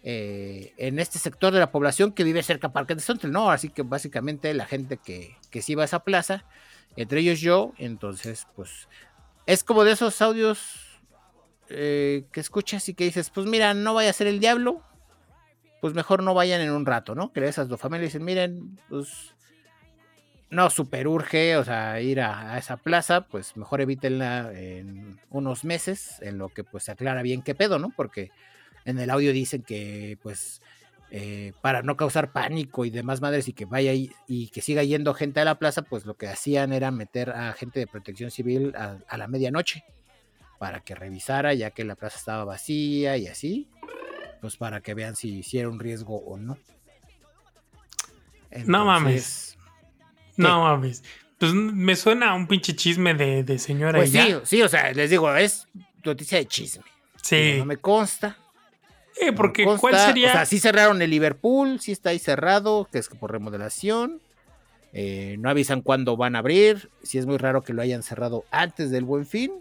eh, 0.07 0.75
en 0.77 0.99
este 0.99 1.17
sector 1.17 1.51
de 1.51 1.59
la 1.59 1.71
población 1.71 2.11
que 2.11 2.23
vive 2.23 2.43
cerca 2.43 2.67
de 2.67 2.73
Parque 2.75 2.93
de 2.93 3.01
Sontel, 3.01 3.31
¿no? 3.31 3.49
Así 3.49 3.69
que 3.69 3.81
básicamente 3.81 4.53
la 4.53 4.67
gente 4.67 4.97
que, 4.97 5.35
que 5.49 5.63
sí 5.63 5.73
va 5.73 5.81
a 5.81 5.85
esa 5.85 6.03
plaza, 6.03 6.45
entre 6.95 7.21
ellos 7.21 7.41
yo, 7.41 7.73
entonces 7.79 8.45
pues 8.55 8.87
es 9.47 9.63
como 9.63 9.83
de 9.83 9.93
esos 9.93 10.21
audios 10.21 10.99
eh, 11.69 12.25
que 12.31 12.39
escuchas 12.39 12.87
y 12.87 12.93
que 12.93 13.05
dices, 13.05 13.31
pues 13.31 13.47
mira, 13.47 13.73
no 13.73 13.95
vaya 13.95 14.11
a 14.11 14.13
ser 14.13 14.27
el 14.27 14.39
diablo, 14.39 14.83
pues 15.81 15.95
mejor 15.95 16.21
no 16.21 16.35
vayan 16.35 16.61
en 16.61 16.69
un 16.69 16.85
rato, 16.85 17.15
¿no? 17.15 17.33
Que 17.33 17.43
esas 17.47 17.67
dos 17.67 17.81
familias 17.81 18.13
dicen, 18.13 18.25
miren, 18.25 18.77
pues 18.89 19.33
no 20.51 20.69
super 20.69 21.07
urge, 21.07 21.57
o 21.57 21.63
sea, 21.63 21.99
ir 21.99 22.21
a, 22.21 22.53
a, 22.53 22.59
esa 22.59 22.77
plaza, 22.77 23.21
pues 23.21 23.57
mejor 23.57 23.81
evítenla 23.81 24.51
en 24.53 25.19
unos 25.31 25.63
meses, 25.63 26.21
en 26.21 26.37
lo 26.37 26.49
que 26.49 26.63
pues 26.63 26.83
se 26.83 26.91
aclara 26.91 27.23
bien 27.23 27.41
qué 27.41 27.55
pedo, 27.55 27.79
¿no? 27.79 27.89
Porque 27.89 28.29
en 28.85 28.99
el 28.99 29.09
audio 29.09 29.33
dicen 29.33 29.63
que 29.63 30.17
pues 30.21 30.61
eh, 31.11 31.53
para 31.61 31.81
no 31.81 31.97
causar 31.97 32.31
pánico 32.31 32.85
y 32.85 32.89
demás 32.89 33.21
madres 33.21 33.47
y 33.47 33.53
que 33.53 33.65
vaya 33.65 33.93
y, 33.93 34.11
y, 34.27 34.49
que 34.49 34.61
siga 34.61 34.83
yendo 34.83 35.13
gente 35.13 35.39
a 35.39 35.45
la 35.45 35.59
plaza, 35.59 35.83
pues 35.83 36.05
lo 36.05 36.15
que 36.15 36.27
hacían 36.27 36.73
era 36.73 36.91
meter 36.91 37.29
a 37.31 37.53
gente 37.53 37.79
de 37.79 37.87
protección 37.87 38.31
civil 38.31 38.73
a, 38.75 38.97
a 39.07 39.17
la 39.17 39.27
medianoche 39.27 39.83
para 40.57 40.79
que 40.79 40.95
revisara 40.95 41.53
ya 41.53 41.71
que 41.71 41.83
la 41.83 41.95
plaza 41.95 42.17
estaba 42.17 42.43
vacía 42.43 43.17
y 43.17 43.27
así 43.27 43.69
pues 44.45 44.57
para 44.57 44.79
que 44.79 44.93
vean 44.93 45.15
si, 45.15 45.41
si 45.41 45.57
era 45.57 45.69
un 45.69 45.79
riesgo 45.79 46.17
o 46.17 46.37
no. 46.37 46.55
no 48.65 48.85
mames. 48.85 49.57
No 50.37 50.61
mames. 50.61 51.03
Pues 51.39 51.51
me 51.51 51.95
suena 51.95 52.29
a 52.29 52.35
un 52.35 52.45
pinche 52.45 52.75
chisme 52.75 53.15
de, 53.15 53.43
de 53.43 53.57
señora. 53.57 53.97
Pues 53.97 54.11
sí, 54.11 54.35
sí, 54.43 54.61
o 54.61 54.69
sea, 54.69 54.91
les 54.93 55.09
digo, 55.09 55.33
es 55.35 55.67
noticia 56.03 56.37
de 56.37 56.45
chisme. 56.45 56.83
Sí. 57.23 57.55
no 57.57 57.65
me 57.65 57.77
consta. 57.77 58.37
Eh, 59.21 59.31
porque 59.31 59.65
¿cuál 59.79 59.97
sería? 59.97 60.29
O 60.29 60.31
sea, 60.31 60.45
sí 60.45 60.59
cerraron 60.59 61.01
el 61.01 61.09
Liverpool, 61.09 61.79
sí 61.79 61.91
está 61.91 62.09
ahí 62.09 62.19
cerrado, 62.19 62.87
que 62.91 62.99
es 62.99 63.07
por 63.07 63.31
remodelación. 63.31 64.21
Eh, 64.93 65.35
no 65.39 65.49
avisan 65.49 65.81
cuándo 65.81 66.17
van 66.17 66.35
a 66.35 66.39
abrir. 66.39 66.89
Sí 67.03 67.17
es 67.17 67.25
muy 67.25 67.37
raro 67.37 67.63
que 67.63 67.73
lo 67.73 67.81
hayan 67.81 68.03
cerrado 68.03 68.45
antes 68.51 68.91
del 68.91 69.03
buen 69.03 69.25
fin. 69.25 69.51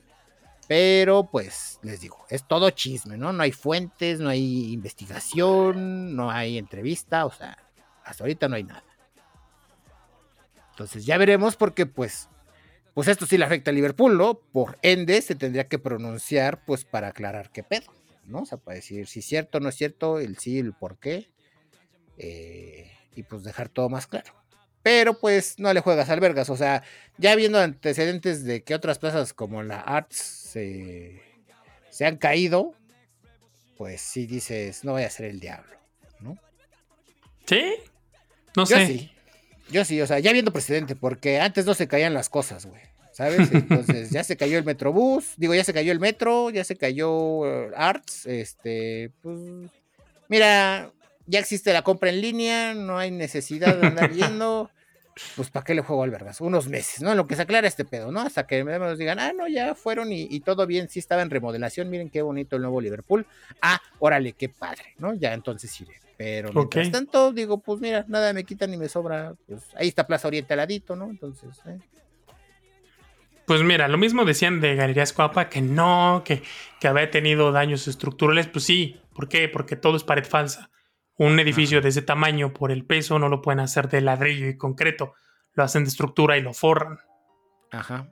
Pero 0.67 1.29
pues 1.31 1.79
les 1.83 2.01
digo, 2.01 2.25
es 2.31 2.47
todo 2.47 2.71
chisme, 2.71 3.19
¿no? 3.19 3.33
No 3.33 3.43
hay 3.43 3.53
fuentes, 3.53 4.21
no 4.21 4.31
hay 4.31 4.73
investigación, 4.73 6.17
no 6.17 6.31
hay 6.31 6.57
entrevista, 6.57 7.27
o 7.27 7.31
sea, 7.31 7.59
hasta 8.05 8.25
ahorita 8.25 8.49
no 8.49 8.57
hay 8.57 8.65
nada. 8.65 8.85
Entonces 10.71 11.05
ya 11.05 11.19
veremos 11.19 11.57
porque 11.57 11.87
pues, 11.87 12.29
pues 12.95 13.09
esto 13.09 13.27
sí 13.27 13.37
le 13.37 13.45
afecta 13.45 13.71
a 13.71 13.75
Liverpool, 13.75 14.17
¿no? 14.17 14.35
Por 14.35 14.79
ende 14.83 15.21
se 15.21 15.35
tendría 15.35 15.69
que 15.69 15.79
pronunciar 15.79 16.65
pues 16.65 16.85
para 16.85 17.09
aclarar 17.09 17.51
qué 17.51 17.63
pedo, 17.63 17.93
¿no? 18.27 18.41
O 18.43 18.47
sea, 18.47 18.59
para 18.59 18.77
decir 18.77 19.07
si 19.07 19.21
es 19.21 19.27
cierto 19.27 19.59
o 19.59 19.61
no 19.61 19.69
es 19.69 19.75
cierto, 19.75 20.19
el 20.19 20.39
sí, 20.39 20.59
el 20.59 20.73
por 20.73 20.99
qué, 20.99 21.29
eh, 22.19 22.91
y 23.15 23.23
pues 23.23 23.43
dejar 23.45 23.69
todo 23.69 23.89
más 23.89 24.07
claro. 24.07 24.33
Pero 24.83 25.19
pues 25.19 25.59
no 25.59 25.73
le 25.73 25.81
juegas 25.81 26.11
al 26.11 26.21
Vergas, 26.21 26.51
o 26.51 26.57
sea, 26.57 26.83
ya 27.17 27.35
viendo 27.37 27.59
antecedentes 27.59 28.45
de 28.45 28.63
que 28.63 28.75
otras 28.75 28.99
plazas 28.99 29.33
como 29.33 29.63
la 29.63 29.81
Arts 29.81 30.17
se, 30.17 31.23
se 31.91 32.05
han 32.05 32.19
caído, 32.19 32.75
pues 33.79 34.01
sí 34.01 34.27
dices, 34.27 34.85
no 34.85 34.93
voy 34.93 35.05
a 35.05 35.11
ser 35.11 35.27
el 35.27 35.41
diablo, 35.41 35.75
¿no? 36.21 36.39
¿Sí? 37.47 37.75
No 38.57 38.67
Yo 38.67 38.77
sé. 38.77 38.87
sí. 38.87 39.11
Yo 39.71 39.85
sí, 39.85 40.01
o 40.01 40.07
sea, 40.07 40.19
ya 40.19 40.33
viendo 40.33 40.53
precedente, 40.53 40.95
porque 40.95 41.41
antes 41.41 41.65
no 41.65 41.73
se 41.75 41.89
caían 41.89 42.13
las 42.13 42.29
cosas, 42.29 42.67
güey. 42.67 42.83
¿Sabes? 43.15 43.53
Entonces 43.53 44.11
ya 44.11 44.25
se 44.25 44.37
cayó 44.37 44.59
el 44.59 44.65
Metrobús, 44.65 45.35
digo, 45.37 45.55
ya 45.55 45.63
se 45.63 45.73
cayó 45.73 45.93
el 45.93 46.01
metro, 46.01 46.51
ya 46.51 46.65
se 46.65 46.77
cayó 46.77 47.47
eh, 47.47 47.71
Arts, 47.77 48.27
este, 48.27 49.13
pues, 49.23 49.39
mira, 50.29 50.91
ya 51.27 51.39
existe 51.39 51.73
la 51.73 51.83
compra 51.83 52.11
en 52.11 52.21
línea, 52.21 52.75
no 52.75 52.99
hay 52.99 53.13
necesidad 53.13 53.77
de 53.79 53.87
andar 53.87 54.11
viendo, 54.13 54.69
pues, 55.37 55.49
¿para 55.49 55.65
qué 55.65 55.77
le 55.77 55.83
juego 55.83 56.03
al 56.03 56.11
vergas? 56.11 56.41
Unos 56.41 56.69
meses, 56.69 57.03
¿no? 57.03 57.13
En 57.13 57.17
lo 57.17 57.29
que 57.29 57.37
se 57.37 57.43
aclara 57.43 57.69
este 57.69 57.85
pedo, 57.85 58.11
¿no? 58.11 58.21
Hasta 58.21 58.49
que 58.49 58.65
me 58.65 58.77
nos 58.81 58.99
digan, 58.99 59.21
ah, 59.21 59.33
no, 59.33 59.47
ya 59.47 59.77
fueron 59.77 60.11
y, 60.13 60.23
y 60.29 60.41
todo 60.41 60.67
bien, 60.67 60.89
sí 60.89 60.99
estaba 60.99 61.23
en 61.23 61.31
remodelación, 61.31 61.89
miren 61.89 62.11
qué 62.11 62.21
bonito 62.21 62.57
el 62.57 62.63
nuevo 62.63 62.81
Liverpool, 62.81 63.25
ah, 63.63 63.81
órale, 64.01 64.33
qué 64.33 64.49
padre, 64.49 64.95
¿no? 64.99 65.15
Ya 65.15 65.33
entonces 65.35 65.81
iré. 65.81 65.95
Pero 66.17 66.53
mientras 66.53 66.89
Ok. 66.89 66.93
tanto, 66.93 67.33
digo, 67.33 67.59
pues 67.59 67.81
mira, 67.81 68.05
nada 68.09 68.33
me 68.33 68.43
quita 68.45 68.67
ni 68.67 68.77
me 68.77 68.89
sobra. 68.89 69.35
Pues 69.47 69.63
ahí 69.77 69.89
está 69.89 70.05
Plaza 70.07 70.27
Oriente 70.29 70.53
al 70.53 70.59
ladito, 70.59 70.97
¿no? 70.97 71.11
Entonces, 71.11 71.59
eh. 71.67 71.79
Pues 73.47 73.63
mira, 73.63 73.89
lo 73.89 73.99
mismo 73.99 74.25
decían 74.25 74.61
de 74.61 74.75
Galerías 74.75 75.13
Cuapa, 75.13 75.49
que 75.49 75.61
no, 75.61 76.23
que, 76.25 76.43
que 76.81 76.89
había 76.89 77.11
tenido 77.11 77.53
daños 77.53 77.87
estructurales. 77.89 78.47
Pues 78.49 78.65
sí, 78.65 79.01
¿por 79.15 79.29
qué? 79.29 79.49
Porque 79.49 79.77
todo 79.77 79.97
es 79.97 80.05
pared 80.05 80.25
falsa. 80.25 80.71
Un 81.17 81.39
edificio 81.39 81.81
de 81.81 81.91
ese 81.91 82.03
tamaño, 82.03 82.53
por 82.53 82.73
el 82.73 82.85
peso, 82.85 83.19
no 83.19 83.29
lo 83.29 83.43
pueden 83.43 83.61
hacer 83.61 83.89
de 83.89 84.01
ladrillo 84.01 84.49
y 84.49 84.57
concreto. 84.57 85.15
Lo 85.53 85.63
hacen 85.63 85.85
de 85.85 85.91
estructura 85.91 86.37
y 86.39 86.43
lo 86.43 86.53
forran. 86.55 86.99
Ajá. 87.71 88.09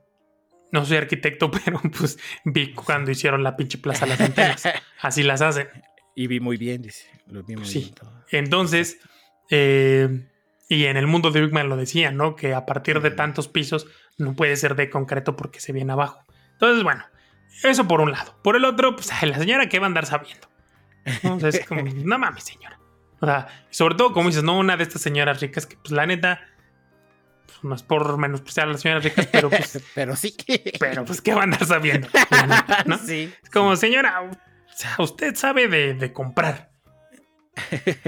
No 0.70 0.85
soy 0.85 0.99
arquitecto, 0.99 1.51
pero 1.64 1.80
pues 1.99 2.18
vi 2.45 2.72
cuando 2.74 3.11
hicieron 3.11 3.43
la 3.43 3.57
pinche 3.57 3.78
plaza 3.78 4.07
Las 4.07 4.20
Antenas. 4.20 4.62
Así 5.01 5.22
las 5.22 5.41
hacen. 5.43 5.68
Y 6.14 6.26
vi 6.26 6.41
muy 6.41 6.59
bien, 6.59 6.83
dice. 6.83 7.09
Lo 7.26 7.43
vi 7.43 7.57
muy 7.57 7.64
Sí. 7.66 7.80
bien. 7.80 7.95
todo. 7.95 8.24
Entonces, 8.30 8.99
eh, 9.51 10.28
y 10.68 10.85
en 10.85 10.97
el 10.97 11.07
mundo 11.07 11.30
de 11.30 11.41
Big 11.41 11.53
Man 11.53 11.68
lo 11.68 11.76
decían, 11.76 12.16
¿no? 12.16 12.37
Que 12.37 12.55
a 12.55 12.64
partir 12.66 13.01
de 13.01 13.11
tantos 13.11 13.49
pisos 13.49 13.87
no 14.19 14.35
puede 14.35 14.57
ser 14.57 14.75
de 14.75 14.91
concreto 14.91 15.37
porque 15.37 15.61
se 15.61 15.73
viene 15.73 15.93
abajo. 15.93 16.25
Entonces, 16.53 16.83
bueno, 16.83 17.05
eso 17.63 17.87
por 17.87 18.01
un 18.01 18.13
lado. 18.13 18.39
Por 18.43 18.57
el 18.57 18.65
otro, 18.65 18.97
pues 18.97 19.11
la 19.23 19.39
señora 19.39 19.69
que 19.69 19.79
va 19.79 19.87
a 19.87 19.89
andar 19.89 20.07
sabiendo. 20.07 20.49
¿no? 21.23 21.37
O 21.37 21.41
sea, 21.41 21.49
es 21.49 21.67
como, 21.67 21.83
no 21.83 22.19
mames, 22.19 22.45
señora. 22.45 22.79
O 23.21 23.27
sea, 23.27 23.49
sobre 23.71 23.95
todo, 23.95 24.13
como 24.13 24.29
dices, 24.29 24.43
no 24.43 24.59
una 24.59 24.77
de 24.77 24.83
estas 24.83 25.03
señoras 25.03 25.41
ricas 25.41 25.67
que, 25.67 25.77
pues 25.77 25.93
la 25.93 26.07
neta, 26.07 26.41
pues, 27.47 27.63
no 27.63 27.75
es 27.75 27.83
por 27.83 28.19
menospreciar 28.19 28.69
a 28.69 28.73
las 28.73 28.81
señoras 28.81 29.05
ricas, 29.05 29.29
pero 29.31 29.49
pues, 29.49 29.81
Pero 29.95 30.17
sí. 30.17 30.37
pero 30.81 31.05
pues, 31.05 31.21
¿qué 31.21 31.35
va 31.35 31.43
a 31.43 31.45
andar 31.45 31.65
sabiendo? 31.65 32.09
Neta, 32.13 32.85
¿no? 32.87 32.99
Sí. 33.07 33.33
Es 33.43 33.51
como, 33.51 33.77
señora, 33.77 34.23
o 34.23 34.31
sea, 34.75 34.97
usted 34.99 35.35
sabe 35.37 35.69
de, 35.69 35.95
de 35.95 36.13
comprar 36.13 36.73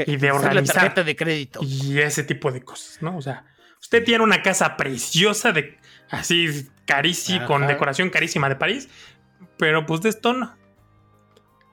y 0.06 0.16
de 0.16 0.32
Usar 0.32 0.42
la 0.42 0.48
organizar 0.48 0.74
tarjeta 0.76 1.04
de 1.04 1.16
crédito. 1.16 1.60
y 1.62 2.00
ese 2.00 2.24
tipo 2.24 2.50
de 2.50 2.62
cosas, 2.62 3.02
¿no? 3.02 3.16
O 3.16 3.22
sea, 3.22 3.44
usted 3.80 4.02
tiene 4.02 4.24
una 4.24 4.42
casa 4.42 4.76
preciosa 4.76 5.52
de 5.52 5.78
así 6.10 6.68
carísima, 6.86 7.46
con 7.46 7.66
decoración 7.66 8.10
carísima 8.10 8.48
de 8.48 8.56
París, 8.56 8.88
pero 9.56 9.86
pues 9.86 10.00
de 10.02 10.10
esto 10.10 10.32
no. 10.32 10.54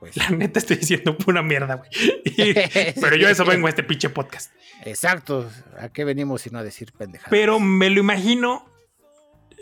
Pues, 0.02 0.16
La 0.16 0.30
neta 0.30 0.58
estoy 0.58 0.78
diciendo 0.78 1.16
pura 1.16 1.42
mierda, 1.44 1.76
güey. 1.76 1.88
Pero 3.00 3.14
yo 3.14 3.28
a 3.28 3.30
eso 3.30 3.44
vengo 3.44 3.68
a 3.68 3.70
este 3.70 3.84
pinche 3.84 4.08
podcast. 4.08 4.52
Exacto. 4.84 5.48
¿A 5.78 5.90
qué 5.90 6.04
venimos 6.04 6.42
sino 6.42 6.58
a 6.58 6.64
decir 6.64 6.90
pendejadas? 6.90 7.30
Pero 7.30 7.60
me 7.60 7.88
lo 7.88 8.00
imagino 8.00 8.68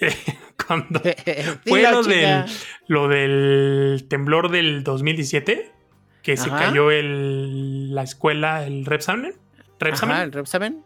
eh, 0.00 0.16
cuando 0.66 1.00
fue 1.66 1.82
lo 1.82 2.02
del, 2.02 2.44
lo 2.86 3.08
del 3.08 4.06
temblor 4.08 4.50
del 4.50 4.82
2017, 4.82 5.72
que 6.22 6.36
se 6.38 6.48
cayó 6.48 6.90
el, 6.90 7.94
la 7.94 8.02
escuela, 8.02 8.66
el 8.66 8.86
Repsamen. 8.86 9.34
Repsamen. 9.78 10.16
El 10.16 10.32
Repsamen. 10.32 10.84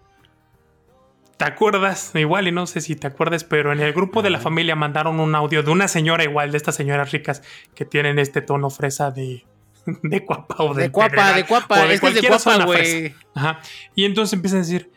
¿Te 1.36 1.44
acuerdas? 1.44 2.12
Igual 2.14 2.46
y 2.48 2.52
no 2.52 2.66
sé 2.66 2.80
si 2.80 2.94
te 2.96 3.06
acuerdas, 3.08 3.42
pero 3.44 3.72
en 3.72 3.80
el 3.80 3.92
grupo 3.92 4.22
de 4.22 4.30
la 4.30 4.38
familia 4.38 4.76
mandaron 4.76 5.18
un 5.18 5.34
audio 5.34 5.62
de 5.62 5.70
una 5.70 5.88
señora 5.88 6.22
igual, 6.24 6.52
de 6.52 6.56
estas 6.58 6.76
señoras 6.76 7.10
ricas 7.10 7.42
que 7.74 7.84
tienen 7.84 8.18
este 8.18 8.40
tono 8.40 8.70
fresa 8.70 9.10
de, 9.10 9.44
de 10.02 10.18
guapa 10.20 10.56
o 10.62 10.74
de 10.74 10.84
De 10.84 10.90
cuapa, 10.90 11.32
de 11.32 11.44
cuapa. 11.44 11.80
o 11.82 11.84
Es 11.86 12.00
que 12.00 12.06
es 12.08 12.14
de 12.14 12.20
cuapa, 12.28 12.38
fresa. 12.38 12.64
güey. 12.64 13.14
Ajá. 13.34 13.60
Y 13.96 14.04
entonces 14.04 14.32
empiezan 14.34 14.60
a 14.60 14.62
decir, 14.62 14.90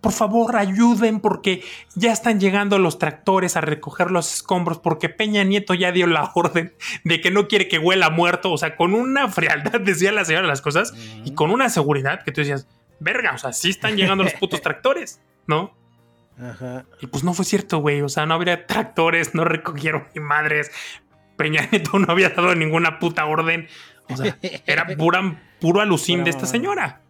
por 0.00 0.12
favor, 0.12 0.54
ayuden 0.54 1.18
porque 1.18 1.64
ya 1.96 2.12
están 2.12 2.38
llegando 2.38 2.78
los 2.78 3.00
tractores 3.00 3.56
a 3.56 3.60
recoger 3.60 4.12
los 4.12 4.32
escombros 4.32 4.78
porque 4.78 5.08
Peña 5.08 5.42
Nieto 5.42 5.74
ya 5.74 5.90
dio 5.90 6.06
la 6.06 6.30
orden 6.36 6.72
de 7.02 7.20
que 7.20 7.32
no 7.32 7.48
quiere 7.48 7.66
que 7.66 7.80
huela 7.80 8.10
muerto. 8.10 8.52
O 8.52 8.58
sea, 8.58 8.76
con 8.76 8.94
una 8.94 9.26
frialdad 9.28 9.80
decía 9.80 10.12
la 10.12 10.24
señora 10.24 10.46
las 10.46 10.62
cosas 10.62 10.94
y 11.24 11.34
con 11.34 11.50
una 11.50 11.68
seguridad 11.68 12.22
que 12.22 12.30
tú 12.30 12.42
decías, 12.42 12.68
verga, 13.00 13.32
o 13.34 13.38
sea, 13.38 13.52
sí 13.52 13.70
están 13.70 13.96
llegando 13.96 14.22
los 14.22 14.34
putos 14.34 14.60
tractores, 14.60 15.20
¿no? 15.48 15.76
Ajá. 16.40 16.84
Y 17.00 17.08
pues 17.08 17.24
no 17.24 17.34
fue 17.34 17.44
cierto, 17.44 17.78
güey. 17.78 18.00
O 18.02 18.08
sea, 18.08 18.24
no 18.26 18.34
habría 18.34 18.66
tractores, 18.66 19.34
no 19.34 19.44
recogieron 19.44 20.06
ni 20.14 20.20
madres. 20.20 20.70
Peña 21.36 21.66
Nieto 21.72 21.98
no 21.98 22.12
había 22.12 22.28
dado 22.30 22.54
ninguna 22.54 23.00
puta 23.00 23.26
orden. 23.26 23.66
O 24.08 24.16
sea, 24.16 24.38
era 24.66 24.86
pura, 24.96 25.42
puro 25.60 25.80
alucín 25.80 26.22
de 26.22 26.30
esta 26.30 26.46
señora. 26.46 27.00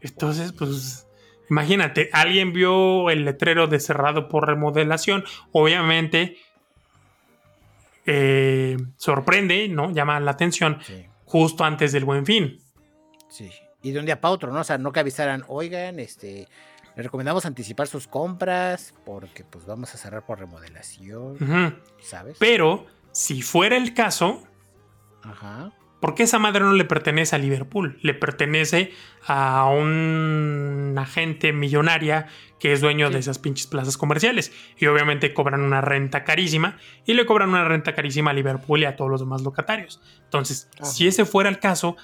Entonces, 0.00 0.52
pues, 0.52 1.06
imagínate, 1.50 2.08
alguien 2.12 2.52
vio 2.54 3.10
el 3.10 3.24
letrero 3.26 3.66
de 3.66 3.80
cerrado 3.80 4.28
por 4.28 4.46
remodelación. 4.46 5.24
Obviamente, 5.52 6.38
eh, 8.06 8.76
sorprende, 8.96 9.68
¿no? 9.68 9.90
Llama 9.90 10.20
la 10.20 10.30
atención 10.30 10.78
Sí. 10.82 11.04
justo 11.24 11.64
antes 11.64 11.92
del 11.92 12.04
buen 12.04 12.24
fin. 12.24 12.58
Sí. 13.28 13.50
Y 13.82 13.92
de 13.92 14.00
un 14.00 14.06
día 14.06 14.20
para 14.20 14.32
otro, 14.32 14.52
¿no? 14.52 14.60
O 14.60 14.64
sea, 14.64 14.78
no 14.78 14.92
que 14.92 15.00
avisaran, 15.00 15.44
oigan, 15.48 15.98
este, 16.00 16.48
les 16.98 17.04
recomendamos 17.06 17.46
anticipar 17.46 17.86
sus 17.86 18.08
compras 18.08 18.92
porque 19.06 19.44
pues 19.44 19.64
vamos 19.66 19.94
a 19.94 19.98
cerrar 19.98 20.26
por 20.26 20.40
remodelación. 20.40 21.78
¿sabes? 22.02 22.36
Pero, 22.38 22.86
si 23.12 23.40
fuera 23.42 23.76
el 23.76 23.94
caso, 23.94 24.42
Ajá. 25.22 25.72
¿Por 26.00 26.14
qué 26.14 26.22
esa 26.24 26.38
madre 26.38 26.60
no 26.60 26.72
le 26.74 26.84
pertenece 26.84 27.34
a 27.34 27.38
Liverpool? 27.40 27.98
Le 28.02 28.14
pertenece 28.14 28.92
a 29.26 29.64
un 29.68 30.94
agente 30.96 31.52
millonaria 31.52 32.26
que 32.60 32.72
es 32.72 32.80
dueño 32.80 33.08
Sí. 33.08 33.14
de 33.14 33.18
esas 33.18 33.38
pinches 33.40 33.66
plazas 33.66 33.96
comerciales. 33.96 34.52
Y 34.76 34.86
obviamente 34.86 35.34
cobran 35.34 35.60
una 35.60 35.80
renta 35.80 36.22
carísima. 36.22 36.78
Y 37.04 37.14
le 37.14 37.26
cobran 37.26 37.48
una 37.48 37.64
renta 37.64 37.96
carísima 37.96 38.30
a 38.30 38.34
Liverpool 38.34 38.80
y 38.80 38.84
a 38.84 38.94
todos 38.94 39.10
los 39.10 39.20
demás 39.20 39.42
locatarios. 39.42 40.00
Entonces, 40.22 40.68
Ajá. 40.76 40.84
si 40.84 41.08
ese 41.08 41.24
fuera 41.24 41.48
el 41.50 41.58
caso, 41.58 41.96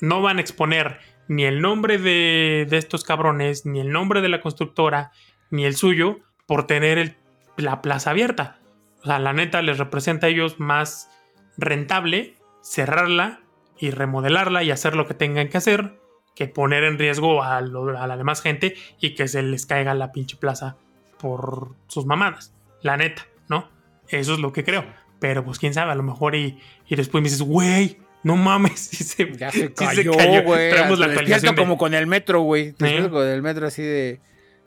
no 0.00 0.22
van 0.22 0.38
a 0.38 0.40
exponer 0.40 0.98
ni 1.34 1.44
el 1.44 1.60
nombre 1.60 1.98
de, 1.98 2.66
de 2.68 2.76
estos 2.76 3.04
cabrones, 3.04 3.64
ni 3.66 3.80
el 3.80 3.90
nombre 3.90 4.20
de 4.20 4.28
la 4.28 4.40
constructora, 4.40 5.12
ni 5.50 5.64
el 5.64 5.76
suyo, 5.76 6.18
por 6.46 6.66
tener 6.66 6.98
el- 6.98 7.16
la 7.56 7.80
plaza 7.82 8.10
abierta. 8.10 8.58
O 9.02 9.06
sea, 9.06 9.18
la 9.18 9.32
neta 9.32 9.62
les 9.62 9.78
representa 9.78 10.26
a 10.26 10.30
ellos 10.30 10.60
más 10.60 11.08
rentable 11.56 12.34
cerrarla 12.62 13.40
y 13.78 13.90
remodelarla 13.90 14.62
y 14.62 14.70
hacer 14.70 14.94
lo 14.94 15.06
que 15.06 15.14
tengan 15.14 15.48
que 15.48 15.58
hacer 15.58 15.98
que 16.34 16.46
poner 16.48 16.84
en 16.84 16.98
riesgo 16.98 17.42
a, 17.42 17.60
lo- 17.60 17.98
a 17.98 18.06
la 18.06 18.16
demás 18.16 18.40
gente 18.40 18.74
y 19.00 19.14
que 19.14 19.28
se 19.28 19.42
les 19.42 19.66
caiga 19.66 19.92
la 19.94 20.12
pinche 20.12 20.36
plaza 20.38 20.76
por 21.18 21.74
sus 21.88 22.06
mamadas. 22.06 22.54
La 22.80 22.96
neta, 22.96 23.26
¿no? 23.48 23.68
Eso 24.08 24.32
es 24.34 24.38
lo 24.40 24.52
que 24.52 24.64
creo. 24.64 24.84
Pero 25.20 25.44
pues 25.44 25.58
quién 25.58 25.74
sabe, 25.74 25.92
a 25.92 25.94
lo 25.94 26.02
mejor 26.02 26.34
y, 26.34 26.58
y 26.88 26.96
después 26.96 27.22
me 27.22 27.28
dices, 27.28 27.42
güey, 27.42 27.98
No 28.24 28.36
mames, 28.36 28.78
sí 28.92 29.02
se, 29.04 29.32
Ya 29.36 29.50
se 29.50 29.68
sí 29.68 29.74
cayó, 29.74 30.12
güey. 30.44 30.70
Traemos 30.70 30.98
la 30.98 31.06
actualización. 31.06 31.54
de- 31.54 31.60
como 31.62 31.76
con 31.78 31.94
el 31.94 32.06
metro, 32.06 32.40
güey. 32.42 32.74
¿Eh? 32.80 33.08
Con 33.10 33.26
el 33.26 33.42
metro 33.42 33.66
así 33.66 33.82
de. 33.82 34.20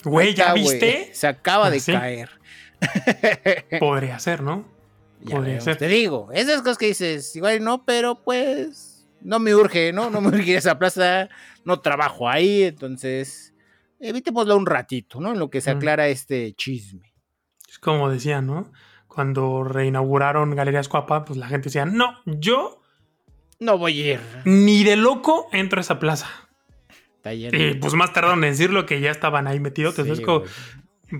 Güey, 0.03 0.33
¿ya 0.35 0.53
viste? 0.53 1.09
Se 1.13 1.25
acaba 1.27 1.69
de 1.71 1.77
¿Ah, 1.77 1.79
sí? 1.79 1.91
caer. 1.93 2.29
Podría 3.79 4.19
ser, 4.19 4.41
¿no? 4.41 4.65
Ya 5.21 5.35
Podría 5.37 5.61
ser. 5.61 5.77
Te 5.77 5.87
digo, 5.87 6.29
esas 6.33 6.61
cosas 6.61 6.77
que 6.77 6.87
dices, 6.87 7.35
igual 7.35 7.63
no, 7.63 7.83
pero 7.85 8.21
pues 8.23 9.07
no 9.21 9.39
me 9.39 9.55
urge, 9.55 9.91
¿no? 9.93 10.09
No 10.09 10.21
me 10.21 10.27
urge 10.37 10.51
ir 10.51 10.55
a 10.57 10.59
esa 10.59 10.77
plaza, 10.77 11.29
no 11.63 11.79
trabajo 11.81 12.29
ahí, 12.29 12.63
entonces 12.63 13.53
evitémoslo 13.99 14.55
un 14.57 14.65
ratito, 14.65 15.19
¿no? 15.19 15.31
En 15.31 15.39
lo 15.39 15.49
que 15.49 15.61
se 15.61 15.73
Mm. 15.73 15.77
aclara 15.77 16.07
este 16.09 16.53
chisme. 16.53 17.13
Es 17.69 17.79
como 17.79 18.09
decía, 18.11 18.41
¿no? 18.41 18.71
Cuando 19.07 19.63
reinauguraron 19.63 20.53
Galerías 20.55 20.89
Coapa, 20.89 21.25
pues 21.25 21.39
la 21.39 21.47
gente 21.47 21.65
decía, 21.69 21.85
no, 21.85 22.17
yo 22.25 22.81
No 23.65 23.77
voy 23.77 24.01
a 24.01 24.13
ir. 24.13 24.19
ni 24.45 24.83
de 24.83 24.95
loco 24.95 25.47
entro 25.51 25.79
a 25.79 25.81
esa 25.81 25.99
plaza. 25.99 26.29
Está 27.17 27.33
lleno. 27.33 27.57
Y 27.57 27.73
pues 27.75 27.93
más 27.95 28.13
tardaron 28.13 28.43
en 28.43 28.51
decirlo 28.51 28.85
que 28.85 29.01
ya 29.01 29.11
estaban 29.11 29.47
ahí 29.47 29.59
metidos. 29.59 29.95
Sí, 29.95 30.03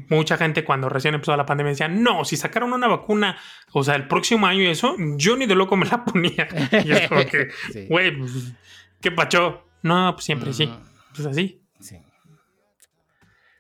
mucha 0.10 0.38
gente 0.38 0.64
cuando 0.64 0.90
recién 0.90 1.14
empezó 1.14 1.36
la 1.36 1.46
pandemia 1.46 1.72
decía, 1.72 1.88
no, 1.88 2.26
si 2.26 2.38
sacaron 2.38 2.74
una 2.74 2.88
vacuna, 2.88 3.38
o 3.72 3.84
sea, 3.84 3.96
el 3.96 4.08
próximo 4.08 4.48
año 4.48 4.62
y 4.62 4.68
eso, 4.68 4.96
yo 5.18 5.36
ni 5.36 5.46
de 5.46 5.56
loco 5.56 5.76
me 5.78 5.86
la 5.86 6.06
ponía. 6.06 6.48
Y 6.84 6.92
es 6.92 7.08
como 7.08 7.26
que, 7.26 7.50
güey, 7.90 8.18
pues, 8.18 8.54
¿qué 9.02 9.12
pacho? 9.12 9.66
No, 9.82 10.14
pues 10.14 10.26
siempre 10.26 10.54
sí. 10.54 10.72
Pues 11.14 11.28
así. 11.28 11.62
sí. 11.80 11.98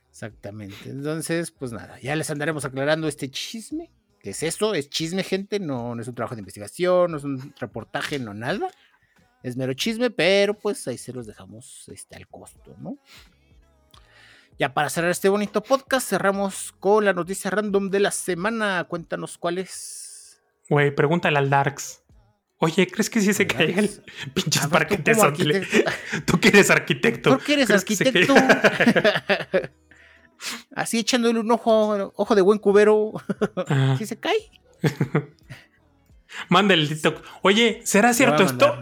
Exactamente. 0.09 0.89
Entonces, 0.89 1.51
pues 1.51 1.71
nada, 1.71 1.99
ya 1.99 2.15
les 2.15 2.29
andaremos 2.29 2.63
aclarando 2.65 3.07
este 3.07 3.29
chisme. 3.29 3.91
¿Qué 4.25 4.31
es 4.31 4.41
eso? 4.41 4.73
Es 4.73 4.89
chisme, 4.89 5.21
gente. 5.21 5.59
No, 5.59 5.93
no 5.93 6.01
es 6.01 6.07
un 6.07 6.15
trabajo 6.15 6.33
de 6.33 6.39
investigación, 6.39 7.11
no 7.11 7.17
es 7.17 7.23
un 7.23 7.53
reportaje, 7.59 8.17
no 8.17 8.33
nada. 8.33 8.71
Es 9.43 9.55
mero 9.55 9.75
chisme, 9.75 10.09
pero 10.09 10.55
pues 10.55 10.87
ahí 10.87 10.97
se 10.97 11.13
los 11.13 11.27
dejamos 11.27 11.87
este, 11.93 12.15
al 12.15 12.27
costo, 12.27 12.75
¿no? 12.79 12.97
Ya 14.57 14.73
para 14.73 14.89
cerrar 14.89 15.11
este 15.11 15.29
bonito 15.29 15.61
podcast, 15.61 16.09
cerramos 16.09 16.73
con 16.79 17.05
la 17.05 17.13
noticia 17.13 17.51
random 17.51 17.91
de 17.91 17.99
la 17.99 18.09
semana. 18.09 18.83
Cuéntanos 18.85 19.37
cuál 19.37 19.59
es. 19.59 20.41
Güey, 20.71 20.89
pregúntale 20.95 21.37
al 21.37 21.51
Darks. 21.51 22.01
Oye, 22.57 22.87
¿crees 22.87 23.11
que 23.11 23.21
sí 23.21 23.31
se 23.31 23.45
cae 23.45 23.77
el 23.77 23.91
pinches 24.33 24.67
ver, 24.71 24.87
tú 24.87 25.11
parquetes? 25.19 25.67
Tú 26.25 26.39
que 26.39 26.47
eres 26.47 26.71
arquitecto. 26.71 27.29
¿Por 27.29 27.43
qué 27.43 27.53
eres 27.53 27.67
¿Crees 27.67 27.85
que 27.85 27.95
se 27.95 28.07
arquitecto? 28.07 28.33
Así 30.75 30.99
echándole 30.99 31.39
un 31.39 31.51
ojo, 31.51 32.13
ojo 32.15 32.35
de 32.35 32.41
buen 32.41 32.59
cubero. 32.59 33.13
Ah, 33.67 33.95
¿Sí 33.97 34.05
se 34.05 34.17
cae? 34.17 34.35
Manda 36.49 36.73
el 36.73 36.89
TikTok. 36.89 37.23
Oye, 37.41 37.81
¿será 37.83 38.13
cierto 38.13 38.43
esto? 38.43 38.77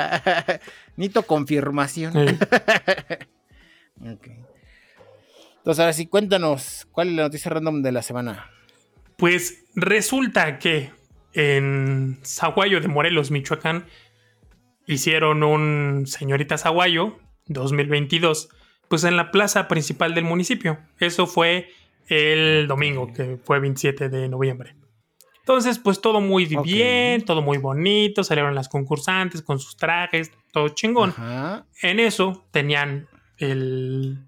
Nito 0.96 1.22
confirmación. 1.24 2.12
Entonces, 5.60 5.80
ahora 5.80 5.92
sí, 5.92 6.06
cuéntanos, 6.06 6.86
¿cuál 6.92 7.08
es 7.08 7.14
la 7.14 7.22
noticia 7.22 7.50
random 7.50 7.82
de 7.82 7.92
la 7.92 8.02
semana? 8.02 8.50
Pues 9.16 9.64
resulta 9.74 10.58
que 10.58 10.92
en 11.32 12.18
Zaguayo 12.24 12.80
de 12.80 12.88
Morelos, 12.88 13.30
Michoacán, 13.30 13.86
hicieron 14.86 15.42
un 15.42 16.06
señorita 16.06 16.56
Zaguayo 16.56 17.18
2022, 17.46 18.48
pues 18.90 19.04
en 19.04 19.16
la 19.16 19.30
plaza 19.30 19.68
principal 19.68 20.16
del 20.16 20.24
municipio. 20.24 20.80
Eso 20.98 21.28
fue 21.28 21.68
el 22.08 22.66
domingo, 22.66 23.12
que 23.12 23.38
fue 23.44 23.60
27 23.60 24.08
de 24.08 24.28
noviembre. 24.28 24.74
Entonces, 25.38 25.78
pues 25.78 26.00
todo 26.00 26.20
muy 26.20 26.44
bien, 26.44 27.24
todo 27.24 27.40
muy 27.40 27.58
bonito, 27.58 28.24
salieron 28.24 28.52
las 28.56 28.68
concursantes 28.68 29.42
con 29.42 29.60
sus 29.60 29.76
trajes, 29.76 30.32
todo 30.52 30.70
chingón. 30.70 31.10
Ajá. 31.10 31.66
En 31.82 32.00
eso 32.00 32.44
tenían 32.50 33.06
el, 33.38 34.26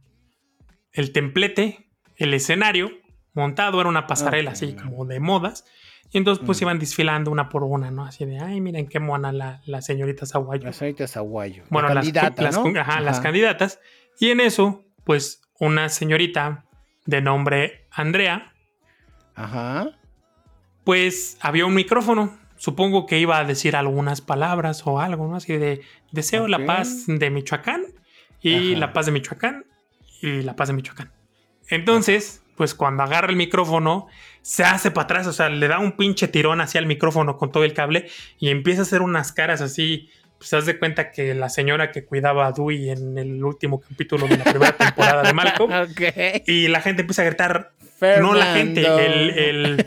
el 0.93 1.13
templete, 1.13 1.89
el 2.17 2.33
escenario 2.33 2.93
montado, 3.35 3.81
era 3.81 3.89
una 3.89 4.07
pasarela 4.07 4.53
así 4.53 4.77
como 4.77 5.07
de 5.07 5.19
modas. 5.19 5.65
Y 6.13 6.19
entonces 6.19 6.45
pues 6.45 6.61
Mm. 6.61 6.65
iban 6.65 6.79
desfilando 6.79 7.31
una 7.31 7.49
por 7.49 7.65
una, 7.65 7.91
¿no? 7.91 8.05
Así 8.05 8.25
de, 8.27 8.39
ay, 8.39 8.61
miren 8.61 8.87
qué 8.87 9.01
mona 9.01 9.33
la, 9.33 9.63
la 9.65 9.81
señorita 9.83 10.27
Zaguayo. 10.27 10.65
La 10.65 10.73
señorita 10.73 11.09
Zaguayo. 11.09 11.65
Bueno, 11.71 11.89
la 11.89 11.95
las, 11.95 12.05
candidata, 12.05 12.43
las- 12.43 12.59
¿no? 12.63 12.81
ajá, 12.81 13.01
las 13.01 13.21
candidatas. 13.21 13.81
Y 14.21 14.31
en 14.31 14.41
eso, 14.41 14.85
pues 15.05 15.41
una 15.59 15.89
señorita 15.89 16.67
de 17.07 17.23
nombre 17.23 17.87
Andrea, 17.91 18.53
Ajá. 19.35 19.89
pues 20.85 21.39
había 21.41 21.67
un 21.67 21.75
micrófono. 21.75 22.39
Supongo 22.57 23.07
que 23.07 23.19
iba 23.19 23.39
a 23.39 23.45
decir 23.45 23.75
algunas 23.75 24.21
palabras 24.21 24.83
o 24.87 25.01
algo, 25.01 25.27
¿no? 25.27 25.37
Así 25.37 25.57
de, 25.57 25.81
deseo 26.13 26.47
la 26.47 26.65
paz 26.65 27.05
de 27.07 27.31
Michoacán 27.31 27.83
y 28.41 28.73
Ajá. 28.73 28.79
la 28.81 28.93
paz 28.93 29.07
de 29.07 29.13
Michoacán 29.13 29.65
y 30.21 30.43
la 30.43 30.55
paz 30.55 30.69
de 30.69 30.75
Michoacán. 30.75 31.11
Entonces, 31.69 32.43
pues 32.57 32.75
cuando 32.75 33.03
agarra 33.03 33.29
el 33.31 33.37
micrófono, 33.37 34.07
se 34.43 34.65
hace 34.65 34.91
para 34.91 35.05
atrás, 35.05 35.27
o 35.29 35.33
sea, 35.33 35.49
le 35.49 35.69
da 35.69 35.79
un 35.79 35.93
pinche 35.93 36.29
tirón 36.29 36.61
hacia 36.61 36.81
el 36.81 36.87
micrófono 36.87 37.39
con 37.39 37.53
todo 37.53 37.65
el 37.65 37.73
cable 37.73 38.09
y 38.39 38.51
empieza 38.51 38.81
a 38.81 38.83
hacer 38.83 39.01
unas 39.01 39.33
caras 39.33 39.61
así. 39.61 40.11
Pues 40.39 40.51
das 40.51 40.67
de 40.67 40.77
cuenta 40.77 41.13
que 41.13 41.35
la 41.35 41.49
señora 41.49 41.93
que 41.93 42.05
cuidaba 42.05 42.49
a 42.49 42.53
Dewey 42.53 42.91
en 42.91 43.17
el 43.17 43.45
último 43.45 43.81
capítulo 43.81 44.27
de 44.27 44.39
la 44.39 44.45
primera 44.45 44.77
temporada 44.77 45.23
de 45.23 45.33
Malcolm. 45.33 45.71
Y 46.49 46.67
la 46.67 46.81
gente 46.81 47.03
empieza 47.03 47.23
a 47.23 47.27
gritar, 47.27 47.71
no 48.21 48.35
la 48.35 48.47
gente, 48.55 48.81
el, 48.85 49.31
el, 49.31 49.87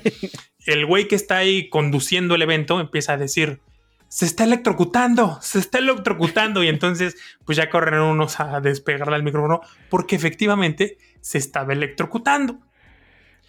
el 0.66 0.86
güey 0.86 1.10
que 1.10 1.16
está 1.16 1.36
ahí 1.38 1.68
conduciendo 1.68 2.36
el 2.36 2.41
evento 2.41 2.80
empieza 2.80 3.14
a 3.14 3.18
decir, 3.18 3.60
se 4.08 4.26
está 4.26 4.45
electrocutando, 4.45 5.38
se 5.41 5.60
está 5.60 5.80
electrocutando. 5.80 6.64
Y 6.64 6.70
entonces, 6.70 7.18
pues 7.43 7.58
ya 7.58 7.70
corren 7.70 7.99
unos 7.99 8.39
a 8.39 8.62
despegarle 8.62 9.16
al 9.16 9.24
micrófono 9.24 9.60
porque 9.89 10.16
efectivamente 10.16 10.97
se 11.20 11.38
estaba 11.38 11.74
electrocutando 11.74 12.62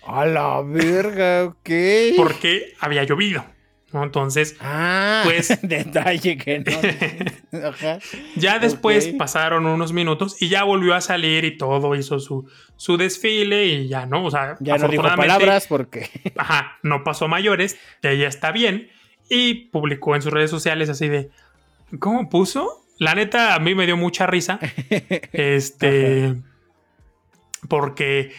A 0.06 0.26
la 0.26 0.62
verga, 0.62 1.44
ok. 1.44 1.70
porque 2.16 2.72
había 2.80 3.04
llovido. 3.04 3.44
¿no? 3.92 4.02
Entonces, 4.02 4.56
Ah, 4.60 5.22
Pues- 5.24 5.58
detalle 5.62 6.36
que 6.36 6.58
no. 6.58 7.58
Ajá. 7.68 7.98
ya 8.34 8.58
después 8.58 9.08
pasaron 9.16 9.64
unos 9.64 9.92
minutos 9.92 10.36
y 10.42 10.48
ya 10.48 10.64
volvió 10.64 10.94
a 10.94 11.00
salir 11.00 11.44
y 11.44 11.56
todo 11.56 11.94
hizo 11.94 12.18
su, 12.18 12.50
su 12.76 12.96
desfile 12.96 13.64
y 13.66 13.88
ya, 13.88 14.04
¿no? 14.04 14.24
O 14.24 14.30
sea, 14.30 14.56
Ya 14.60 14.76
no 14.76 14.88
dijo 14.88 15.02
palabras 15.04 15.66
porque. 15.68 16.10
ajá, 16.36 16.78
no 16.82 17.04
pasó 17.04 17.28
mayores, 17.28 17.78
que 18.02 18.10
ella 18.10 18.28
está 18.28 18.50
bien, 18.52 18.90
y 19.30 19.66
publicó 19.70 20.14
en 20.16 20.22
sus 20.22 20.32
redes 20.32 20.50
sociales 20.50 20.88
así 20.90 21.08
de, 21.08 21.30
¿cómo 22.00 22.28
puso? 22.28 22.84
La 22.98 23.14
neta, 23.14 23.54
a 23.54 23.60
mí 23.60 23.74
me 23.74 23.86
dio 23.86 23.96
mucha 23.96 24.26
risa, 24.26 24.58
este, 25.32 26.34
porque 27.68 28.32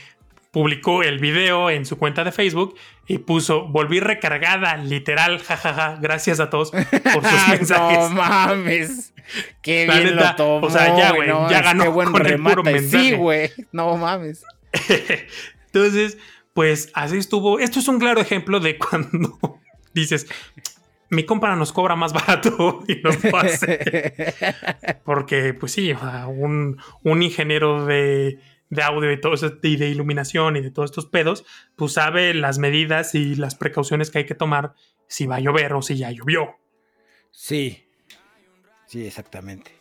publicó 0.52 1.04
el 1.04 1.20
video 1.20 1.70
en 1.70 1.86
su 1.86 1.98
cuenta 1.98 2.24
de 2.24 2.32
Facebook 2.32 2.76
y 3.08 3.20
puso, 3.20 3.68
volví 3.68 4.00
recargada, 4.00 4.78
literal, 4.78 5.40
jajaja, 5.40 5.98
gracias 6.02 6.40
a 6.40 6.50
todos 6.50 6.72
por 6.72 7.26
sus 7.26 7.48
mensajes. 7.50 8.00
no 8.00 8.10
mames. 8.10 9.14
Qué 9.62 9.86
La 9.86 9.96
bien 9.96 10.16
neta, 10.16 10.32
lo 10.32 10.36
tomó. 10.36 10.68
o 10.68 10.70
sea, 10.70 10.98
ya, 10.98 11.12
güey, 11.12 11.30
no 11.30 11.50
ya 11.50 11.62
mames, 11.62 11.64
ganó 11.64 11.84
Qué 11.84 11.90
buen 11.90 12.12
con 12.12 12.26
el 12.26 12.42
puro 12.42 12.64
mensaje. 12.64 13.04
Sí, 13.04 13.12
güey. 13.14 13.52
No 13.72 13.96
mames. 13.98 14.44
Entonces, 15.68 16.18
pues 16.54 16.90
así 16.94 17.18
estuvo. 17.18 17.60
Esto 17.60 17.80
es 17.80 17.88
un 17.88 18.00
claro 18.00 18.22
ejemplo 18.22 18.60
de 18.60 18.78
cuando 18.78 19.60
dices, 19.94 20.28
mi 21.10 21.24
compra 21.24 21.56
nos 21.56 21.72
cobra 21.72 21.96
más 21.96 22.14
barato 22.14 22.84
y 22.88 22.96
nos 22.98 23.24
lo 23.24 23.38
hace. 23.38 24.34
Porque, 25.04 25.54
pues 25.54 25.72
sí, 25.72 25.94
un, 26.28 26.78
un 27.04 27.24
ingeniero 27.24 27.86
de, 27.86 28.40
de 28.70 28.84
audio 28.84 29.12
y 29.12 29.22
todo 29.22 29.34
eso, 29.34 29.54
y 29.64 29.76
de 29.78 29.90
iluminación 29.90 30.56
y 30.58 30.62
de 30.62 30.72
todos 30.72 30.92
estos 30.92 31.06
pedos, 31.06 31.46
pues 31.76 31.94
sabe 31.94 32.34
las 32.34 32.58
medidas 32.60 33.16
y 33.16 33.36
las 33.36 33.56
precauciones 33.56 34.10
que 34.12 34.20
hay 34.20 34.26
que 34.26 34.36
tomar 34.36 34.74
si 35.08 35.26
va 35.26 35.38
a 35.38 35.40
llover 35.40 35.74
o 35.74 35.82
si 35.82 35.98
ya 35.98 36.12
llovió. 36.12 36.56
Sí. 37.32 37.88
Sí, 38.88 39.06
exactamente. 39.06 39.72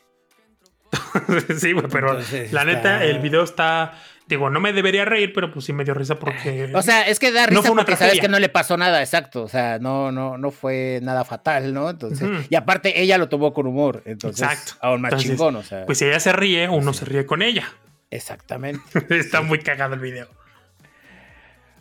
sí, 1.58 1.72
güey, 1.72 1.86
pero 1.90 2.10
Entonces, 2.10 2.52
la 2.52 2.64
neta, 2.64 2.94
está- 3.02 3.04
el 3.04 3.18
video 3.20 3.42
está. 3.42 3.92
Digo, 4.28 4.50
no 4.50 4.58
me 4.58 4.72
debería 4.72 5.04
reír, 5.04 5.32
pero 5.32 5.52
pues 5.52 5.64
sí 5.66 5.72
me 5.72 5.84
dio 5.84 5.94
risa 5.94 6.18
porque. 6.18 6.72
O 6.74 6.82
sea, 6.82 7.02
es 7.06 7.20
que 7.20 7.30
da 7.30 7.42
No 7.42 7.50
risa 7.50 7.62
fue 7.62 7.70
una 7.70 7.82
porque 7.82 7.96
sabes 7.96 8.20
que 8.20 8.28
no 8.28 8.40
le 8.40 8.48
pasó 8.48 8.76
nada, 8.76 9.00
exacto. 9.00 9.44
O 9.44 9.48
sea, 9.48 9.78
no, 9.78 10.10
no, 10.10 10.36
no 10.36 10.50
fue 10.50 10.98
nada 11.02 11.24
fatal, 11.24 11.72
¿no? 11.72 11.90
Entonces, 11.90 12.28
y 12.50 12.54
aparte 12.56 13.00
ella 13.00 13.18
lo 13.18 13.28
tomó 13.28 13.52
con 13.52 13.68
humor. 13.68 14.02
Entonces, 14.04 14.42
Exacto. 14.42 14.72
aún 14.80 15.00
más 15.02 15.12
Entonces, 15.12 15.30
chingón, 15.30 15.56
o 15.56 15.62
sea. 15.62 15.86
pues 15.86 15.98
si 15.98 16.06
ella 16.06 16.18
se 16.18 16.32
ríe, 16.32 16.68
uno 16.68 16.92
se 16.92 17.04
ríe 17.04 17.24
con 17.24 17.40
ella. 17.42 17.68
Exactamente. 18.10 18.82
Está 19.10 19.42
muy 19.42 19.58
cagado 19.58 19.94
el 19.94 20.00
video. 20.00 20.28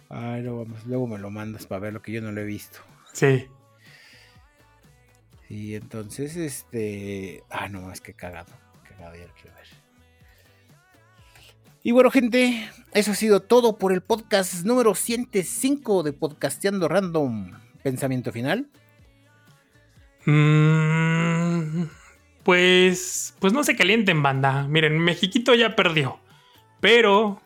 Ay, 0.10 0.42
no, 0.44 0.60
vamos. 0.60 0.86
Luego 0.86 1.08
me 1.08 1.18
lo 1.18 1.30
mandas 1.30 1.66
para 1.66 1.80
ver 1.80 1.94
lo 1.94 2.02
que 2.02 2.12
yo 2.12 2.22
no 2.22 2.32
lo 2.32 2.42
he 2.42 2.46
visto. 2.46 2.80
Sí. 3.14 3.48
Y 5.50 5.76
entonces, 5.76 6.36
este. 6.36 7.44
Ah, 7.50 7.70
no, 7.70 7.92
es 7.92 8.02
que 8.02 8.14
cagado. 8.14 8.54
Cagado, 8.88 9.16
ya 9.16 9.28
lo 9.28 9.34
quiero 9.34 9.56
ver. 9.56 9.68
Y 11.84 11.92
bueno, 11.92 12.10
gente, 12.10 12.68
eso 12.94 13.12
ha 13.12 13.16
sido 13.16 13.42
todo 13.42 13.78
por 13.78 13.94
el 13.94 14.02
podcast 14.02 14.66
número 14.66 14.96
105 14.96 16.02
de 16.02 16.14
Podcasteando 16.14 16.88
Random. 16.88 17.52
Pensamiento 17.84 18.32
final. 18.32 18.68
Mm, 20.26 21.84
pues, 22.46 23.34
pues 23.39 23.54
no 23.54 23.64
se 23.64 23.76
calienten, 23.76 24.22
banda. 24.22 24.68
Miren, 24.68 25.00
Mexiquito 25.00 25.56
ya 25.56 25.76
perdió. 25.76 26.20
Pero, 26.80 27.41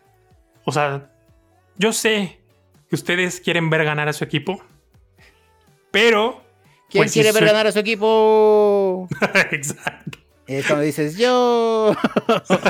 o 0.66 0.72
sea, 0.74 1.10
yo 1.78 1.94
sé 1.94 2.42
que 2.90 2.96
ustedes 2.96 3.40
quieren 3.40 3.70
ver 3.70 3.86
ganar 3.86 4.10
a 4.10 4.14
su 4.14 4.26
equipo. 4.26 4.62
Pero. 5.90 6.44
¿Quién 6.90 7.04
pues, 7.04 7.14
si 7.14 7.22
quiere 7.22 7.32
ver 7.32 7.46
ganar 7.46 7.66
a 7.66 7.72
su 7.72 7.80
equipo? 7.80 9.08
Exacto. 9.52 10.20
Es 10.48 10.68
cuando 10.68 10.84
dices 10.84 11.18
yo. 11.18 11.96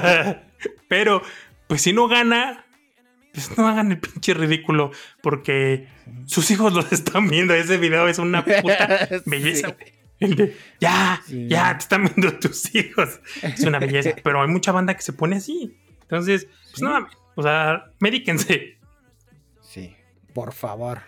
Pero, 0.88 1.24
pues 1.66 1.82
si 1.82 1.94
no 1.94 2.08
gana, 2.08 2.64
pues 3.34 3.58
no 3.58 3.68
hagan 3.68 3.92
el 3.92 4.00
pinche 4.00 4.36
ridículo. 4.36 4.92
Porque 5.24 5.88
sus 6.28 6.52
hijos 6.52 6.74
los 6.74 6.92
están 6.92 7.28
viendo. 7.28 7.56
Ese 7.56 7.78
video 7.78 8.08
es 8.08 8.20
una 8.20 8.46
puta 8.46 9.10
belleza. 9.26 9.76
Sí. 9.80 9.99
El 10.20 10.36
de, 10.36 10.56
ya, 10.80 11.22
Sí. 11.26 11.48
ya, 11.48 11.72
te 11.78 11.84
están 11.84 12.04
viendo 12.06 12.38
tus 12.40 12.74
hijos. 12.76 13.20
Es 13.42 13.62
una 13.62 13.80
belleza. 13.80 14.12
Pero 14.24 14.42
hay 14.42 14.48
mucha 14.50 14.72
banda 14.72 14.94
que 14.96 15.02
se 15.02 15.14
pone 15.14 15.38
así. 15.38 15.78
Entonces, 16.02 16.46
pues 16.46 16.76
Sí. 16.76 16.84
mames. 16.84 17.14
O 17.36 17.44
sea, 17.44 17.92
medíquense. 18.00 18.78
Sí, 19.62 19.96
por 20.34 20.52
favor. 20.54 21.00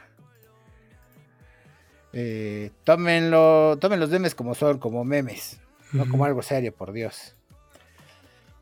Eh, 2.13 2.71
tómenlo, 2.83 3.77
tomen 3.79 3.99
los 3.99 4.09
memes 4.09 4.35
como 4.35 4.53
son, 4.53 4.79
como 4.79 5.03
memes, 5.05 5.59
no 5.93 6.07
como 6.09 6.25
algo 6.25 6.41
serio, 6.41 6.73
por 6.73 6.91
Dios. 6.91 7.35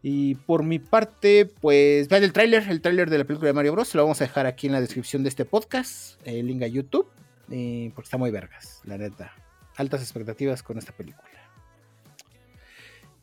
Y 0.01 0.35
por 0.35 0.63
mi 0.63 0.79
parte, 0.79 1.45
pues 1.59 2.07
vean 2.07 2.23
el 2.23 2.31
tráiler, 2.31 2.69
el 2.69 2.79
tráiler 2.81 3.09
de 3.09 3.17
la 3.17 3.23
película 3.25 3.47
de 3.47 3.53
Mario 3.53 3.73
Bros. 3.73 3.93
Lo 3.95 4.03
vamos 4.03 4.21
a 4.21 4.25
dejar 4.25 4.45
aquí 4.45 4.67
en 4.67 4.73
la 4.73 4.81
descripción 4.81 5.23
de 5.23 5.29
este 5.29 5.45
podcast, 5.45 6.19
el 6.25 6.47
link 6.47 6.61
a 6.63 6.67
YouTube, 6.67 7.07
eh, 7.51 7.91
porque 7.95 8.05
está 8.07 8.17
muy 8.17 8.31
vergas, 8.31 8.81
la 8.85 8.97
neta. 8.97 9.33
Altas 9.79 10.01
expectativas 10.01 10.61
con 10.61 10.77
esta 10.77 10.91
película. 10.91 11.29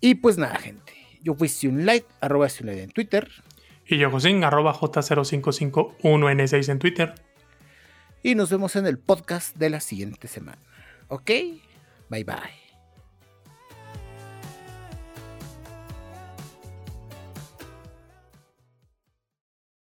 Y 0.01 0.15
pues 0.17 0.39
nada, 0.39 0.57
gente. 0.57 0.95
Yo 1.23 1.35
fui 1.35 1.49
Sunlight, 1.49 2.07
arroba 2.21 2.49
Sunlight 2.49 2.79
en 2.79 2.91
Twitter. 2.91 3.31
Y 3.87 3.99
yo, 3.99 4.11
Josín, 4.11 4.43
arroba 4.43 4.75
J0551N6 4.75 6.69
en 6.71 6.79
Twitter. 6.79 7.15
Y 8.23 8.35
nos 8.35 8.51
vemos 8.51 8.75
en 8.77 8.87
el 8.87 8.99
podcast 8.99 9.55
de 9.57 9.69
la 9.71 9.81
siguiente 9.81 10.29
semana. 10.29 10.63
¿Ok? 11.09 11.31
Bye 12.09 12.25
bye. 12.25 12.66